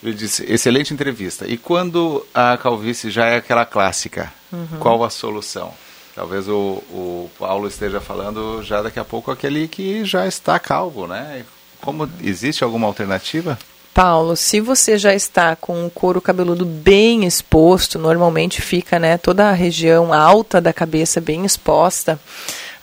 Ele 0.00 0.14
disse: 0.14 0.44
excelente 0.48 0.94
entrevista. 0.94 1.44
E 1.44 1.58
quando 1.58 2.24
a 2.32 2.56
calvície 2.56 3.10
já 3.10 3.26
é 3.26 3.38
aquela 3.38 3.66
clássica, 3.66 4.32
uhum. 4.52 4.78
qual 4.78 5.02
a 5.02 5.10
solução? 5.10 5.74
Talvez 6.14 6.46
o, 6.46 6.84
o 6.88 7.28
Paulo 7.36 7.66
esteja 7.66 8.00
falando 8.00 8.62
já 8.62 8.80
daqui 8.80 9.00
a 9.00 9.04
pouco 9.04 9.32
aquele 9.32 9.66
que 9.66 10.04
já 10.04 10.24
está 10.24 10.56
calvo, 10.60 11.08
né? 11.08 11.44
Como 11.80 12.08
existe 12.22 12.62
alguma 12.62 12.86
alternativa? 12.86 13.58
Paulo, 13.92 14.36
se 14.36 14.60
você 14.60 14.96
já 14.96 15.12
está 15.12 15.56
com 15.56 15.84
o 15.84 15.90
couro 15.90 16.20
cabeludo 16.20 16.64
bem 16.64 17.24
exposto, 17.24 17.98
normalmente 17.98 18.62
fica, 18.62 19.00
né, 19.00 19.18
toda 19.18 19.48
a 19.48 19.52
região 19.52 20.12
alta 20.12 20.60
da 20.60 20.72
cabeça 20.72 21.20
bem 21.20 21.44
exposta 21.44 22.20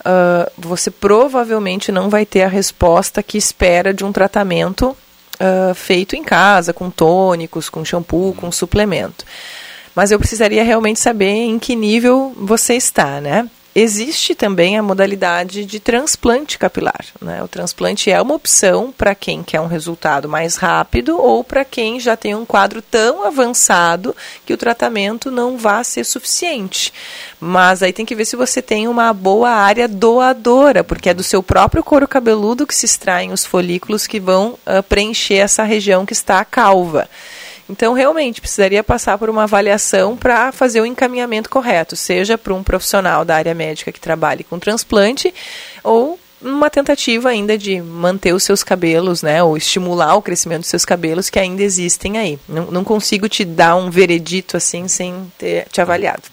uh, 0.05 0.51
você 0.57 0.91
provavelmente 0.91 1.91
não 1.91 2.09
vai 2.09 2.25
ter 2.25 2.43
a 2.43 2.47
resposta 2.47 3.23
que 3.23 3.37
espera 3.37 3.93
de 3.93 4.03
um 4.03 4.11
tratamento 4.11 4.95
uh, 5.39 5.73
feito 5.73 6.15
em 6.15 6.23
casa, 6.23 6.73
com 6.73 6.89
tônicos, 6.89 7.69
com 7.69 7.83
shampoo, 7.83 8.33
com 8.33 8.51
suplemento. 8.51 9.25
Mas 9.95 10.11
eu 10.11 10.19
precisaria 10.19 10.63
realmente 10.63 10.99
saber 10.99 11.29
em 11.29 11.59
que 11.59 11.75
nível 11.75 12.33
você 12.35 12.75
está, 12.75 13.21
né? 13.21 13.49
Existe 13.75 14.35
também 14.35 14.77
a 14.77 14.83
modalidade 14.83 15.65
de 15.65 15.79
transplante 15.79 16.59
capilar. 16.59 17.05
Né? 17.19 17.41
O 17.41 17.47
transplante 17.47 18.11
é 18.11 18.21
uma 18.21 18.35
opção 18.35 18.93
para 18.95 19.15
quem 19.15 19.41
quer 19.41 19.59
um 19.61 19.67
resultado 19.67 20.29
mais 20.29 20.57
rápido 20.57 21.19
ou 21.19 21.43
para 21.43 21.65
quem 21.65 21.99
já 21.99 22.15
tem 22.15 22.35
um 22.35 22.45
quadro 22.45 22.83
tão 22.83 23.23
avançado 23.23 24.15
que 24.45 24.53
o 24.53 24.57
tratamento 24.57 25.31
não 25.31 25.57
vá 25.57 25.83
ser 25.83 26.03
suficiente. 26.03 26.93
Mas 27.39 27.81
aí 27.81 27.91
tem 27.91 28.05
que 28.05 28.13
ver 28.13 28.25
se 28.25 28.35
você 28.35 28.61
tem 28.61 28.87
uma 28.87 29.11
boa 29.11 29.49
área 29.49 29.87
doadora, 29.87 30.83
porque 30.83 31.09
é 31.09 31.13
do 31.13 31.23
seu 31.23 31.41
próprio 31.41 31.83
couro 31.83 32.07
cabeludo 32.07 32.67
que 32.67 32.75
se 32.75 32.85
extraem 32.85 33.31
os 33.31 33.43
folículos 33.43 34.05
que 34.05 34.19
vão 34.19 34.57
uh, 34.67 34.83
preencher 34.83 35.35
essa 35.35 35.63
região 35.63 36.05
que 36.05 36.13
está 36.13 36.45
calva. 36.45 37.09
Então, 37.69 37.93
realmente, 37.93 38.41
precisaria 38.41 38.83
passar 38.83 39.17
por 39.17 39.29
uma 39.29 39.43
avaliação 39.43 40.17
para 40.17 40.51
fazer 40.51 40.81
o 40.81 40.85
encaminhamento 40.85 41.49
correto, 41.49 41.95
seja 41.95 42.37
para 42.37 42.53
um 42.53 42.63
profissional 42.63 43.23
da 43.23 43.35
área 43.35 43.53
médica 43.53 43.91
que 43.91 43.99
trabalhe 43.99 44.43
com 44.43 44.59
transplante 44.59 45.33
ou 45.83 46.19
uma 46.41 46.69
tentativa 46.69 47.29
ainda 47.29 47.57
de 47.57 47.81
manter 47.81 48.33
os 48.33 48.43
seus 48.43 48.63
cabelos, 48.63 49.23
né, 49.23 49.41
ou 49.41 49.55
estimular 49.55 50.15
o 50.15 50.21
crescimento 50.21 50.61
dos 50.61 50.69
seus 50.69 50.83
cabelos 50.83 51.29
que 51.29 51.39
ainda 51.39 51.63
existem 51.63 52.17
aí. 52.17 52.37
Não, 52.47 52.69
não 52.69 52.83
consigo 52.83 53.29
te 53.29 53.45
dar 53.45 53.75
um 53.75 53.89
veredito 53.89 54.57
assim 54.57 54.87
sem 54.87 55.31
ter 55.37 55.65
te 55.71 55.79
avaliado. 55.79 56.23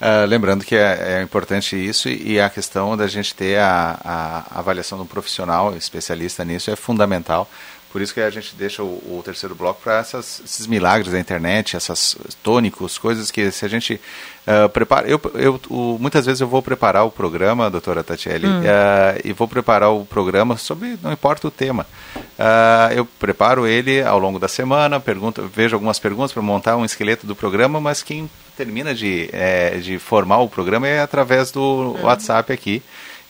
Uh, 0.00 0.26
lembrando 0.28 0.64
que 0.64 0.76
é, 0.76 1.18
é, 1.18 1.22
importante 1.22 1.74
isso 1.74 2.08
e 2.08 2.40
a 2.40 2.48
questão 2.48 2.96
da 2.96 3.08
gente 3.08 3.34
ter 3.34 3.58
a, 3.58 3.98
a 4.04 4.58
avaliação 4.60 4.96
de 4.96 5.02
um 5.02 5.06
profissional 5.08 5.76
especialista 5.76 6.44
nisso 6.44 6.70
é 6.70 6.76
fundamental 6.76 7.50
Por 7.90 8.02
isso 8.02 8.12
que 8.12 8.20
a 8.20 8.28
gente 8.28 8.54
deixa 8.54 8.82
o, 8.82 8.86
o 8.86 9.22
terceiro 9.24 9.54
bloco 9.54 9.80
para 9.82 10.00
esses 10.00 10.66
milagres 10.66 11.10
da 11.10 11.18
internet, 11.18 11.74
essas 11.74 12.16
tônicos, 12.42 12.98
coisas 12.98 13.30
que 13.30 13.50
se 13.50 13.64
a 13.64 13.68
gente 13.68 13.98
uh, 14.46 14.68
prepara. 14.68 15.08
Eu, 15.08 15.18
eu 15.34 15.58
o, 15.70 15.96
muitas 15.98 16.26
vezes 16.26 16.42
eu 16.42 16.48
vou 16.48 16.62
preparar 16.62 17.06
o 17.06 17.10
programa, 17.10 17.70
doutora 17.70 18.04
Tatiele, 18.04 18.46
hum. 18.46 18.60
uh, 18.60 19.20
e 19.24 19.32
vou 19.32 19.48
preparar 19.48 19.90
o 19.90 20.04
programa 20.04 20.58
sobre, 20.58 20.98
não 21.02 21.10
importa 21.10 21.48
o 21.48 21.50
tema. 21.50 21.86
Uh, 22.16 22.92
eu 22.94 23.06
preparo 23.06 23.66
ele 23.66 24.02
ao 24.02 24.18
longo 24.18 24.38
da 24.38 24.48
semana, 24.48 25.00
pergunto, 25.00 25.50
vejo 25.52 25.74
algumas 25.74 25.98
perguntas 25.98 26.30
para 26.30 26.42
montar 26.42 26.76
um 26.76 26.84
esqueleto 26.84 27.26
do 27.26 27.34
programa, 27.34 27.80
mas 27.80 28.02
quem 28.02 28.28
termina 28.54 28.94
de, 28.94 29.30
é, 29.32 29.78
de 29.78 29.98
formar 29.98 30.38
o 30.38 30.48
programa 30.48 30.86
é 30.86 31.00
através 31.00 31.50
do 31.50 31.62
hum. 31.62 32.02
WhatsApp 32.02 32.52
aqui. 32.52 32.82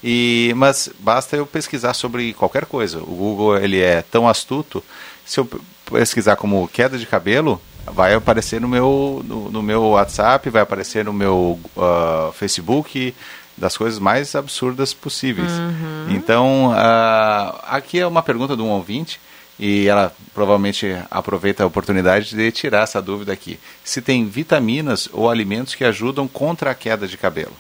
E, 0.03 0.53
mas 0.57 0.89
basta 1.01 1.37
eu 1.37 1.47
pesquisar 1.47 1.95
sobre 1.95 2.33
qualquer 2.33 2.67
coisa. 2.67 2.99
O 2.99 3.07
Google 3.07 3.59
ele 3.59 3.81
é 3.81 4.03
tão 4.03 4.29
astuto. 4.29 4.83
Se 5.25 5.41
eu 5.41 5.49
pesquisar 5.91 6.37
como 6.37 6.69
queda 6.69 6.97
de 6.97 7.07
cabelo, 7.07 7.61
vai 7.87 8.15
aparecer 8.15 8.61
no 8.61 8.69
meu, 8.69 9.25
no, 9.27 9.51
no 9.51 9.63
meu 9.63 9.83
WhatsApp, 9.91 10.49
vai 10.51 10.63
aparecer 10.63 11.05
no 11.05 11.13
meu 11.13 11.59
uh, 11.77 12.33
Facebook, 12.33 13.15
das 13.57 13.77
coisas 13.77 13.99
mais 13.99 14.35
absurdas 14.35 14.95
possíveis. 14.95 15.51
Uhum. 15.51 16.07
Então, 16.11 16.71
uh, 16.71 17.59
aqui 17.65 17.99
é 17.99 18.07
uma 18.07 18.23
pergunta 18.23 18.57
de 18.57 18.63
um 18.63 18.71
ouvinte 18.71 19.21
e 19.59 19.89
ela 19.89 20.15
provavelmente 20.33 20.97
aproveita 21.11 21.65
a 21.65 21.67
oportunidade 21.67 22.37
de 22.37 22.53
tirar 22.53 22.85
essa 22.85 23.03
dúvida 23.03 23.33
aqui. 23.33 23.59
Se 23.83 24.01
tem 24.01 24.29
vitaminas 24.29 25.09
ou 25.13 25.29
alimentos 25.29 25.75
que 25.75 25.85
ajudam 25.85 26.29
contra 26.29 26.71
a 26.71 26.75
queda 26.75 27.09
de 27.09 27.17
cabelo? 27.17 27.53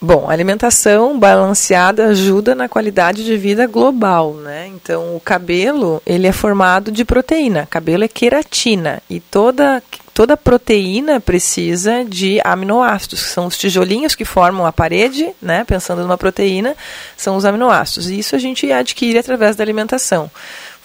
Bom, 0.00 0.28
alimentação 0.28 1.18
balanceada 1.18 2.08
ajuda 2.08 2.54
na 2.54 2.68
qualidade 2.68 3.24
de 3.24 3.36
vida 3.36 3.66
global, 3.66 4.34
né? 4.34 4.66
Então, 4.66 5.16
o 5.16 5.20
cabelo, 5.20 6.02
ele 6.04 6.26
é 6.26 6.32
formado 6.32 6.92
de 6.92 7.02
proteína. 7.02 7.66
Cabelo 7.66 8.04
é 8.04 8.08
queratina 8.08 9.02
e 9.08 9.20
toda 9.20 9.82
toda 10.12 10.34
proteína 10.34 11.20
precisa 11.20 12.02
de 12.02 12.40
aminoácidos, 12.42 13.22
que 13.22 13.28
são 13.28 13.46
os 13.46 13.58
tijolinhos 13.58 14.14
que 14.14 14.24
formam 14.24 14.64
a 14.64 14.72
parede, 14.72 15.28
né? 15.42 15.62
Pensando 15.64 16.00
numa 16.00 16.16
proteína, 16.16 16.74
são 17.18 17.36
os 17.36 17.44
aminoácidos. 17.44 18.08
E 18.08 18.18
isso 18.18 18.34
a 18.34 18.38
gente 18.38 18.72
adquire 18.72 19.18
através 19.18 19.56
da 19.56 19.64
alimentação. 19.64 20.30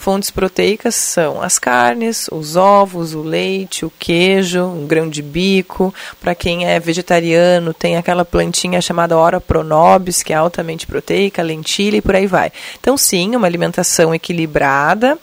Fontes 0.01 0.31
proteicas 0.31 0.95
são 0.95 1.43
as 1.43 1.59
carnes, 1.59 2.27
os 2.31 2.55
ovos, 2.55 3.13
o 3.13 3.21
leite, 3.21 3.85
o 3.85 3.93
queijo, 3.99 4.63
um 4.63 4.87
grão 4.87 5.07
de 5.07 5.21
bico. 5.21 5.93
Para 6.19 6.33
quem 6.33 6.65
é 6.65 6.79
vegetariano, 6.79 7.71
tem 7.71 7.95
aquela 7.95 8.25
plantinha 8.25 8.81
chamada 8.81 9.15
Ora 9.15 9.39
pronobis, 9.39 10.23
que 10.23 10.33
é 10.33 10.35
altamente 10.35 10.87
proteica, 10.87 11.43
lentilha 11.43 11.97
e 11.97 12.01
por 12.01 12.15
aí 12.15 12.25
vai. 12.25 12.51
Então, 12.79 12.97
sim, 12.97 13.35
uma 13.35 13.45
alimentação 13.45 14.11
equilibrada 14.11 15.19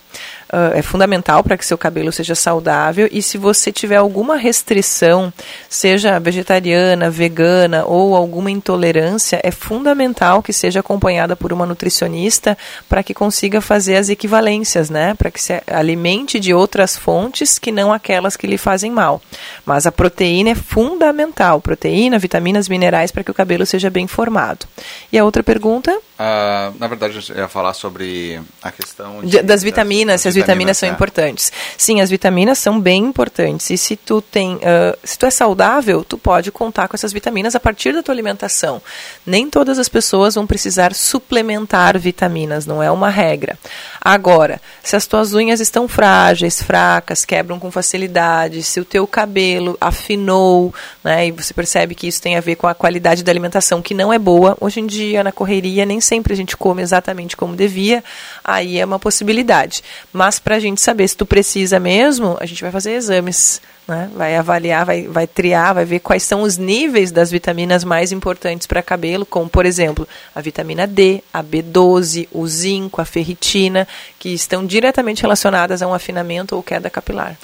uh, 0.53 0.75
é 0.75 0.83
fundamental 0.83 1.43
para 1.43 1.57
que 1.57 1.65
seu 1.65 1.79
cabelo 1.79 2.13
seja 2.13 2.35
saudável. 2.35 3.09
E 3.11 3.23
se 3.23 3.39
você 3.39 3.73
tiver 3.73 3.97
alguma 3.97 4.37
restrição, 4.37 5.33
seja 5.69 6.19
vegetariana, 6.19 7.11
vegana 7.11 7.85
ou 7.85 8.17
alguma 8.17 8.51
intolerância, 8.51 9.41
é 9.43 9.51
fundamental 9.51 10.43
que 10.43 10.53
seja 10.53 10.81
acompanhada 10.81 11.37
por 11.37 11.53
uma 11.53 11.67
nutricionista 11.67 12.57
para 12.89 13.03
que 13.03 13.15
consiga 13.15 13.61
fazer 13.61 13.97
as 13.97 14.09
equivalências, 14.09 14.91
né? 14.91 15.15
Para 15.15 15.31
que 15.31 15.41
se 15.41 15.63
alimente 15.67 16.41
de 16.41 16.53
outras 16.53 16.97
fontes 16.97 17.59
que 17.59 17.73
não 17.73 17.93
aquelas 17.93 18.37
que 18.37 18.47
lhe 18.47 18.59
fazem 18.59 18.91
mal. 18.91 19.21
Mas 19.65 19.87
a 19.87 19.93
proteína 19.93 20.51
é 20.51 20.55
fundamental, 20.55 21.61
proteína, 21.61 22.19
vitaminas, 22.19 22.69
minerais 22.69 23.11
para 23.11 23.25
que 23.25 23.31
o 23.31 23.35
cabelo 23.35 23.65
seja 23.65 23.91
bem 23.91 24.07
formado. 24.07 24.67
E 25.13 25.19
a 25.19 25.25
outra 25.25 25.43
pergunta? 25.43 25.93
Uh, 26.19 26.75
na 26.79 26.89
verdade, 26.89 27.19
eu 27.31 27.37
ia 27.37 27.49
falar 27.49 27.73
sobre 27.75 28.41
a 28.63 28.73
questão 28.73 29.25
de, 29.25 29.41
das 29.41 29.63
vitaminas, 29.63 30.15
das, 30.15 30.21
se 30.23 30.29
as 30.29 30.35
vitaminas, 30.35 30.38
são 30.77 30.89
é. 30.89 30.93
importantes. 30.93 31.53
Sim, 31.77 32.01
as 32.01 32.11
vitaminas 32.11 32.59
são 32.59 32.81
bem 32.81 33.05
importantes. 33.05 33.71
E 33.71 33.79
se 33.79 33.97
tu 33.97 34.21
tem, 34.21 34.57
uh, 34.57 34.99
se 35.03 35.19
tu 35.19 35.27
é 35.27 35.31
saudável, 35.31 36.05
tu 36.05 36.19
pode 36.19 36.51
contar 36.51 36.89
com 36.89 36.97
essas 36.97 37.13
vitaminas 37.13 37.55
a 37.55 37.61
partir 37.61 37.93
da 37.93 38.03
tua 38.03 38.15
alimentação. 38.15 38.81
Nem 39.27 39.49
todas 39.49 39.79
as 39.79 39.89
pessoas 39.89 40.35
vão 40.35 40.47
precisar 40.47 40.95
suplementar 40.95 41.99
vitaminas, 41.99 42.67
não 42.67 42.83
é 42.83 42.91
uma 42.91 43.09
regra. 43.09 43.59
Agora, 44.01 44.61
se 44.83 44.97
as 44.97 45.07
tuas 45.07 45.35
unhas 45.35 45.61
estão 45.61 45.87
frágeis, 45.89 46.63
fracas, 46.63 47.25
quebram 47.25 47.59
com 47.59 47.71
facilidade, 47.71 48.63
se 48.63 48.81
o 48.81 48.85
teu 48.85 49.07
cabelo 49.07 49.77
afinou, 49.81 50.75
né, 51.03 51.27
e 51.27 51.31
você 51.31 51.53
percebe 51.53 51.95
que 51.95 52.07
isso 52.07 52.23
tem 52.23 52.37
a 52.37 52.41
ver 52.41 52.57
com 52.57 52.67
a 52.67 52.75
qualidade 52.75 53.23
da 53.23 53.33
alimentação, 53.33 53.83
que 53.83 53.95
não 53.95 54.13
é 54.13 54.19
boa, 54.19 54.57
hoje 54.61 54.81
em 54.81 54.87
dia, 54.87 55.23
na 55.25 55.33
correria, 55.33 55.85
nem 55.85 56.01
sempre 56.01 56.33
a 56.33 56.37
gente 56.37 56.57
come 56.57 56.83
exatamente 56.83 57.37
como 57.37 57.57
devia, 57.57 58.03
aí 58.45 58.79
é 58.79 58.85
uma 58.85 58.99
possibilidade. 58.99 59.83
Mas 60.13 60.28
para 60.37 60.57
a 60.57 60.61
gente 60.61 60.81
saber 60.81 61.07
se 61.07 61.17
tu 61.17 61.25
precisa 61.25 61.79
mesmo, 61.79 62.37
a 62.41 62.47
gente 62.47 62.61
vai 62.61 62.73
fazer 62.73 62.95
exames 62.95 63.61
né? 63.89 64.11
Vai 64.15 64.37
avaliar, 64.37 64.85
vai, 64.85 65.09
vai 65.09 65.27
triar, 65.27 65.75
vai 65.75 65.85
ver 65.87 66.01
quais 66.01 66.23
são 66.23 66.43
os 66.43 66.59
níveis 66.59 67.11
das 67.11 67.31
vitaminas 67.31 67.83
mais 67.83 68.13
importantes 68.13 68.67
para 68.67 68.83
cabelo, 68.83 69.25
como, 69.25 69.49
por 69.49 69.65
exemplo, 69.65 70.07
a 70.35 70.43
vitamina 70.43 70.87
D, 70.87 71.23
a 71.33 71.43
B12, 71.43 72.29
o 72.31 72.47
zinco, 72.47 73.01
a 73.01 73.07
ferritina, 73.07 73.89
que 74.19 74.29
estão 74.29 74.67
diretamente 74.67 75.23
relacionadas 75.23 75.81
a 75.81 75.87
um 75.87 75.95
afinamento 75.95 76.55
ou 76.55 76.63
queda 76.63 76.91
capilar. 76.91 77.35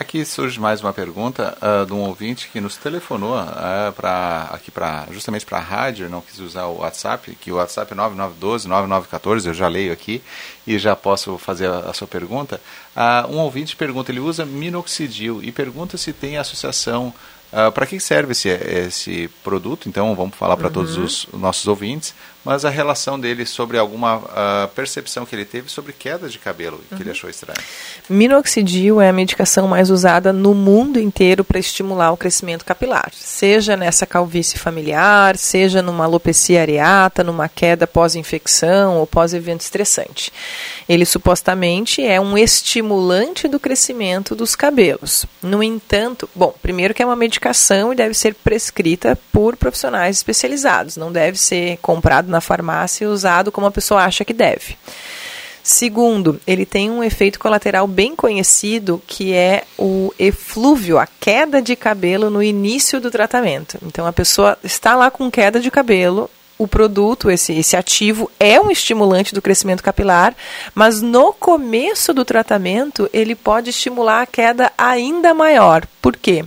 Aqui 0.00 0.24
surge 0.24 0.58
mais 0.58 0.80
uma 0.80 0.94
pergunta 0.94 1.54
uh, 1.60 1.84
de 1.84 1.92
um 1.92 1.98
ouvinte 1.98 2.48
que 2.50 2.58
nos 2.58 2.74
telefonou 2.74 3.38
uh, 3.38 3.92
pra, 3.94 4.48
aqui 4.50 4.70
pra, 4.70 5.06
justamente 5.10 5.44
para 5.44 5.58
a 5.58 5.60
rádio, 5.60 6.08
não 6.08 6.22
quis 6.22 6.38
usar 6.38 6.64
o 6.68 6.78
WhatsApp, 6.78 7.36
que 7.38 7.52
o 7.52 7.56
WhatsApp 7.56 7.92
é 7.92 7.96
9912-9914, 7.96 9.48
eu 9.48 9.52
já 9.52 9.68
leio 9.68 9.92
aqui 9.92 10.22
e 10.66 10.78
já 10.78 10.96
posso 10.96 11.36
fazer 11.36 11.68
a, 11.68 11.80
a 11.80 11.92
sua 11.92 12.08
pergunta. 12.08 12.58
Uh, 12.96 13.30
um 13.30 13.40
ouvinte 13.40 13.76
pergunta, 13.76 14.10
ele 14.10 14.20
usa 14.20 14.46
minoxidil 14.46 15.40
e 15.42 15.52
pergunta 15.52 15.98
se 15.98 16.14
tem 16.14 16.38
associação 16.38 17.12
Uh, 17.52 17.72
para 17.72 17.84
que 17.84 17.98
serve 17.98 18.30
esse, 18.30 18.48
esse 18.48 19.28
produto? 19.42 19.88
Então, 19.88 20.14
vamos 20.14 20.36
falar 20.36 20.56
para 20.56 20.68
uhum. 20.68 20.72
todos 20.72 20.96
os 20.96 21.26
nossos 21.32 21.66
ouvintes 21.66 22.14
mas 22.44 22.64
a 22.64 22.70
relação 22.70 23.18
dele 23.18 23.44
sobre 23.44 23.78
alguma 23.78 24.16
uh, 24.16 24.68
percepção 24.74 25.26
que 25.26 25.34
ele 25.34 25.44
teve 25.44 25.70
sobre 25.70 25.92
queda 25.92 26.28
de 26.28 26.38
cabelo 26.38 26.76
uhum. 26.76 26.96
que 26.96 27.02
ele 27.02 27.10
uhum. 27.10 27.16
achou 27.16 27.30
estranho. 27.30 27.58
Minoxidil 28.08 29.00
é 29.00 29.08
a 29.08 29.12
medicação 29.12 29.68
mais 29.68 29.90
usada 29.90 30.32
no 30.32 30.54
mundo 30.54 30.98
inteiro 30.98 31.44
para 31.44 31.58
estimular 31.58 32.12
o 32.12 32.16
crescimento 32.16 32.64
capilar, 32.64 33.10
seja 33.12 33.76
nessa 33.76 34.06
calvície 34.06 34.58
familiar, 34.58 35.36
seja 35.36 35.82
numa 35.82 36.04
alopecia 36.04 36.62
areata, 36.62 37.22
numa 37.22 37.48
queda 37.48 37.86
pós-infecção 37.86 38.96
ou 38.96 39.06
pós-evento 39.06 39.60
estressante. 39.60 40.32
Ele 40.88 41.04
supostamente 41.04 42.02
é 42.04 42.20
um 42.20 42.38
estimulante 42.38 43.46
do 43.48 43.60
crescimento 43.60 44.34
dos 44.34 44.56
cabelos. 44.56 45.26
No 45.42 45.62
entanto, 45.62 46.28
bom, 46.34 46.54
primeiro 46.62 46.94
que 46.94 47.02
é 47.02 47.06
uma 47.06 47.16
medicação 47.16 47.92
e 47.92 47.96
deve 47.96 48.14
ser 48.14 48.34
prescrita 48.34 49.18
por 49.32 49.56
profissionais 49.56 50.16
especializados, 50.16 50.96
não 50.96 51.12
deve 51.12 51.38
ser 51.38 51.78
comprado 51.78 52.29
na 52.30 52.40
farmácia 52.40 53.04
e 53.04 53.08
usado 53.08 53.52
como 53.52 53.66
a 53.66 53.70
pessoa 53.70 54.04
acha 54.04 54.24
que 54.24 54.32
deve. 54.32 54.76
Segundo, 55.62 56.40
ele 56.46 56.64
tem 56.64 56.90
um 56.90 57.04
efeito 57.04 57.38
colateral 57.38 57.86
bem 57.86 58.16
conhecido 58.16 59.00
que 59.06 59.34
é 59.34 59.64
o 59.78 60.12
eflúvio, 60.18 60.98
a 60.98 61.06
queda 61.06 61.60
de 61.60 61.76
cabelo 61.76 62.30
no 62.30 62.42
início 62.42 63.00
do 63.00 63.10
tratamento. 63.10 63.78
Então 63.82 64.06
a 64.06 64.12
pessoa 64.12 64.56
está 64.64 64.96
lá 64.96 65.10
com 65.10 65.30
queda 65.30 65.60
de 65.60 65.70
cabelo, 65.70 66.30
o 66.60 66.68
produto, 66.68 67.30
esse, 67.30 67.54
esse 67.54 67.74
ativo, 67.74 68.30
é 68.38 68.60
um 68.60 68.70
estimulante 68.70 69.34
do 69.34 69.40
crescimento 69.40 69.82
capilar, 69.82 70.34
mas 70.74 71.00
no 71.00 71.32
começo 71.32 72.12
do 72.12 72.22
tratamento 72.22 73.08
ele 73.14 73.34
pode 73.34 73.70
estimular 73.70 74.20
a 74.20 74.26
queda 74.26 74.70
ainda 74.76 75.32
maior. 75.32 75.86
Por 76.02 76.16
quê? 76.16 76.44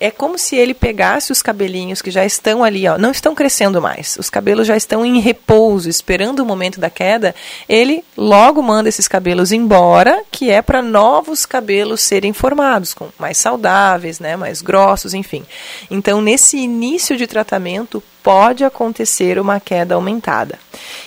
É 0.00 0.10
como 0.10 0.38
se 0.38 0.56
ele 0.56 0.74
pegasse 0.74 1.32
os 1.32 1.42
cabelinhos 1.42 2.00
que 2.00 2.10
já 2.10 2.24
estão 2.24 2.62
ali, 2.62 2.86
ó, 2.88 2.98
não 2.98 3.10
estão 3.10 3.34
crescendo 3.34 3.80
mais. 3.80 4.16
Os 4.18 4.30
cabelos 4.30 4.66
já 4.66 4.76
estão 4.76 5.04
em 5.04 5.20
repouso, 5.20 5.88
esperando 5.88 6.40
o 6.40 6.46
momento 6.46 6.80
da 6.80 6.90
queda. 6.90 7.34
Ele 7.68 8.04
logo 8.16 8.62
manda 8.62 8.88
esses 8.88 9.08
cabelos 9.08 9.52
embora, 9.52 10.22
que 10.30 10.50
é 10.50 10.62
para 10.62 10.82
novos 10.82 11.44
cabelos 11.44 12.00
serem 12.00 12.32
formados, 12.32 12.94
com 12.94 13.08
mais 13.18 13.38
saudáveis, 13.38 14.20
né, 14.20 14.36
mais 14.36 14.62
grossos, 14.62 15.14
enfim. 15.14 15.44
Então, 15.90 16.20
nesse 16.20 16.56
início 16.56 17.16
de 17.16 17.26
tratamento, 17.26 18.02
pode 18.28 18.62
acontecer 18.62 19.38
uma 19.38 19.58
queda 19.58 19.94
aumentada. 19.94 20.58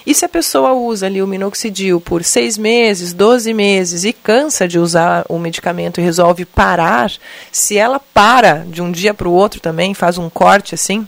E 0.08 0.12
se 0.12 0.26
a 0.26 0.30
pessoa 0.30 0.74
usa 0.74 1.06
ali 1.06 1.22
o 1.22 1.28
minoxidil 1.28 2.02
por 2.02 2.24
seis 2.24 2.58
meses, 2.58 3.14
12 3.14 3.54
meses 3.54 4.04
e 4.04 4.12
cansa 4.12 4.68
de 4.68 4.80
usar 4.80 5.24
o 5.30 5.38
medicamento 5.38 6.02
e 6.02 6.04
resolve 6.04 6.46
parar, 6.46 7.12
se 7.52 7.78
ela 7.78 8.00
para 8.00 8.66
de 8.68 8.82
um 8.82 8.92
dia 8.92 9.14
para 9.14 9.30
o 9.30 9.34
outro 9.34 9.62
também, 9.62 9.94
faz 9.94 10.18
um 10.18 10.32
corte 10.32 10.74
assim, 10.74 11.08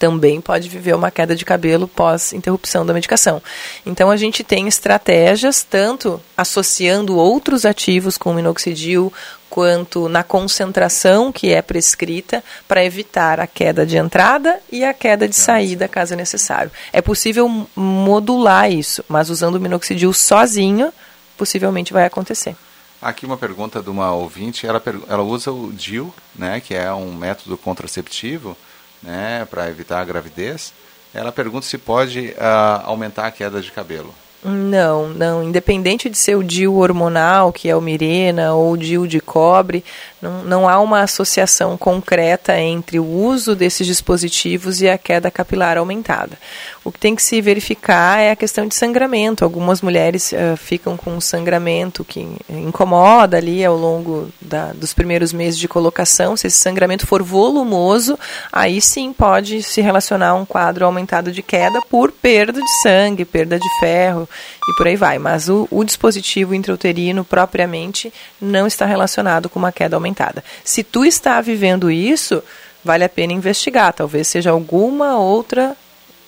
também 0.00 0.40
pode 0.40 0.68
viver 0.68 0.96
uma 0.96 1.12
queda 1.12 1.36
de 1.36 1.44
cabelo 1.44 1.86
pós 1.86 2.32
interrupção 2.32 2.84
da 2.84 2.92
medicação. 2.92 3.40
Então 3.86 4.10
a 4.10 4.16
gente 4.16 4.42
tem 4.42 4.66
estratégias 4.66 5.62
tanto 5.62 6.20
associando 6.36 7.16
outros 7.16 7.64
ativos 7.64 8.18
com 8.18 8.32
o 8.32 8.34
minoxidil 8.34 9.12
quanto 9.54 10.08
na 10.08 10.24
concentração 10.24 11.30
que 11.30 11.52
é 11.52 11.62
prescrita 11.62 12.42
para 12.66 12.84
evitar 12.84 13.38
a 13.38 13.46
queda 13.46 13.86
de 13.86 13.96
entrada 13.96 14.58
e 14.68 14.84
a 14.84 14.92
queda 14.92 15.28
de 15.28 15.36
saída, 15.36 15.86
caso 15.86 16.16
necessário. 16.16 16.72
É 16.92 17.00
possível 17.00 17.48
modular 17.76 18.68
isso, 18.68 19.04
mas 19.08 19.30
usando 19.30 19.54
o 19.54 19.60
minoxidil 19.60 20.12
sozinho 20.12 20.92
possivelmente 21.38 21.92
vai 21.92 22.04
acontecer. 22.04 22.56
Aqui 23.00 23.24
uma 23.24 23.36
pergunta 23.36 23.80
de 23.80 23.88
uma 23.88 24.12
ouvinte, 24.12 24.66
ela, 24.66 24.82
ela 25.08 25.22
usa 25.22 25.52
o 25.52 25.72
DIL, 25.72 26.12
né, 26.34 26.58
que 26.58 26.74
é 26.74 26.92
um 26.92 27.14
método 27.14 27.56
contraceptivo, 27.56 28.56
né, 29.00 29.46
para 29.48 29.70
evitar 29.70 30.00
a 30.00 30.04
gravidez. 30.04 30.72
Ela 31.14 31.30
pergunta 31.30 31.64
se 31.64 31.78
pode 31.78 32.30
uh, 32.30 32.82
aumentar 32.86 33.28
a 33.28 33.30
queda 33.30 33.60
de 33.60 33.70
cabelo. 33.70 34.12
Não, 34.44 35.08
não. 35.08 35.42
Independente 35.42 36.10
de 36.10 36.18
ser 36.18 36.36
o 36.36 36.44
DIU 36.44 36.76
hormonal, 36.76 37.50
que 37.50 37.66
é 37.66 37.74
o 37.74 37.80
Mirena, 37.80 38.52
ou 38.52 38.72
o 38.72 38.76
DIU 38.76 39.08
de 39.08 39.18
cobre, 39.18 39.82
não, 40.20 40.44
não 40.44 40.68
há 40.68 40.78
uma 40.80 41.00
associação 41.00 41.78
concreta 41.78 42.58
entre 42.60 42.98
o 42.98 43.06
uso 43.06 43.56
desses 43.56 43.86
dispositivos 43.86 44.82
e 44.82 44.88
a 44.88 44.98
queda 44.98 45.30
capilar 45.30 45.78
aumentada. 45.78 46.36
O 46.84 46.92
que 46.92 46.98
tem 46.98 47.16
que 47.16 47.22
se 47.22 47.40
verificar 47.40 48.20
é 48.20 48.30
a 48.30 48.36
questão 48.36 48.68
de 48.68 48.74
sangramento. 48.74 49.42
Algumas 49.42 49.80
mulheres 49.80 50.32
uh, 50.32 50.54
ficam 50.54 50.98
com 50.98 51.12
um 51.12 51.20
sangramento 51.20 52.04
que 52.04 52.20
incomoda 52.46 53.38
ali 53.38 53.64
ao 53.64 53.74
longo 53.74 54.28
da, 54.38 54.74
dos 54.74 54.92
primeiros 54.92 55.32
meses 55.32 55.58
de 55.58 55.66
colocação. 55.66 56.36
Se 56.36 56.46
esse 56.46 56.58
sangramento 56.58 57.06
for 57.06 57.22
volumoso, 57.22 58.18
aí 58.52 58.82
sim 58.82 59.14
pode 59.14 59.62
se 59.62 59.80
relacionar 59.80 60.28
a 60.28 60.34
um 60.34 60.44
quadro 60.44 60.84
aumentado 60.84 61.32
de 61.32 61.42
queda 61.42 61.80
por 61.88 62.12
perda 62.12 62.60
de 62.60 62.82
sangue, 62.82 63.24
perda 63.24 63.58
de 63.58 63.68
ferro 63.80 64.28
e 64.68 64.76
por 64.76 64.86
aí 64.86 64.96
vai. 64.96 65.18
Mas 65.18 65.48
o, 65.48 65.66
o 65.70 65.84
dispositivo 65.84 66.54
intrauterino 66.54 67.24
propriamente 67.24 68.12
não 68.38 68.66
está 68.66 68.84
relacionado 68.84 69.48
com 69.48 69.58
uma 69.58 69.72
queda 69.72 69.96
aumentada. 69.96 70.44
Se 70.62 70.84
tu 70.84 71.02
está 71.02 71.40
vivendo 71.40 71.90
isso, 71.90 72.42
vale 72.84 73.04
a 73.04 73.08
pena 73.08 73.32
investigar. 73.32 73.94
Talvez 73.94 74.28
seja 74.28 74.50
alguma 74.50 75.18
outra 75.18 75.74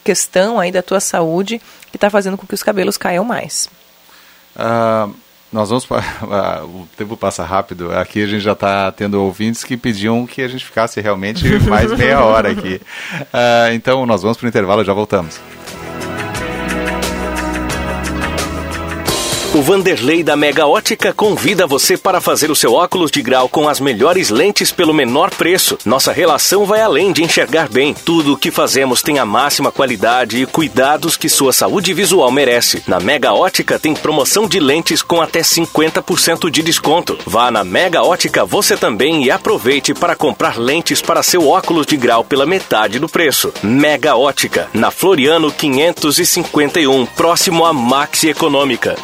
questão 0.07 0.61
aí 0.61 0.70
da 0.70 0.82
tua 0.82 1.00
saúde 1.00 1.61
que 1.90 1.96
está 1.96 2.09
fazendo 2.09 2.36
com 2.38 2.46
que 2.46 2.54
os 2.54 2.62
cabelos 2.62 2.96
caiam 2.96 3.24
mais. 3.24 3.68
Uh, 4.54 5.12
nós 5.52 5.68
vamos 5.68 5.84
uh, 5.84 5.96
o 6.64 6.88
tempo 6.96 7.16
passa 7.16 7.44
rápido. 7.44 7.90
Aqui 7.92 8.22
a 8.22 8.26
gente 8.26 8.42
já 8.42 8.52
está 8.52 8.92
tendo 8.92 9.20
ouvintes 9.20 9.64
que 9.64 9.76
pediam 9.76 10.24
que 10.24 10.42
a 10.42 10.48
gente 10.48 10.64
ficasse 10.64 11.00
realmente 11.00 11.44
mais 11.68 11.90
meia 11.92 12.24
hora 12.24 12.52
aqui. 12.52 12.80
Uh, 13.20 13.72
então 13.74 14.07
nós 14.07 14.22
vamos 14.22 14.38
para 14.38 14.46
o 14.46 14.48
intervalo, 14.48 14.84
já 14.84 14.92
voltamos. 14.92 15.40
O 19.57 19.62
Vanderlei 19.62 20.22
da 20.22 20.36
Mega 20.36 20.66
Ótica 20.66 21.14
convida 21.14 21.66
você 21.66 21.96
para 21.96 22.20
fazer 22.20 22.50
o 22.50 22.54
seu 22.54 22.74
óculos 22.74 23.11
de 23.11 23.22
grau 23.22 23.48
com 23.48 23.66
as 23.66 23.80
melhores 23.80 24.28
lentes 24.28 24.70
pelo 24.70 24.92
menor 24.92 25.30
preço. 25.30 25.78
Nossa 25.82 26.12
relação 26.12 26.66
vai 26.66 26.82
além 26.82 27.11
de 27.11 27.24
enxergar 27.24 27.66
bem. 27.66 27.94
Tudo 27.94 28.34
o 28.34 28.36
que 28.36 28.50
fazemos 28.50 29.00
tem 29.00 29.18
a 29.18 29.24
máxima 29.24 29.72
qualidade 29.72 30.42
e 30.42 30.44
cuidados 30.44 31.16
que 31.16 31.30
sua 31.30 31.54
saúde 31.54 31.94
visual 31.94 32.30
merece. 32.30 32.82
Na 32.86 33.00
Mega 33.00 33.32
Ótica 33.32 33.78
tem 33.78 33.94
promoção 33.94 34.46
de 34.46 34.61
lentes 34.61 35.00
com 35.00 35.22
até 35.22 35.40
50% 35.40 36.50
de 36.50 36.62
desconto. 36.62 37.16
Vá 37.24 37.50
na 37.50 37.64
Mega 37.64 38.02
Ótica 38.02 38.44
você 38.44 38.76
também 38.76 39.24
e 39.24 39.30
aproveite 39.30 39.94
para 39.94 40.14
comprar 40.14 40.59
lentes 40.59 41.00
para 41.00 41.22
seu 41.22 41.48
óculos 41.48 41.86
de 41.86 41.96
grau 41.96 42.22
pela 42.22 42.44
metade 42.44 42.98
do 42.98 43.09
preço. 43.09 43.54
Mega 43.62 44.16
Ótica, 44.16 44.68
na 44.74 44.90
Floriano 44.90 45.50
551, 45.50 47.07
próximo 47.07 47.64
à 47.64 47.72
Maxi 47.72 48.28
Econômica. 48.28 48.96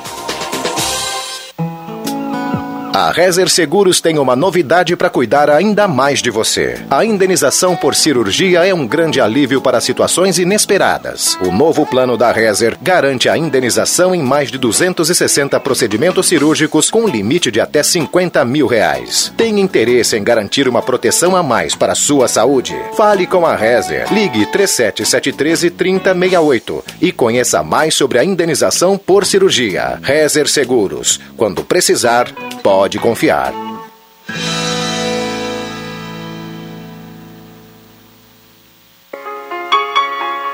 A 2.94 3.10
Rezer 3.10 3.48
Seguros 3.48 4.02
tem 4.02 4.18
uma 4.18 4.36
novidade 4.36 4.94
para 4.96 5.08
cuidar 5.08 5.48
ainda 5.48 5.88
mais 5.88 6.20
de 6.20 6.28
você. 6.28 6.78
A 6.90 7.02
indenização 7.06 7.74
por 7.74 7.94
cirurgia 7.94 8.66
é 8.66 8.74
um 8.74 8.86
grande 8.86 9.18
alívio 9.18 9.62
para 9.62 9.80
situações 9.80 10.38
inesperadas. 10.38 11.38
O 11.40 11.50
novo 11.50 11.86
plano 11.86 12.18
da 12.18 12.30
Rezer 12.30 12.76
garante 12.82 13.30
a 13.30 13.38
indenização 13.38 14.14
em 14.14 14.22
mais 14.22 14.50
de 14.50 14.58
260 14.58 15.58
procedimentos 15.60 16.26
cirúrgicos 16.26 16.90
com 16.90 17.08
limite 17.08 17.50
de 17.50 17.62
até 17.62 17.82
50 17.82 18.44
mil 18.44 18.66
reais. 18.66 19.32
Tem 19.38 19.58
interesse 19.58 20.18
em 20.18 20.22
garantir 20.22 20.68
uma 20.68 20.82
proteção 20.82 21.34
a 21.34 21.42
mais 21.42 21.74
para 21.74 21.92
a 21.92 21.96
sua 21.96 22.28
saúde? 22.28 22.76
Fale 22.94 23.26
com 23.26 23.46
a 23.46 23.56
Rezer. 23.56 24.12
Ligue 24.12 24.44
3773 24.52 25.72
3068 25.78 26.84
e 27.00 27.10
conheça 27.10 27.62
mais 27.62 27.94
sobre 27.94 28.18
a 28.18 28.24
indenização 28.24 28.98
por 28.98 29.24
cirurgia. 29.24 29.98
Rezer 30.02 30.46
Seguros. 30.46 31.18
Quando 31.38 31.64
precisar, 31.64 32.30
pode 32.62 32.81
pode 32.82 32.98
confiar. 32.98 33.54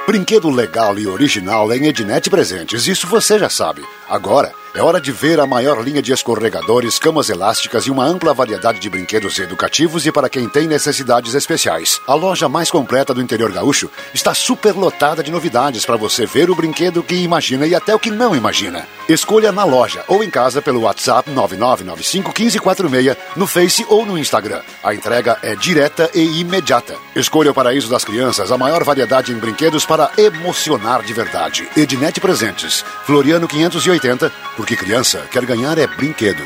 Brinquedo 0.06 0.50
legal 0.50 0.98
e 0.98 1.06
original 1.06 1.72
em 1.72 1.86
Ednet 1.86 2.28
Presentes, 2.28 2.86
isso 2.86 3.06
você 3.06 3.38
já 3.38 3.48
sabe. 3.48 3.82
Agora, 4.06 4.52
é 4.78 4.80
hora 4.82 5.00
de 5.00 5.10
ver 5.10 5.40
a 5.40 5.46
maior 5.46 5.82
linha 5.82 6.00
de 6.00 6.12
escorregadores, 6.12 7.00
camas 7.00 7.28
elásticas 7.28 7.82
e 7.84 7.90
uma 7.90 8.04
ampla 8.04 8.32
variedade 8.32 8.78
de 8.78 8.88
brinquedos 8.88 9.36
educativos 9.40 10.06
e 10.06 10.12
para 10.12 10.28
quem 10.28 10.48
tem 10.48 10.68
necessidades 10.68 11.34
especiais. 11.34 12.00
A 12.06 12.14
loja 12.14 12.48
mais 12.48 12.70
completa 12.70 13.12
do 13.12 13.20
interior 13.20 13.50
gaúcho 13.50 13.90
está 14.14 14.32
super 14.34 14.76
lotada 14.76 15.20
de 15.20 15.32
novidades 15.32 15.84
para 15.84 15.96
você 15.96 16.26
ver 16.26 16.48
o 16.48 16.54
brinquedo 16.54 17.02
que 17.02 17.16
imagina 17.16 17.66
e 17.66 17.74
até 17.74 17.92
o 17.92 17.98
que 17.98 18.08
não 18.08 18.36
imagina. 18.36 18.86
Escolha 19.08 19.50
na 19.50 19.64
loja 19.64 20.04
ou 20.06 20.22
em 20.22 20.30
casa 20.30 20.62
pelo 20.62 20.82
WhatsApp 20.82 21.28
99951546, 21.32 23.16
no 23.34 23.48
Face 23.48 23.84
ou 23.88 24.06
no 24.06 24.16
Instagram. 24.16 24.60
A 24.84 24.94
entrega 24.94 25.38
é 25.42 25.56
direta 25.56 26.08
e 26.14 26.38
imediata. 26.40 26.94
Escolha 27.16 27.50
o 27.50 27.54
Paraíso 27.54 27.90
das 27.90 28.04
Crianças, 28.04 28.52
a 28.52 28.56
maior 28.56 28.84
variedade 28.84 29.32
em 29.32 29.38
brinquedos 29.38 29.84
para 29.84 30.08
emocionar 30.16 31.02
de 31.02 31.12
verdade. 31.12 31.68
Ednet 31.76 32.20
Presentes, 32.20 32.84
Floriano 33.04 33.48
580 33.48 34.30
porque 34.68 34.84
criança 34.84 35.26
quer 35.32 35.46
ganhar 35.46 35.78
é 35.78 35.86
brinquedo. 35.86 36.44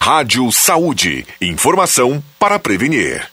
Rádio 0.00 0.50
Saúde. 0.50 1.26
Informação 1.38 2.24
para 2.38 2.58
prevenir. 2.58 3.30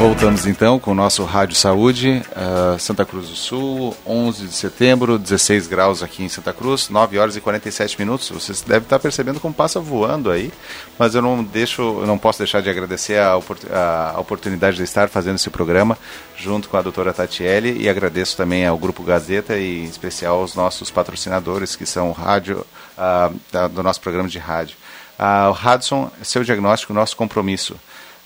Voltamos 0.00 0.46
então 0.46 0.78
com 0.78 0.92
o 0.92 0.94
nosso 0.94 1.22
Rádio 1.24 1.54
Saúde, 1.54 2.22
uh, 2.30 2.78
Santa 2.78 3.04
Cruz 3.04 3.28
do 3.28 3.36
Sul, 3.36 3.94
11 4.06 4.46
de 4.46 4.54
setembro, 4.54 5.18
16 5.18 5.66
graus 5.66 6.02
aqui 6.02 6.22
em 6.24 6.28
Santa 6.30 6.54
Cruz, 6.54 6.88
9 6.88 7.18
horas 7.18 7.36
e 7.36 7.40
47 7.40 7.98
minutos. 7.98 8.30
Vocês 8.30 8.62
devem 8.62 8.84
estar 8.84 8.98
percebendo 8.98 9.38
como 9.38 9.52
passa 9.52 9.78
voando 9.78 10.30
aí, 10.30 10.50
mas 10.98 11.14
eu 11.14 11.20
não 11.20 11.44
deixo, 11.44 12.02
não 12.06 12.16
posso 12.16 12.38
deixar 12.38 12.62
de 12.62 12.70
agradecer 12.70 13.18
a, 13.18 13.32
a, 13.34 14.18
oportunidade 14.18 14.78
de 14.78 14.84
estar 14.84 15.06
fazendo 15.10 15.34
esse 15.34 15.50
programa 15.50 15.98
junto 16.34 16.70
com 16.70 16.78
a 16.78 16.82
doutora 16.82 17.12
Tatiele 17.12 17.76
e 17.78 17.86
agradeço 17.86 18.38
também 18.38 18.66
ao 18.66 18.78
Grupo 18.78 19.02
Gazeta 19.02 19.58
e 19.58 19.80
em 19.80 19.84
especial 19.84 20.40
aos 20.40 20.54
nossos 20.54 20.90
patrocinadores 20.90 21.76
que 21.76 21.84
são 21.84 22.10
rádio, 22.12 22.64
uh, 22.96 23.38
da, 23.52 23.68
do 23.68 23.82
nosso 23.82 24.00
programa 24.00 24.30
de 24.30 24.38
rádio. 24.38 24.78
Uh, 25.18 25.50
o 25.50 25.74
Hudson, 25.74 26.10
seu 26.22 26.42
diagnóstico, 26.42 26.94
nosso 26.94 27.14
compromisso. 27.14 27.76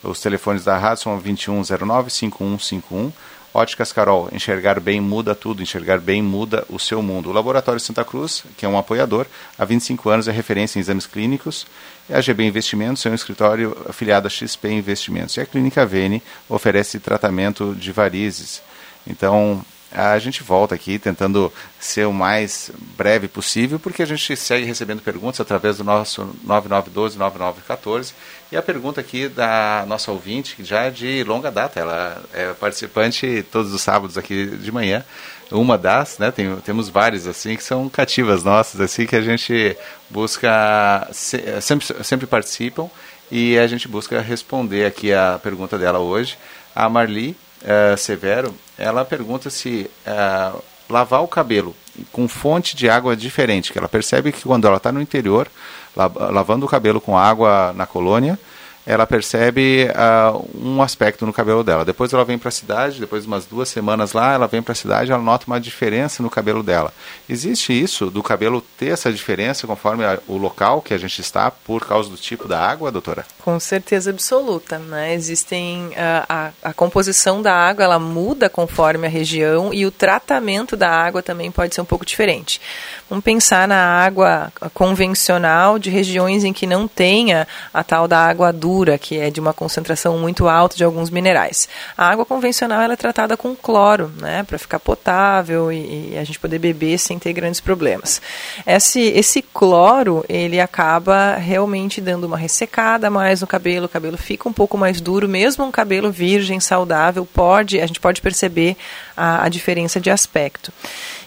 Os 0.04 0.20
telefones 0.20 0.64
da 0.64 0.76
rádio 0.76 1.04
são 1.04 1.20
2109-5151. 1.20 3.12
Óticas 3.54 3.92
Carol, 3.92 4.28
enxergar 4.32 4.80
bem 4.80 5.00
muda 5.00 5.32
tudo, 5.32 5.62
enxergar 5.62 5.98
bem 5.98 6.20
muda 6.20 6.66
o 6.68 6.78
seu 6.78 7.00
mundo. 7.00 7.30
O 7.30 7.32
Laboratório 7.32 7.80
Santa 7.80 8.04
Cruz, 8.04 8.44
que 8.56 8.66
é 8.66 8.68
um 8.68 8.76
apoiador, 8.76 9.26
há 9.56 9.64
25 9.64 10.10
anos 10.10 10.26
é 10.26 10.32
referência 10.32 10.76
em 10.76 10.80
exames 10.80 11.06
clínicos. 11.06 11.64
A 12.10 12.20
GB 12.20 12.44
Investimentos 12.44 13.06
é 13.06 13.10
um 13.10 13.14
escritório 13.14 13.76
afiliado 13.88 14.26
a 14.26 14.30
XP 14.30 14.70
Investimentos. 14.70 15.36
E 15.36 15.40
a 15.40 15.46
Clínica 15.46 15.86
Vene 15.86 16.20
oferece 16.48 16.98
tratamento 16.98 17.76
de 17.76 17.92
varizes. 17.92 18.60
Então, 19.06 19.64
a 19.94 20.18
gente 20.18 20.42
volta 20.42 20.74
aqui 20.74 20.98
tentando 20.98 21.52
ser 21.78 22.06
o 22.06 22.12
mais 22.12 22.70
breve 22.96 23.28
possível, 23.28 23.78
porque 23.78 24.02
a 24.02 24.06
gente 24.06 24.36
segue 24.36 24.66
recebendo 24.66 25.00
perguntas 25.00 25.40
através 25.40 25.78
do 25.78 25.84
nosso 25.84 26.28
9912-9914. 26.46 28.12
E 28.50 28.56
a 28.56 28.62
pergunta 28.62 29.00
aqui 29.00 29.28
da 29.28 29.84
nossa 29.86 30.10
ouvinte, 30.10 30.56
que 30.56 30.64
já 30.64 30.82
é 30.82 30.90
de 30.90 31.22
longa 31.24 31.50
data, 31.50 31.78
ela 31.78 32.22
é 32.32 32.52
participante 32.54 33.46
todos 33.52 33.72
os 33.72 33.80
sábados 33.80 34.18
aqui 34.18 34.46
de 34.46 34.72
manhã. 34.72 35.04
Uma 35.50 35.78
das, 35.78 36.18
né, 36.18 36.30
tem, 36.30 36.56
temos 36.56 36.88
várias 36.88 37.26
assim, 37.26 37.56
que 37.56 37.62
são 37.62 37.88
cativas 37.88 38.42
nossas, 38.42 38.80
assim, 38.80 39.06
que 39.06 39.14
a 39.14 39.22
gente 39.22 39.76
busca, 40.10 41.08
sempre, 41.12 41.86
sempre 42.02 42.26
participam 42.26 42.90
e 43.30 43.56
a 43.58 43.66
gente 43.66 43.86
busca 43.86 44.20
responder 44.20 44.86
aqui 44.86 45.12
a 45.12 45.38
pergunta 45.42 45.78
dela 45.78 45.98
hoje. 45.98 46.36
A 46.74 46.88
Marli 46.88 47.36
uh, 47.62 47.96
Severo, 47.96 48.54
ela 48.78 49.04
pergunta 49.04 49.50
se 49.50 49.90
uh, 50.06 50.62
lavar 50.88 51.22
o 51.22 51.28
cabelo 51.28 51.74
com 52.10 52.26
fonte 52.26 52.76
de 52.76 52.88
água 52.88 53.16
diferente, 53.16 53.72
que 53.72 53.78
ela 53.78 53.88
percebe 53.88 54.32
que 54.32 54.42
quando 54.42 54.66
ela 54.66 54.78
está 54.78 54.90
no 54.90 55.00
interior, 55.00 55.48
lavando 55.96 56.66
o 56.66 56.68
cabelo 56.68 57.00
com 57.00 57.16
água 57.16 57.72
na 57.74 57.86
colônia, 57.86 58.38
ela 58.86 59.06
percebe 59.06 59.88
uh, 59.88 60.48
um 60.54 60.82
aspecto 60.82 61.24
no 61.24 61.32
cabelo 61.32 61.64
dela. 61.64 61.84
Depois 61.84 62.12
ela 62.12 62.24
vem 62.24 62.38
para 62.38 62.48
a 62.48 62.52
cidade, 62.52 63.00
depois 63.00 63.22
de 63.22 63.28
umas 63.28 63.46
duas 63.46 63.68
semanas 63.68 64.12
lá, 64.12 64.34
ela 64.34 64.46
vem 64.46 64.62
para 64.62 64.72
a 64.72 64.76
cidade, 64.76 65.10
ela 65.10 65.22
nota 65.22 65.46
uma 65.46 65.58
diferença 65.60 66.22
no 66.22 66.28
cabelo 66.28 66.62
dela. 66.62 66.92
Existe 67.28 67.72
isso 67.72 68.10
do 68.10 68.22
cabelo 68.22 68.62
ter 68.78 68.88
essa 68.88 69.10
diferença 69.10 69.66
conforme 69.66 70.04
a, 70.04 70.18
o 70.28 70.36
local 70.36 70.82
que 70.82 70.92
a 70.92 70.98
gente 70.98 71.20
está 71.20 71.50
por 71.50 71.86
causa 71.86 72.10
do 72.10 72.16
tipo 72.16 72.46
da 72.46 72.60
água, 72.60 72.92
doutora? 72.92 73.24
Com 73.42 73.58
certeza 73.58 74.10
absoluta, 74.10 74.78
né? 74.78 75.14
Existem 75.14 75.86
uh, 75.88 76.26
a, 76.28 76.50
a 76.62 76.72
composição 76.74 77.40
da 77.40 77.54
água, 77.54 77.84
ela 77.84 77.98
muda 77.98 78.50
conforme 78.50 79.06
a 79.06 79.10
região 79.10 79.72
e 79.72 79.86
o 79.86 79.90
tratamento 79.90 80.76
da 80.76 80.90
água 80.90 81.22
também 81.22 81.50
pode 81.50 81.74
ser 81.74 81.80
um 81.80 81.86
pouco 81.86 82.04
diferente. 82.04 82.60
Vamos 83.08 83.24
pensar 83.24 83.66
na 83.66 83.76
água 83.76 84.52
convencional 84.74 85.78
de 85.78 85.88
regiões 85.88 86.44
em 86.44 86.52
que 86.52 86.66
não 86.66 86.86
tenha 86.86 87.48
a 87.72 87.82
tal 87.82 88.06
da 88.06 88.18
água 88.18 88.52
dura 88.52 88.73
que 88.98 89.18
é 89.18 89.30
de 89.30 89.40
uma 89.40 89.52
concentração 89.52 90.18
muito 90.18 90.48
alta 90.48 90.76
de 90.76 90.82
alguns 90.82 91.10
minerais. 91.10 91.68
A 91.96 92.08
água 92.08 92.24
convencional 92.24 92.82
ela 92.82 92.94
é 92.94 92.96
tratada 92.96 93.36
com 93.36 93.54
cloro, 93.54 94.10
né, 94.20 94.42
para 94.42 94.58
ficar 94.58 94.80
potável 94.80 95.70
e, 95.70 96.12
e, 96.12 96.18
a 96.18 96.24
gente 96.24 96.38
poder 96.38 96.58
beber 96.58 96.98
sem 96.98 97.18
ter 97.18 97.32
grandes 97.32 97.60
problemas. 97.60 98.20
Esse, 98.66 99.00
esse 99.00 99.42
cloro, 99.42 100.24
ele 100.28 100.60
acaba 100.60 101.36
realmente 101.36 102.00
dando 102.00 102.24
uma 102.24 102.36
ressecada 102.36 103.08
mais 103.08 103.40
no 103.40 103.46
cabelo, 103.46 103.86
o 103.86 103.88
cabelo 103.88 104.16
fica 104.16 104.48
um 104.48 104.52
pouco 104.52 104.76
mais 104.76 105.00
duro, 105.00 105.28
mesmo 105.28 105.64
um 105.64 105.70
cabelo 105.70 106.10
virgem, 106.10 106.58
saudável, 106.58 107.24
pode, 107.24 107.80
a 107.80 107.86
gente 107.86 108.00
pode 108.00 108.20
perceber 108.20 108.76
a, 109.16 109.44
a 109.44 109.48
diferença 109.48 110.00
de 110.00 110.10
aspecto. 110.10 110.72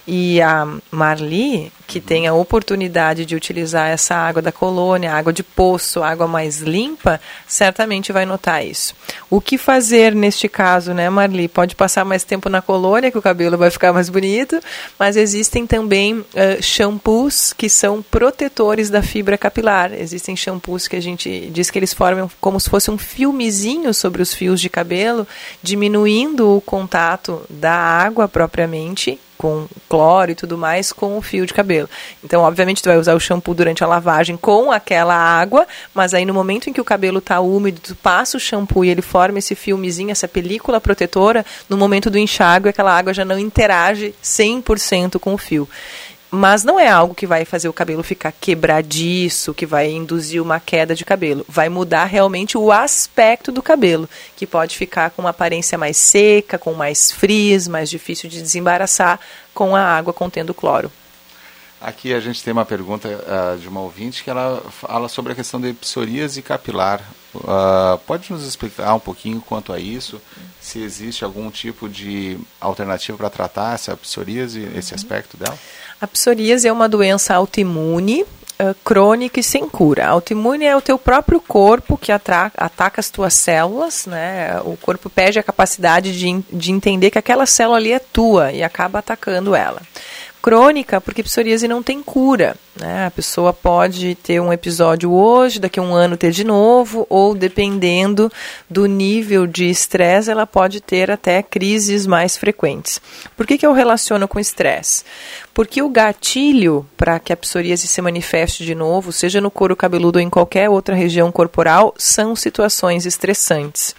E 0.07 0.41
a 0.41 0.65
Marli, 0.89 1.69
que 1.85 1.99
tem 1.99 2.27
a 2.27 2.33
oportunidade 2.33 3.25
de 3.25 3.35
utilizar 3.35 3.89
essa 3.89 4.15
água 4.15 4.41
da 4.41 4.53
colônia, 4.53 5.11
água 5.11 5.33
de 5.33 5.43
poço, 5.43 6.01
água 6.01 6.25
mais 6.25 6.61
limpa, 6.61 7.19
certamente 7.45 8.13
vai 8.13 8.25
notar 8.25 8.65
isso. 8.65 8.95
O 9.29 9.41
que 9.41 9.57
fazer 9.57 10.15
neste 10.15 10.47
caso, 10.47 10.93
né, 10.93 11.09
Marli? 11.09 11.49
Pode 11.49 11.75
passar 11.75 12.05
mais 12.05 12.23
tempo 12.23 12.47
na 12.47 12.61
colônia, 12.61 13.11
que 13.11 13.17
o 13.17 13.21
cabelo 13.21 13.57
vai 13.57 13.69
ficar 13.69 13.91
mais 13.91 14.07
bonito, 14.09 14.57
mas 14.97 15.17
existem 15.17 15.67
também 15.67 16.19
uh, 16.19 16.25
shampoos 16.61 17.51
que 17.51 17.67
são 17.67 18.01
protetores 18.01 18.89
da 18.89 19.01
fibra 19.01 19.37
capilar. 19.37 19.91
Existem 19.93 20.37
shampoos 20.37 20.87
que 20.87 20.95
a 20.95 21.01
gente 21.01 21.49
diz 21.51 21.69
que 21.69 21.77
eles 21.77 21.93
formam 21.93 22.31
como 22.39 22.59
se 22.61 22.69
fosse 22.69 22.89
um 22.89 22.97
filmezinho 22.97 23.93
sobre 23.93 24.21
os 24.21 24.33
fios 24.33 24.61
de 24.61 24.69
cabelo, 24.69 25.27
diminuindo 25.61 26.55
o 26.55 26.61
contato 26.61 27.41
da 27.49 27.73
água 27.73 28.27
propriamente 28.29 29.19
com 29.37 29.67
cloro 29.89 30.31
e 30.31 30.35
tudo 30.35 30.57
mais 30.57 30.91
com 30.91 31.17
o 31.17 31.21
fio 31.21 31.45
de 31.45 31.53
cabelo. 31.53 31.89
Então, 32.23 32.41
obviamente, 32.41 32.81
tu 32.81 32.89
vai 32.89 32.97
usar 32.97 33.13
o 33.13 33.19
shampoo 33.19 33.53
durante 33.53 33.83
a 33.83 33.87
lavagem 33.87 34.35
com 34.35 34.71
aquela 34.71 35.15
água, 35.15 35.67
mas 35.93 36.13
aí 36.13 36.25
no 36.25 36.33
momento 36.33 36.69
em 36.69 36.73
que 36.73 36.81
o 36.81 36.85
cabelo 36.85 37.19
está 37.19 37.39
úmido, 37.39 37.81
tu 37.81 37.95
passa 37.95 38.37
o 38.37 38.39
shampoo 38.39 38.83
e 38.83 38.89
ele 38.89 39.01
forma 39.01 39.39
esse 39.39 39.55
filmezinho, 39.55 40.11
essa 40.11 40.27
película 40.27 40.81
protetora, 40.81 41.45
no 41.69 41.77
momento 41.77 42.09
do 42.09 42.17
enxágue, 42.17 42.69
aquela 42.69 42.97
água 42.97 43.13
já 43.13 43.23
não 43.23 43.37
interage 43.37 44.13
100% 44.23 45.19
com 45.19 45.33
o 45.33 45.37
fio 45.37 45.67
mas 46.29 46.63
não 46.63 46.79
é 46.79 46.87
algo 46.87 47.15
que 47.15 47.25
vai 47.25 47.45
fazer 47.45 47.69
o 47.69 47.73
cabelo 47.73 48.03
ficar 48.03 48.31
quebradiço, 48.31 49.53
que 49.53 49.65
vai 49.65 49.89
induzir 49.89 50.41
uma 50.41 50.59
queda 50.59 50.93
de 50.93 51.05
cabelo. 51.05 51.45
Vai 51.47 51.69
mudar 51.69 52.05
realmente 52.05 52.57
o 52.57 52.71
aspecto 52.71 53.51
do 53.51 53.61
cabelo, 53.61 54.09
que 54.35 54.45
pode 54.45 54.77
ficar 54.77 55.11
com 55.11 55.21
uma 55.21 55.29
aparência 55.29 55.77
mais 55.77 55.97
seca, 55.97 56.57
com 56.57 56.73
mais 56.73 57.11
frizz, 57.11 57.67
mais 57.67 57.89
difícil 57.89 58.29
de 58.29 58.41
desembaraçar 58.41 59.19
com 59.53 59.75
a 59.75 59.81
água 59.81 60.13
contendo 60.13 60.53
cloro. 60.53 60.91
Aqui 61.79 62.11
a 62.11 62.19
gente 62.19 62.43
tem 62.43 62.51
uma 62.51 62.65
pergunta 62.65 63.07
uh, 63.07 63.57
de 63.59 63.67
uma 63.67 63.81
ouvinte 63.81 64.23
que 64.23 64.31
ela 64.31 64.63
fala 64.71 65.07
sobre 65.07 65.33
a 65.33 65.35
questão 65.35 65.61
de 65.61 65.73
psoríase 65.73 66.41
capilar. 66.41 67.01
Uh, 67.35 67.99
pode 68.07 68.31
nos 68.31 68.47
explicar 68.47 68.95
um 68.95 68.99
pouquinho 68.99 69.39
quanto 69.39 69.71
a 69.71 69.79
isso? 69.79 70.19
Se 70.59 70.81
existe 70.81 71.23
algum 71.23 71.51
tipo 71.51 71.87
de 71.87 72.39
alternativa 72.59 73.15
para 73.15 73.29
tratar 73.29 73.75
essa 73.75 73.95
psoríase, 73.95 74.67
esse 74.75 74.95
aspecto 74.95 75.37
dela? 75.37 75.57
A 75.99 76.07
psoríase 76.07 76.67
é 76.67 76.71
uma 76.71 76.87
doença 76.87 77.33
autoimune 77.33 78.21
uh, 78.21 78.75
crônica 78.83 79.39
e 79.39 79.43
sem 79.43 79.67
cura. 79.67 80.07
Autoimune 80.07 80.65
é 80.65 80.75
o 80.75 80.81
teu 80.81 80.99
próprio 80.99 81.39
corpo 81.39 81.97
que 81.97 82.11
ataca 82.11 82.99
as 82.99 83.09
tuas 83.09 83.33
células, 83.33 84.05
né? 84.05 84.59
O 84.61 84.77
corpo 84.77 85.09
perde 85.09 85.39
a 85.39 85.43
capacidade 85.43 86.17
de, 86.17 86.43
de 86.51 86.71
entender 86.71 87.09
que 87.09 87.17
aquela 87.17 87.45
célula 87.45 87.77
ali 87.77 87.91
é 87.91 87.99
tua 87.99 88.51
e 88.51 88.63
acaba 88.63 88.99
atacando 88.99 89.55
ela 89.55 89.81
crônica, 90.47 91.01
porque 91.01 91.21
psoríase 91.21 91.67
não 91.67 91.83
tem 91.83 92.01
cura. 92.01 92.55
Né? 92.79 93.05
A 93.05 93.11
pessoa 93.11 93.51
pode 93.51 94.15
ter 94.15 94.39
um 94.39 94.53
episódio 94.53 95.11
hoje, 95.11 95.59
daqui 95.59 95.77
a 95.77 95.83
um 95.83 95.93
ano 95.93 96.15
ter 96.15 96.31
de 96.31 96.45
novo, 96.45 97.05
ou 97.09 97.35
dependendo 97.35 98.31
do 98.69 98.85
nível 98.85 99.45
de 99.45 99.69
estresse, 99.69 100.31
ela 100.31 100.47
pode 100.47 100.79
ter 100.79 101.11
até 101.11 101.43
crises 101.43 102.07
mais 102.07 102.37
frequentes. 102.37 103.01
Por 103.35 103.45
que, 103.45 103.57
que 103.57 103.67
eu 103.67 103.73
relaciono 103.73 104.25
com 104.25 104.39
estresse? 104.39 105.03
Porque 105.53 105.81
o 105.81 105.89
gatilho 105.89 106.85
para 106.95 107.19
que 107.19 107.33
a 107.33 107.37
psoríase 107.37 107.85
se 107.85 108.01
manifeste 108.01 108.63
de 108.63 108.73
novo, 108.73 109.11
seja 109.11 109.41
no 109.41 109.51
couro 109.51 109.75
cabeludo 109.75 110.17
ou 110.17 110.23
em 110.23 110.29
qualquer 110.29 110.69
outra 110.69 110.95
região 110.95 111.29
corporal, 111.29 111.93
são 111.97 112.37
situações 112.37 113.05
estressantes. 113.05 113.93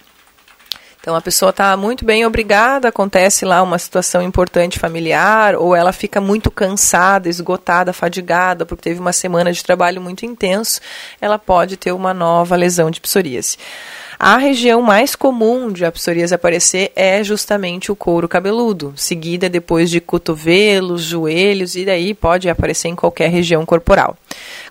Então 1.08 1.16
a 1.16 1.22
pessoa 1.22 1.48
está 1.48 1.74
muito 1.74 2.04
bem 2.04 2.26
obrigada, 2.26 2.88
acontece 2.88 3.46
lá 3.46 3.62
uma 3.62 3.78
situação 3.78 4.20
importante 4.20 4.78
familiar, 4.78 5.56
ou 5.56 5.74
ela 5.74 5.90
fica 5.90 6.20
muito 6.20 6.50
cansada, 6.50 7.30
esgotada, 7.30 7.94
fadigada, 7.94 8.66
porque 8.66 8.82
teve 8.82 9.00
uma 9.00 9.14
semana 9.14 9.50
de 9.50 9.64
trabalho 9.64 10.02
muito 10.02 10.26
intenso, 10.26 10.82
ela 11.18 11.38
pode 11.38 11.78
ter 11.78 11.92
uma 11.92 12.12
nova 12.12 12.54
lesão 12.56 12.90
de 12.90 13.00
psoríase. 13.00 13.56
A 14.18 14.36
região 14.36 14.82
mais 14.82 15.16
comum 15.16 15.72
de 15.72 15.86
a 15.86 15.90
psoríase 15.90 16.34
aparecer 16.34 16.92
é 16.94 17.24
justamente 17.24 17.90
o 17.90 17.96
couro 17.96 18.28
cabeludo, 18.28 18.92
seguida 18.94 19.48
depois 19.48 19.88
de 19.88 20.02
cotovelos, 20.02 21.04
joelhos 21.04 21.74
e 21.74 21.86
daí 21.86 22.12
pode 22.12 22.50
aparecer 22.50 22.88
em 22.88 22.94
qualquer 22.94 23.30
região 23.30 23.64
corporal. 23.64 24.14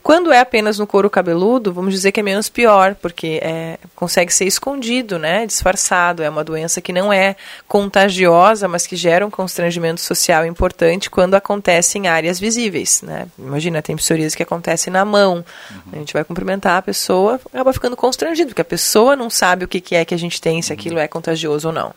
Quando 0.03 0.31
é 0.31 0.39
apenas 0.39 0.79
no 0.79 0.87
couro 0.87 1.09
cabeludo, 1.09 1.73
vamos 1.73 1.93
dizer 1.93 2.11
que 2.11 2.19
é 2.19 2.23
menos 2.23 2.49
pior, 2.49 2.95
porque 2.95 3.39
é, 3.41 3.77
consegue 3.95 4.33
ser 4.33 4.45
escondido, 4.45 5.19
né, 5.19 5.45
disfarçado. 5.45 6.23
É 6.23 6.29
uma 6.29 6.43
doença 6.43 6.81
que 6.81 6.93
não 6.93 7.11
é 7.11 7.35
contagiosa, 7.67 8.67
mas 8.67 8.87
que 8.87 8.95
gera 8.95 9.25
um 9.25 9.29
constrangimento 9.29 10.01
social 10.01 10.45
importante 10.45 11.09
quando 11.09 11.35
acontece 11.35 11.97
em 11.97 12.07
áreas 12.07 12.39
visíveis. 12.39 13.01
Né? 13.01 13.27
Imagina, 13.37 13.81
tem 13.81 13.95
psoríase 13.95 14.35
que 14.35 14.43
acontece 14.43 14.89
na 14.89 15.03
mão. 15.03 15.43
Uhum. 15.71 15.81
A 15.93 15.95
gente 15.97 16.13
vai 16.13 16.23
cumprimentar 16.23 16.77
a 16.77 16.81
pessoa, 16.81 17.39
acaba 17.53 17.73
ficando 17.73 17.95
constrangido, 17.95 18.49
porque 18.49 18.61
a 18.61 18.65
pessoa 18.65 19.15
não 19.15 19.29
sabe 19.29 19.65
o 19.65 19.67
que, 19.67 19.81
que 19.81 19.95
é 19.95 20.05
que 20.05 20.13
a 20.13 20.19
gente 20.19 20.41
tem, 20.41 20.61
se 20.61 20.71
aquilo 20.71 20.99
é 20.99 21.07
contagioso 21.07 21.69
ou 21.69 21.73
não. 21.73 21.93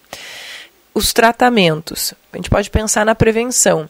Os 0.93 1.13
tratamentos. 1.13 2.15
A 2.33 2.37
gente 2.37 2.51
pode 2.51 2.69
pensar 2.71 3.05
na 3.05 3.15
prevenção. 3.15 3.89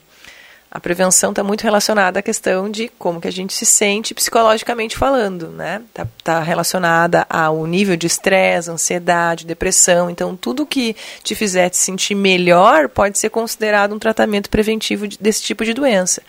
A 0.73 0.79
prevenção 0.79 1.31
está 1.31 1.43
muito 1.43 1.63
relacionada 1.63 2.21
à 2.21 2.23
questão 2.23 2.71
de 2.71 2.89
como 2.97 3.21
que 3.21 3.27
a 3.27 3.33
gente 3.33 3.53
se 3.53 3.67
sente 3.67 4.15
psicologicamente 4.15 4.97
falando, 4.97 5.49
né? 5.49 5.83
Está 5.89 6.07
tá 6.23 6.41
relacionada 6.41 7.27
ao 7.29 7.67
nível 7.67 7.97
de 7.97 8.07
estresse, 8.07 8.71
ansiedade, 8.71 9.45
depressão. 9.45 10.09
Então, 10.09 10.37
tudo 10.37 10.65
que 10.65 10.95
te 11.25 11.35
fizer 11.35 11.71
te 11.71 11.77
sentir 11.77 12.15
melhor 12.15 12.89
pode 12.89 13.19
ser 13.19 13.31
considerado 13.31 13.93
um 13.93 13.99
tratamento 13.99 14.49
preventivo 14.49 15.09
desse 15.21 15.43
tipo 15.43 15.65
de 15.65 15.75
doença 15.75 16.23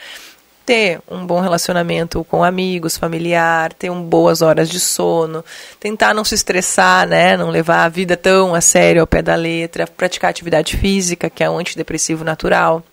ter 0.64 1.02
um 1.10 1.26
bom 1.26 1.42
relacionamento 1.42 2.24
com 2.24 2.44
amigos, 2.44 2.96
familiar, 2.96 3.74
ter 3.74 3.90
um 3.90 4.02
boas 4.02 4.42
horas 4.42 4.70
de 4.70 4.80
sono, 4.80 5.44
tentar 5.80 6.14
não 6.14 6.24
se 6.24 6.36
estressar, 6.36 7.08
né, 7.08 7.36
não 7.36 7.50
levar 7.50 7.84
a 7.84 7.90
vida 7.90 8.16
tão 8.16 8.54
a 8.54 8.62
sério 8.62 9.02
ao 9.02 9.08
pé 9.08 9.22
da 9.22 9.36
letra, 9.36 9.88
praticar 9.88 10.30
atividade 10.30 10.78
física, 10.78 11.30
que 11.30 11.44
é 11.44 11.50
um 11.50 11.58
antidepressivo 11.58 12.24
natural. 12.24 12.84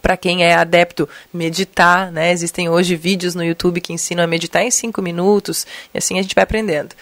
Para 0.00 0.16
quem 0.16 0.44
é 0.44 0.54
adepto, 0.54 1.08
meditar, 1.32 2.10
né? 2.12 2.30
Existem 2.32 2.68
hoje 2.68 2.96
vídeos 2.96 3.34
no 3.34 3.44
YouTube 3.44 3.80
que 3.80 3.92
ensinam 3.92 4.24
a 4.24 4.26
meditar 4.26 4.62
em 4.62 4.70
cinco 4.70 5.02
minutos, 5.02 5.66
e 5.92 5.98
assim 5.98 6.18
a 6.18 6.22
gente 6.22 6.34
vai 6.34 6.44
aprendendo. 6.44 6.94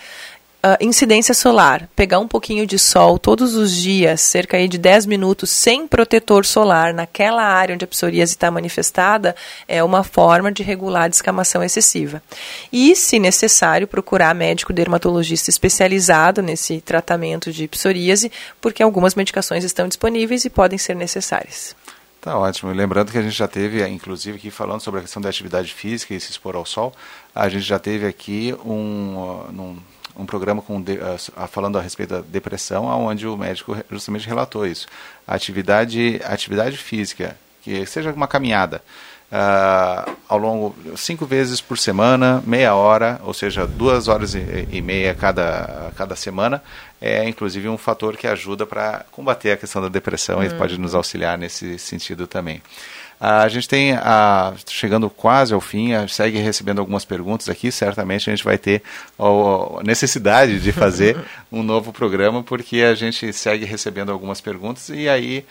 Uh, 0.66 0.74
incidência 0.80 1.32
solar, 1.32 1.88
pegar 1.94 2.18
um 2.18 2.26
pouquinho 2.26 2.66
de 2.66 2.76
sol 2.76 3.20
todos 3.20 3.54
os 3.54 3.70
dias, 3.70 4.20
cerca 4.20 4.66
de 4.66 4.76
10 4.76 5.06
minutos, 5.06 5.48
sem 5.48 5.86
protetor 5.86 6.44
solar, 6.44 6.92
naquela 6.92 7.44
área 7.44 7.72
onde 7.72 7.84
a 7.84 7.86
psoríase 7.86 8.32
está 8.32 8.50
manifestada, 8.50 9.36
é 9.68 9.84
uma 9.84 10.02
forma 10.02 10.50
de 10.50 10.64
regular 10.64 11.04
a 11.04 11.08
descamação 11.08 11.62
excessiva. 11.62 12.20
E, 12.72 12.96
se 12.96 13.20
necessário, 13.20 13.86
procurar 13.86 14.34
médico 14.34 14.72
dermatologista 14.72 15.50
especializado 15.50 16.42
nesse 16.42 16.80
tratamento 16.80 17.52
de 17.52 17.68
psoríase, 17.68 18.32
porque 18.60 18.82
algumas 18.82 19.14
medicações 19.14 19.62
estão 19.62 19.86
disponíveis 19.86 20.44
e 20.44 20.50
podem 20.50 20.78
ser 20.78 20.96
necessárias. 20.96 21.76
Tá 22.26 22.36
ótimo. 22.36 22.72
lembrando 22.72 23.12
que 23.12 23.18
a 23.18 23.22
gente 23.22 23.36
já 23.36 23.46
teve, 23.46 23.86
inclusive, 23.86 24.36
aqui 24.36 24.50
falando 24.50 24.80
sobre 24.80 24.98
a 24.98 25.02
questão 25.04 25.22
da 25.22 25.28
atividade 25.28 25.72
física 25.72 26.12
e 26.12 26.18
se 26.18 26.32
expor 26.32 26.56
ao 26.56 26.66
sol, 26.66 26.92
a 27.32 27.48
gente 27.48 27.62
já 27.62 27.78
teve 27.78 28.04
aqui 28.04 28.52
um, 28.64 29.16
um, 29.48 29.78
um 30.16 30.26
programa 30.26 30.60
com 30.60 30.80
uh, 30.80 31.46
falando 31.46 31.78
a 31.78 31.80
respeito 31.80 32.14
da 32.14 32.20
depressão, 32.22 32.86
onde 32.86 33.28
o 33.28 33.36
médico 33.36 33.76
justamente 33.88 34.26
relatou 34.26 34.66
isso. 34.66 34.88
Atividade, 35.24 36.20
atividade 36.24 36.76
física, 36.76 37.38
que 37.62 37.86
seja 37.86 38.12
uma 38.12 38.26
caminhada, 38.26 38.82
uh, 39.32 40.16
ao 40.28 40.38
longo 40.38 40.74
cinco 40.96 41.26
vezes 41.26 41.60
por 41.60 41.78
semana, 41.78 42.42
meia 42.46 42.74
hora, 42.74 43.20
ou 43.24 43.34
seja, 43.34 43.66
duas 43.66 44.08
horas 44.08 44.34
e, 44.34 44.68
e 44.70 44.80
meia 44.80 45.14
cada, 45.14 45.92
cada 45.96 46.16
semana, 46.16 46.62
é 47.00 47.28
inclusive 47.28 47.68
um 47.68 47.78
fator 47.78 48.16
que 48.16 48.26
ajuda 48.26 48.66
para 48.66 49.04
combater 49.10 49.52
a 49.52 49.56
questão 49.56 49.82
da 49.82 49.88
depressão 49.88 50.38
hum. 50.38 50.44
e 50.44 50.50
pode 50.50 50.78
nos 50.78 50.94
auxiliar 50.94 51.36
nesse 51.36 51.78
sentido 51.78 52.26
também. 52.26 52.62
A 53.18 53.48
gente 53.48 53.66
tem, 53.66 53.94
a, 53.94 54.52
chegando 54.68 55.08
quase 55.08 55.54
ao 55.54 55.60
fim, 55.60 55.94
a, 55.94 56.06
segue 56.06 56.36
recebendo 56.38 56.80
algumas 56.80 57.02
perguntas 57.02 57.48
aqui. 57.48 57.72
Certamente 57.72 58.28
a 58.28 58.34
gente 58.34 58.44
vai 58.44 58.58
ter 58.58 58.82
a 59.18 59.82
necessidade 59.82 60.60
de 60.60 60.70
fazer 60.70 61.16
um 61.50 61.62
novo 61.62 61.94
programa, 61.94 62.42
porque 62.42 62.82
a 62.82 62.94
gente 62.94 63.32
segue 63.32 63.64
recebendo 63.64 64.12
algumas 64.12 64.42
perguntas. 64.42 64.90
E 64.90 65.08
aí, 65.08 65.46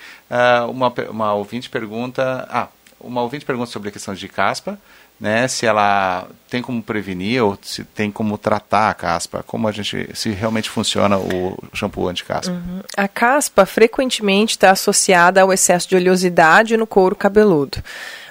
uma, 0.69 0.93
uma 1.09 1.33
ouvinte 1.33 1.67
pergunta. 1.67 2.47
Ah, 2.51 2.67
uma 2.99 3.21
ouvinte 3.21 3.45
pergunta 3.45 3.71
sobre 3.71 3.89
a 3.89 3.91
questão 3.91 4.13
de 4.13 4.27
caspa 4.27 4.79
né, 5.19 5.47
se 5.47 5.65
ela 5.65 6.27
tem 6.49 6.61
como 6.61 6.81
prevenir 6.83 7.41
ou 7.41 7.57
se 7.61 7.83
tem 7.83 8.11
como 8.11 8.37
tratar 8.37 8.89
a 8.89 8.93
caspa, 8.93 9.43
como 9.43 9.67
a 9.67 9.71
gente, 9.71 10.09
se 10.13 10.29
realmente 10.31 10.69
funciona 10.69 11.17
o 11.17 11.57
shampoo 11.73 12.07
anti-caspa. 12.07 12.51
Uhum. 12.51 12.81
A 12.97 13.07
caspa 13.07 13.65
frequentemente 13.65 14.51
está 14.51 14.71
associada 14.71 15.41
ao 15.41 15.53
excesso 15.53 15.87
de 15.87 15.95
oleosidade 15.95 16.75
no 16.75 16.85
couro 16.85 17.15
cabeludo. 17.15 17.81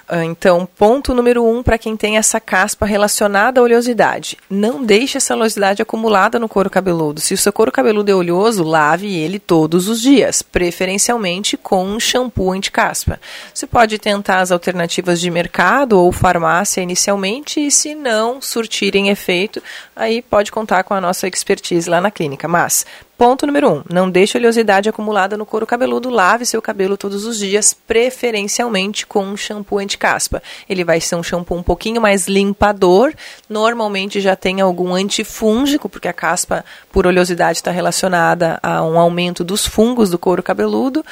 Ah, 0.07 0.23
então, 0.23 0.67
ponto 0.77 1.15
número 1.15 1.43
um 1.43 1.63
para 1.63 1.79
quem 1.79 1.97
tem 1.97 2.17
essa 2.17 2.39
caspa 2.39 2.85
relacionada 2.85 3.59
à 3.59 3.63
oleosidade. 3.63 4.37
Não 4.47 4.83
deixe 4.83 5.17
essa 5.17 5.33
oleosidade 5.33 5.81
acumulada 5.81 6.37
no 6.37 6.47
couro 6.47 6.69
cabeludo. 6.69 7.19
Se 7.19 7.33
o 7.33 7.37
seu 7.37 7.51
couro 7.51 7.71
cabeludo 7.71 8.11
é 8.11 8.15
oleoso, 8.15 8.63
lave 8.63 9.15
ele 9.17 9.39
todos 9.39 9.87
os 9.89 9.99
dias, 9.99 10.43
preferencialmente 10.43 11.57
com 11.57 11.83
um 11.83 11.99
shampoo 11.99 12.51
anti-caspa. 12.51 13.19
Você 13.51 13.65
pode 13.65 13.97
tentar 13.97 14.41
as 14.41 14.51
alternativas 14.51 15.19
de 15.19 15.31
mercado 15.31 15.99
ou 15.99 16.11
farmácia 16.11 16.81
inicialmente 16.81 17.59
e 17.59 17.71
se 17.71 17.95
não 17.95 18.39
surtirem 18.39 19.09
efeito, 19.09 19.61
aí 19.95 20.21
pode 20.21 20.51
contar 20.51 20.83
com 20.83 20.93
a 20.93 21.01
nossa 21.01 21.27
expertise 21.27 21.89
lá 21.89 21.99
na 21.99 22.11
clínica. 22.11 22.47
Mas 22.47 22.85
Ponto 23.17 23.47
número 23.47 23.69
1. 23.69 23.73
Um, 23.73 23.83
não 23.89 24.11
deixe 24.11 24.37
oleosidade 24.37 24.89
acumulada 24.89 25.37
no 25.37 25.45
couro 25.45 25.65
cabeludo. 25.65 26.09
Lave 26.09 26.45
seu 26.45 26.61
cabelo 26.61 26.97
todos 26.97 27.23
os 27.23 27.37
dias, 27.39 27.73
preferencialmente 27.73 29.07
com 29.07 29.23
um 29.23 29.37
shampoo 29.37 29.79
anti-caspa. 29.79 30.43
Ele 30.67 30.83
vai 30.83 30.99
ser 30.99 31.15
um 31.15 31.23
shampoo 31.23 31.57
um 31.57 31.63
pouquinho 31.63 32.01
mais 32.01 32.27
limpador. 32.27 33.13
Normalmente 33.47 34.19
já 34.19 34.35
tem 34.35 34.59
algum 34.59 34.93
antifúngico, 34.93 35.87
porque 35.87 36.09
a 36.09 36.13
caspa 36.13 36.65
por 36.91 37.07
oleosidade 37.07 37.59
está 37.59 37.71
relacionada 37.71 38.59
a 38.61 38.83
um 38.83 38.99
aumento 38.99 39.45
dos 39.45 39.65
fungos 39.65 40.09
do 40.09 40.19
couro 40.19 40.43
cabeludo. 40.43 41.03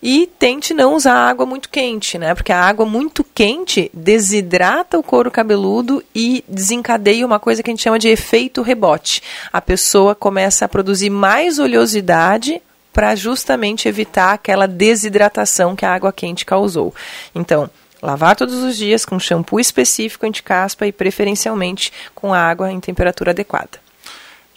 E 0.00 0.28
tente 0.38 0.72
não 0.72 0.94
usar 0.94 1.28
água 1.28 1.44
muito 1.44 1.68
quente, 1.68 2.18
né? 2.18 2.34
Porque 2.34 2.52
a 2.52 2.60
água 2.60 2.86
muito 2.86 3.24
quente 3.24 3.90
desidrata 3.92 4.96
o 4.98 5.02
couro 5.02 5.30
cabeludo 5.30 6.04
e 6.14 6.44
desencadeia 6.46 7.26
uma 7.26 7.40
coisa 7.40 7.62
que 7.62 7.70
a 7.70 7.72
gente 7.72 7.82
chama 7.82 7.98
de 7.98 8.08
efeito 8.08 8.62
rebote. 8.62 9.22
A 9.52 9.60
pessoa 9.60 10.14
começa 10.14 10.64
a 10.64 10.68
produzir 10.68 11.10
mais 11.10 11.58
oleosidade 11.58 12.62
para 12.92 13.14
justamente 13.16 13.88
evitar 13.88 14.32
aquela 14.32 14.68
desidratação 14.68 15.74
que 15.74 15.84
a 15.84 15.92
água 15.92 16.12
quente 16.12 16.44
causou. 16.44 16.94
Então, 17.34 17.68
lavar 18.00 18.36
todos 18.36 18.62
os 18.62 18.76
dias 18.76 19.04
com 19.04 19.18
shampoo 19.18 19.58
específico 19.58 20.26
anti-caspa 20.26 20.86
e 20.86 20.92
preferencialmente 20.92 21.92
com 22.14 22.32
água 22.32 22.70
em 22.70 22.78
temperatura 22.78 23.32
adequada. 23.32 23.87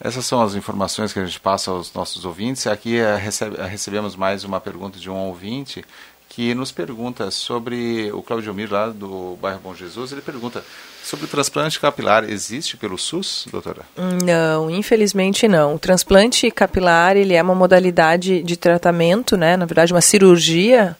Essas 0.03 0.25
são 0.25 0.41
as 0.41 0.55
informações 0.55 1.13
que 1.13 1.19
a 1.19 1.25
gente 1.25 1.39
passa 1.39 1.69
aos 1.69 1.93
nossos 1.93 2.25
ouvintes. 2.25 2.65
Aqui 2.65 2.97
é, 2.97 3.15
recebe, 3.15 3.55
é, 3.59 3.65
recebemos 3.67 4.15
mais 4.15 4.43
uma 4.43 4.59
pergunta 4.59 4.97
de 4.97 5.09
um 5.11 5.15
ouvinte 5.15 5.85
que 6.27 6.55
nos 6.55 6.71
pergunta 6.71 7.29
sobre 7.29 8.09
o 8.11 8.23
Claudio 8.23 8.53
Mir 8.53 8.71
lá 8.71 8.87
do 8.87 9.37
bairro 9.39 9.59
Bom 9.59 9.75
Jesus. 9.75 10.11
Ele 10.11 10.21
pergunta 10.21 10.63
sobre 11.03 11.25
o 11.25 11.27
transplante 11.27 11.79
capilar. 11.79 12.23
Existe 12.23 12.77
pelo 12.77 12.97
SUS, 12.97 13.45
doutora? 13.51 13.83
Não, 14.23 14.71
infelizmente 14.71 15.47
não. 15.47 15.75
O 15.75 15.79
transplante 15.79 16.49
capilar 16.49 17.15
ele 17.15 17.35
é 17.35 17.43
uma 17.43 17.53
modalidade 17.53 18.41
de 18.41 18.57
tratamento, 18.57 19.37
né? 19.37 19.55
na 19.55 19.65
verdade 19.65 19.93
uma 19.93 20.01
cirurgia 20.01 20.97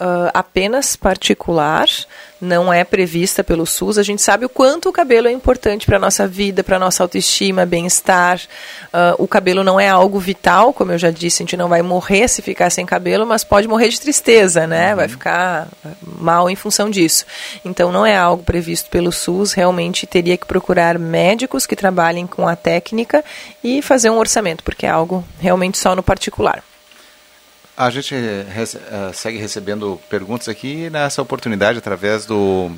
uh, 0.00 0.30
apenas 0.32 0.96
particular, 0.96 1.86
não 2.40 2.72
é 2.72 2.82
prevista 2.84 3.44
pelo 3.44 3.66
SUS. 3.66 3.98
A 3.98 4.02
gente 4.02 4.22
sabe 4.22 4.46
o 4.46 4.48
quanto 4.48 4.88
o 4.88 4.92
cabelo 4.92 5.28
é 5.28 5.32
importante 5.32 5.84
para 5.84 5.96
a 5.96 6.00
nossa 6.00 6.26
vida, 6.26 6.64
para 6.64 6.76
a 6.76 6.78
nossa 6.78 7.02
autoestima, 7.02 7.66
bem-estar. 7.66 8.40
Uh, 8.86 9.22
o 9.22 9.28
cabelo 9.28 9.62
não 9.62 9.78
é 9.78 9.88
algo 9.88 10.18
vital, 10.18 10.72
como 10.72 10.92
eu 10.92 10.98
já 10.98 11.10
disse, 11.10 11.42
a 11.42 11.44
gente 11.44 11.56
não 11.56 11.68
vai 11.68 11.82
morrer 11.82 12.26
se 12.28 12.40
ficar 12.40 12.70
sem 12.70 12.86
cabelo, 12.86 13.26
mas 13.26 13.44
pode 13.44 13.68
morrer 13.68 13.88
de 13.88 14.00
tristeza, 14.00 14.66
né? 14.66 14.90
Uhum. 14.90 14.96
Vai 14.96 15.08
ficar 15.08 15.68
mal 16.02 16.48
em 16.48 16.56
função 16.56 16.88
disso. 16.88 17.26
Então 17.64 17.92
não 17.92 18.06
é 18.06 18.16
algo 18.16 18.42
previsto 18.42 18.88
pelo 18.88 19.12
SUS, 19.12 19.52
realmente 19.52 20.06
teria 20.06 20.36
que 20.36 20.46
procurar 20.46 20.98
médicos 20.98 21.66
que 21.66 21.76
trabalhem 21.76 22.26
com 22.26 22.48
a 22.48 22.56
técnica 22.56 23.22
e 23.62 23.82
fazer 23.82 24.08
um 24.08 24.18
orçamento, 24.18 24.64
porque 24.64 24.86
é 24.86 24.90
algo 24.90 25.22
realmente 25.38 25.76
só 25.76 25.94
no 25.94 26.02
particular. 26.02 26.62
A 27.80 27.88
gente 27.88 28.14
rece 28.52 28.76
uh, 28.76 29.10
segue 29.14 29.38
recebendo 29.38 29.98
perguntas 30.10 30.50
aqui 30.50 30.90
nessa 30.90 31.22
oportunidade 31.22 31.78
através 31.78 32.26
do, 32.26 32.70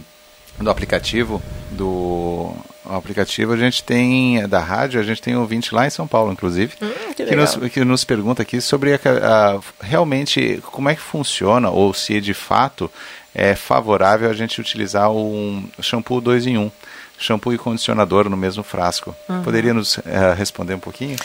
do 0.60 0.70
aplicativo 0.70 1.42
do 1.72 2.54
aplicativo. 2.88 3.52
A 3.52 3.56
gente 3.56 3.82
tem 3.82 4.46
da 4.46 4.60
rádio 4.60 5.00
a 5.00 5.02
gente 5.02 5.20
tem 5.20 5.34
um 5.36 5.40
ouvinte 5.40 5.74
lá 5.74 5.88
em 5.88 5.90
São 5.90 6.06
Paulo 6.06 6.30
inclusive 6.30 6.74
hum, 6.80 7.14
que, 7.16 7.24
que, 7.24 7.34
nos, 7.34 7.56
que 7.56 7.84
nos 7.84 8.04
pergunta 8.04 8.42
aqui 8.42 8.60
sobre 8.60 8.94
a, 8.94 8.96
a, 8.96 9.60
realmente 9.84 10.62
como 10.70 10.88
é 10.88 10.94
que 10.94 11.00
funciona 11.00 11.68
ou 11.68 11.92
se 11.92 12.20
de 12.20 12.32
fato 12.32 12.88
é 13.34 13.56
favorável 13.56 14.30
a 14.30 14.34
gente 14.34 14.60
utilizar 14.60 15.10
um 15.10 15.64
shampoo 15.80 16.20
2 16.20 16.46
em 16.46 16.58
1 16.58 16.62
um, 16.62 16.70
shampoo 17.18 17.52
e 17.52 17.58
condicionador 17.58 18.28
no 18.28 18.36
mesmo 18.36 18.62
frasco. 18.62 19.16
Uhum. 19.28 19.42
poderia 19.42 19.74
nos 19.74 19.96
uh, 19.96 20.02
responder 20.36 20.74
um 20.74 20.78
pouquinho 20.78 21.16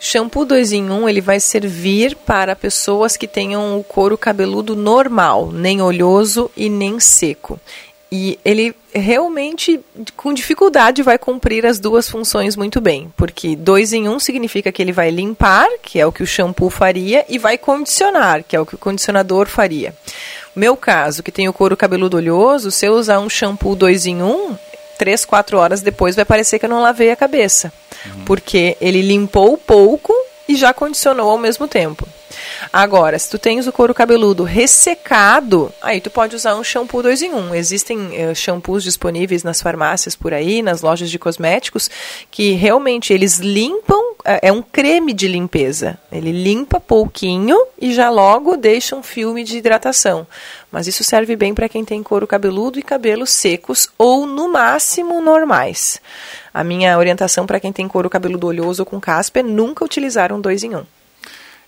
Shampoo 0.00 0.44
2 0.44 0.72
em 0.72 0.90
1 0.90 0.92
um, 0.92 1.08
ele 1.08 1.20
vai 1.20 1.40
servir 1.40 2.16
para 2.16 2.54
pessoas 2.54 3.16
que 3.16 3.26
tenham 3.26 3.78
o 3.78 3.84
couro 3.84 4.18
cabeludo 4.18 4.76
normal, 4.76 5.50
nem 5.50 5.80
oleoso 5.80 6.50
e 6.56 6.68
nem 6.68 7.00
seco. 7.00 7.58
E 8.12 8.38
ele 8.44 8.76
realmente, 8.94 9.80
com 10.16 10.32
dificuldade, 10.32 11.02
vai 11.02 11.18
cumprir 11.18 11.66
as 11.66 11.80
duas 11.80 12.08
funções 12.08 12.54
muito 12.54 12.80
bem. 12.80 13.12
Porque 13.16 13.56
dois 13.56 13.92
em 13.92 14.08
um 14.08 14.20
significa 14.20 14.70
que 14.70 14.80
ele 14.80 14.92
vai 14.92 15.10
limpar, 15.10 15.66
que 15.82 15.98
é 15.98 16.06
o 16.06 16.12
que 16.12 16.22
o 16.22 16.26
shampoo 16.26 16.70
faria, 16.70 17.24
e 17.28 17.38
vai 17.38 17.58
condicionar, 17.58 18.44
que 18.44 18.54
é 18.54 18.60
o 18.60 18.64
que 18.66 18.76
o 18.76 18.78
condicionador 18.78 19.48
faria. 19.48 19.94
Meu 20.54 20.76
caso, 20.76 21.24
que 21.24 21.32
tem 21.32 21.48
o 21.48 21.52
couro 21.52 21.76
cabeludo 21.76 22.16
oleoso, 22.16 22.70
se 22.70 22.86
eu 22.86 22.94
usar 22.94 23.18
um 23.18 23.28
shampoo 23.28 23.74
dois 23.74 24.06
em 24.06 24.22
um, 24.22 24.56
três, 24.96 25.24
quatro 25.24 25.58
horas 25.58 25.82
depois 25.82 26.14
vai 26.14 26.24
parecer 26.24 26.60
que 26.60 26.66
eu 26.66 26.70
não 26.70 26.82
lavei 26.82 27.10
a 27.10 27.16
cabeça. 27.16 27.72
Uhum. 28.06 28.24
Porque 28.24 28.76
ele 28.80 29.02
limpou 29.02 29.56
pouco 29.56 30.12
e 30.48 30.56
já 30.56 30.72
condicionou 30.72 31.30
ao 31.30 31.38
mesmo 31.38 31.66
tempo. 31.66 32.06
Agora, 32.72 33.18
se 33.18 33.30
tu 33.30 33.38
tens 33.38 33.66
o 33.66 33.72
couro 33.72 33.94
cabeludo 33.94 34.42
ressecado, 34.42 35.72
aí 35.82 36.00
tu 36.00 36.10
pode 36.10 36.34
usar 36.34 36.54
um 36.56 36.64
shampoo 36.64 37.02
2 37.02 37.22
em 37.22 37.32
1. 37.32 37.36
Um. 37.36 37.54
Existem 37.54 37.98
uh, 37.98 38.34
shampoos 38.34 38.82
disponíveis 38.82 39.42
nas 39.42 39.62
farmácias 39.62 40.16
por 40.16 40.32
aí, 40.32 40.62
nas 40.62 40.82
lojas 40.82 41.10
de 41.10 41.18
cosméticos, 41.18 41.90
que 42.30 42.52
realmente 42.52 43.12
eles 43.12 43.38
limpam, 43.38 44.00
uh, 44.12 44.38
é 44.42 44.52
um 44.52 44.62
creme 44.62 45.12
de 45.12 45.28
limpeza. 45.28 45.98
Ele 46.10 46.32
limpa 46.32 46.80
pouquinho 46.80 47.56
e 47.80 47.92
já 47.92 48.10
logo 48.10 48.56
deixa 48.56 48.96
um 48.96 49.02
filme 49.02 49.44
de 49.44 49.58
hidratação. 49.58 50.26
Mas 50.70 50.86
isso 50.86 51.04
serve 51.04 51.36
bem 51.36 51.54
para 51.54 51.68
quem 51.68 51.84
tem 51.84 52.02
couro 52.02 52.26
cabeludo 52.26 52.78
e 52.78 52.82
cabelos 52.82 53.30
secos 53.30 53.88
ou, 53.96 54.26
no 54.26 54.48
máximo, 54.48 55.20
normais. 55.20 56.00
A 56.52 56.64
minha 56.64 56.98
orientação 56.98 57.46
para 57.46 57.60
quem 57.60 57.72
tem 57.72 57.86
couro 57.86 58.10
cabeludo 58.10 58.46
oleoso 58.46 58.82
ou 58.82 58.86
com 58.86 59.00
caspa 59.00 59.40
é 59.40 59.42
nunca 59.42 59.84
utilizar 59.84 60.32
um 60.32 60.40
2 60.40 60.64
em 60.64 60.74
1. 60.74 60.78
Um. 60.78 60.84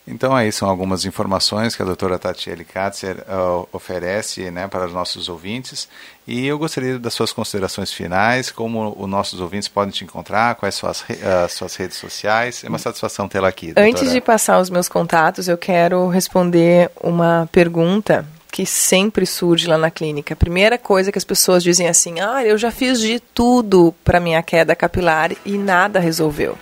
Então 0.07 0.35
aí 0.35 0.53
são 0.53 0.69
algumas 0.69 1.05
informações 1.05 1.75
que 1.75 1.83
a 1.83 1.85
doutora 1.85 2.19
Tatiele 2.19 2.65
Katzer 2.65 3.25
uh, 3.29 3.69
oferece 3.73 4.51
né, 4.53 4.69
para 4.69 4.87
os 4.87 4.93
nossos 4.93 5.29
ouvintes 5.29 5.89
e 6.27 6.47
eu 6.47 6.59
gostaria 6.59 6.97
das 6.99 7.13
suas 7.13 7.33
considerações 7.33 7.93
finais, 7.93 8.51
como 8.51 8.95
os 8.97 9.09
nossos 9.09 9.41
ouvintes 9.41 9.67
podem 9.69 9.91
te 9.91 10.05
encontrar, 10.05 10.55
quais 10.55 10.77
são 10.77 10.89
as 10.89 11.01
uh, 11.01 11.49
suas 11.49 11.75
redes 11.75 11.97
sociais, 11.97 12.63
é 12.63 12.69
uma 12.69 12.79
satisfação 12.79 13.29
tê-la 13.29 13.49
aqui. 13.49 13.67
Doutora. 13.67 13.89
Antes 13.89 14.13
de 14.13 14.21
passar 14.21 14.61
os 14.61 14.71
meus 14.71 14.89
contatos, 14.89 15.49
eu 15.49 15.59
quero 15.59 16.09
responder 16.09 16.91
uma 17.03 17.49
pergunta 17.51 18.25
que 18.51 18.65
sempre 18.65 19.27
surge 19.27 19.67
lá 19.67 19.77
na 19.77 19.91
clínica. 19.91 20.35
A 20.35 20.37
primeira 20.37 20.79
coisa 20.79 21.13
que 21.13 21.19
as 21.19 21.25
pessoas 21.25 21.63
dizem 21.63 21.89
assim, 21.89 22.21
ah, 22.21 22.45
eu 22.45 22.57
já 22.57 22.71
fiz 22.71 23.01
de 23.01 23.21
tudo 23.21 23.95
para 24.05 24.19
minha 24.19 24.43
queda 24.43 24.75
capilar 24.75 25.33
e 25.45 25.59
nada 25.59 26.01
resolveu. 26.01 26.57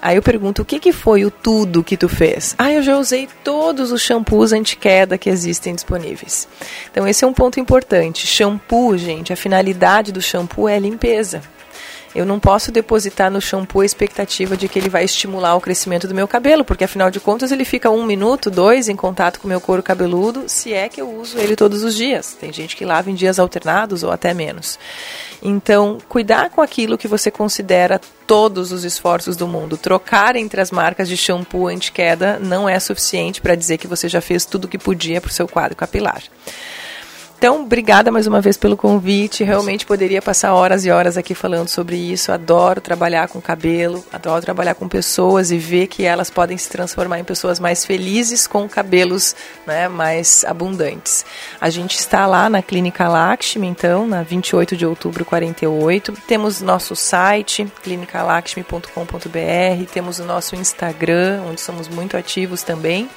Aí 0.00 0.16
eu 0.16 0.22
pergunto, 0.22 0.62
o 0.62 0.64
que, 0.64 0.78
que 0.78 0.92
foi 0.92 1.24
o 1.24 1.30
tudo 1.30 1.82
que 1.82 1.96
tu 1.96 2.08
fez? 2.08 2.54
Ah, 2.56 2.72
eu 2.72 2.82
já 2.82 2.96
usei 2.96 3.28
todos 3.42 3.90
os 3.90 4.00
shampoos 4.00 4.52
anti-queda 4.52 5.18
que 5.18 5.28
existem 5.28 5.74
disponíveis. 5.74 6.48
Então 6.90 7.06
esse 7.06 7.24
é 7.24 7.26
um 7.26 7.32
ponto 7.32 7.58
importante. 7.58 8.26
Shampoo, 8.26 8.96
gente, 8.96 9.32
a 9.32 9.36
finalidade 9.36 10.12
do 10.12 10.22
shampoo 10.22 10.68
é 10.68 10.78
limpeza. 10.78 11.42
Eu 12.14 12.24
não 12.24 12.40
posso 12.40 12.72
depositar 12.72 13.30
no 13.30 13.40
shampoo 13.40 13.80
a 13.80 13.86
expectativa 13.86 14.56
de 14.56 14.68
que 14.68 14.78
ele 14.78 14.88
vai 14.88 15.04
estimular 15.04 15.54
o 15.54 15.60
crescimento 15.60 16.08
do 16.08 16.14
meu 16.14 16.26
cabelo, 16.26 16.64
porque 16.64 16.84
afinal 16.84 17.10
de 17.10 17.20
contas 17.20 17.52
ele 17.52 17.64
fica 17.64 17.90
um 17.90 18.04
minuto, 18.04 18.50
dois 18.50 18.88
em 18.88 18.96
contato 18.96 19.40
com 19.40 19.46
o 19.46 19.48
meu 19.48 19.60
couro 19.60 19.82
cabeludo, 19.82 20.44
se 20.46 20.72
é 20.72 20.88
que 20.88 21.00
eu 21.00 21.10
uso 21.10 21.38
ele 21.38 21.56
todos 21.56 21.82
os 21.82 21.94
dias. 21.94 22.36
Tem 22.38 22.52
gente 22.52 22.76
que 22.76 22.84
lava 22.84 23.10
em 23.10 23.14
dias 23.14 23.38
alternados 23.38 24.02
ou 24.02 24.10
até 24.10 24.32
menos. 24.32 24.78
Então, 25.42 25.98
cuidar 26.08 26.50
com 26.50 26.60
aquilo 26.60 26.98
que 26.98 27.06
você 27.06 27.30
considera 27.30 28.00
todos 28.26 28.72
os 28.72 28.84
esforços 28.84 29.36
do 29.36 29.46
mundo. 29.46 29.76
Trocar 29.76 30.36
entre 30.36 30.60
as 30.60 30.70
marcas 30.70 31.08
de 31.08 31.16
shampoo 31.16 31.68
anti-queda 31.68 32.38
não 32.38 32.68
é 32.68 32.78
suficiente 32.80 33.40
para 33.40 33.54
dizer 33.54 33.78
que 33.78 33.86
você 33.86 34.08
já 34.08 34.20
fez 34.20 34.44
tudo 34.44 34.64
o 34.64 34.68
que 34.68 34.78
podia 34.78 35.20
para 35.20 35.30
o 35.30 35.32
seu 35.32 35.46
quadro 35.46 35.76
capilar. 35.76 36.22
Então, 37.38 37.62
obrigada 37.62 38.10
mais 38.10 38.26
uma 38.26 38.40
vez 38.40 38.56
pelo 38.56 38.76
convite. 38.76 39.44
Realmente 39.44 39.86
poderia 39.86 40.20
passar 40.20 40.52
horas 40.52 40.84
e 40.84 40.90
horas 40.90 41.16
aqui 41.16 41.36
falando 41.36 41.68
sobre 41.68 41.96
isso. 41.96 42.32
Adoro 42.32 42.80
trabalhar 42.80 43.28
com 43.28 43.40
cabelo, 43.40 44.04
adoro 44.12 44.42
trabalhar 44.42 44.74
com 44.74 44.88
pessoas 44.88 45.52
e 45.52 45.56
ver 45.56 45.86
que 45.86 46.04
elas 46.04 46.30
podem 46.30 46.58
se 46.58 46.68
transformar 46.68 47.20
em 47.20 47.24
pessoas 47.24 47.60
mais 47.60 47.84
felizes 47.84 48.48
com 48.48 48.68
cabelos 48.68 49.36
né, 49.64 49.86
mais 49.86 50.44
abundantes. 50.44 51.24
A 51.60 51.70
gente 51.70 51.96
está 51.96 52.26
lá 52.26 52.50
na 52.50 52.60
Clínica 52.60 53.08
Lakshmi, 53.08 53.68
então, 53.68 54.04
na 54.04 54.24
28 54.24 54.76
de 54.76 54.84
outubro 54.84 55.24
48. 55.24 56.14
Temos 56.26 56.60
nosso 56.60 56.96
site, 56.96 57.64
clinicalakshmi.com.br, 57.84 59.92
temos 59.92 60.18
o 60.18 60.24
nosso 60.24 60.56
Instagram, 60.56 61.44
onde 61.48 61.60
somos 61.60 61.86
muito 61.86 62.16
ativos 62.16 62.64
também. 62.64 63.08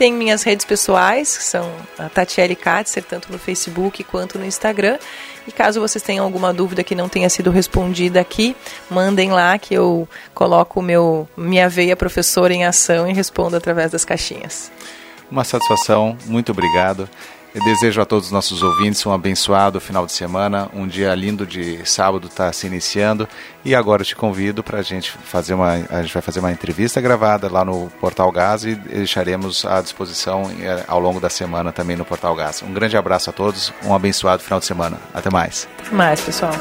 Tem 0.00 0.14
minhas 0.14 0.42
redes 0.42 0.64
pessoais, 0.64 1.36
que 1.36 1.44
são 1.44 1.70
a 1.98 2.08
Tatiele 2.08 2.56
Katzer, 2.56 3.04
tanto 3.04 3.30
no 3.30 3.38
Facebook 3.38 4.02
quanto 4.02 4.38
no 4.38 4.46
Instagram. 4.46 4.98
E 5.46 5.52
caso 5.52 5.78
vocês 5.78 6.02
tenham 6.02 6.24
alguma 6.24 6.54
dúvida 6.54 6.82
que 6.82 6.94
não 6.94 7.06
tenha 7.06 7.28
sido 7.28 7.50
respondida 7.50 8.18
aqui, 8.18 8.56
mandem 8.88 9.30
lá 9.30 9.58
que 9.58 9.74
eu 9.74 10.08
coloco 10.32 10.80
meu, 10.80 11.28
minha 11.36 11.68
veia 11.68 11.94
professora 11.94 12.54
em 12.54 12.64
ação 12.64 13.06
e 13.10 13.12
respondo 13.12 13.54
através 13.58 13.90
das 13.90 14.02
caixinhas. 14.02 14.72
Uma 15.30 15.44
satisfação, 15.44 16.16
muito 16.24 16.50
obrigado. 16.50 17.06
Desejo 17.52 18.00
a 18.00 18.04
todos 18.04 18.26
os 18.26 18.32
nossos 18.32 18.62
ouvintes 18.62 19.04
um 19.04 19.12
abençoado 19.12 19.80
final 19.80 20.06
de 20.06 20.12
semana, 20.12 20.68
um 20.72 20.86
dia 20.86 21.12
lindo 21.14 21.44
de 21.44 21.84
sábado 21.84 22.28
está 22.28 22.52
se 22.52 22.66
iniciando 22.66 23.28
e 23.64 23.74
agora 23.74 24.02
eu 24.02 24.06
te 24.06 24.14
convido 24.14 24.62
para 24.62 24.78
a 24.78 24.82
gente 24.82 25.10
fazer 25.10 25.54
uma, 25.54 25.72
a 25.90 26.02
gente 26.02 26.14
vai 26.14 26.22
fazer 26.22 26.38
uma 26.38 26.52
entrevista 26.52 27.00
gravada 27.00 27.50
lá 27.50 27.64
no 27.64 27.90
Portal 28.00 28.30
Gás 28.30 28.64
e 28.64 28.76
deixaremos 28.76 29.64
à 29.64 29.82
disposição 29.82 30.50
eh, 30.60 30.84
ao 30.86 31.00
longo 31.00 31.18
da 31.18 31.28
semana 31.28 31.72
também 31.72 31.96
no 31.96 32.04
Portal 32.04 32.36
Gás. 32.36 32.62
Um 32.62 32.72
grande 32.72 32.96
abraço 32.96 33.30
a 33.30 33.32
todos, 33.32 33.72
um 33.84 33.94
abençoado 33.94 34.42
final 34.42 34.60
de 34.60 34.66
semana. 34.66 34.96
Até 35.12 35.28
mais. 35.28 35.68
Até 35.80 35.94
mais, 35.94 36.20
pessoal. 36.20 36.52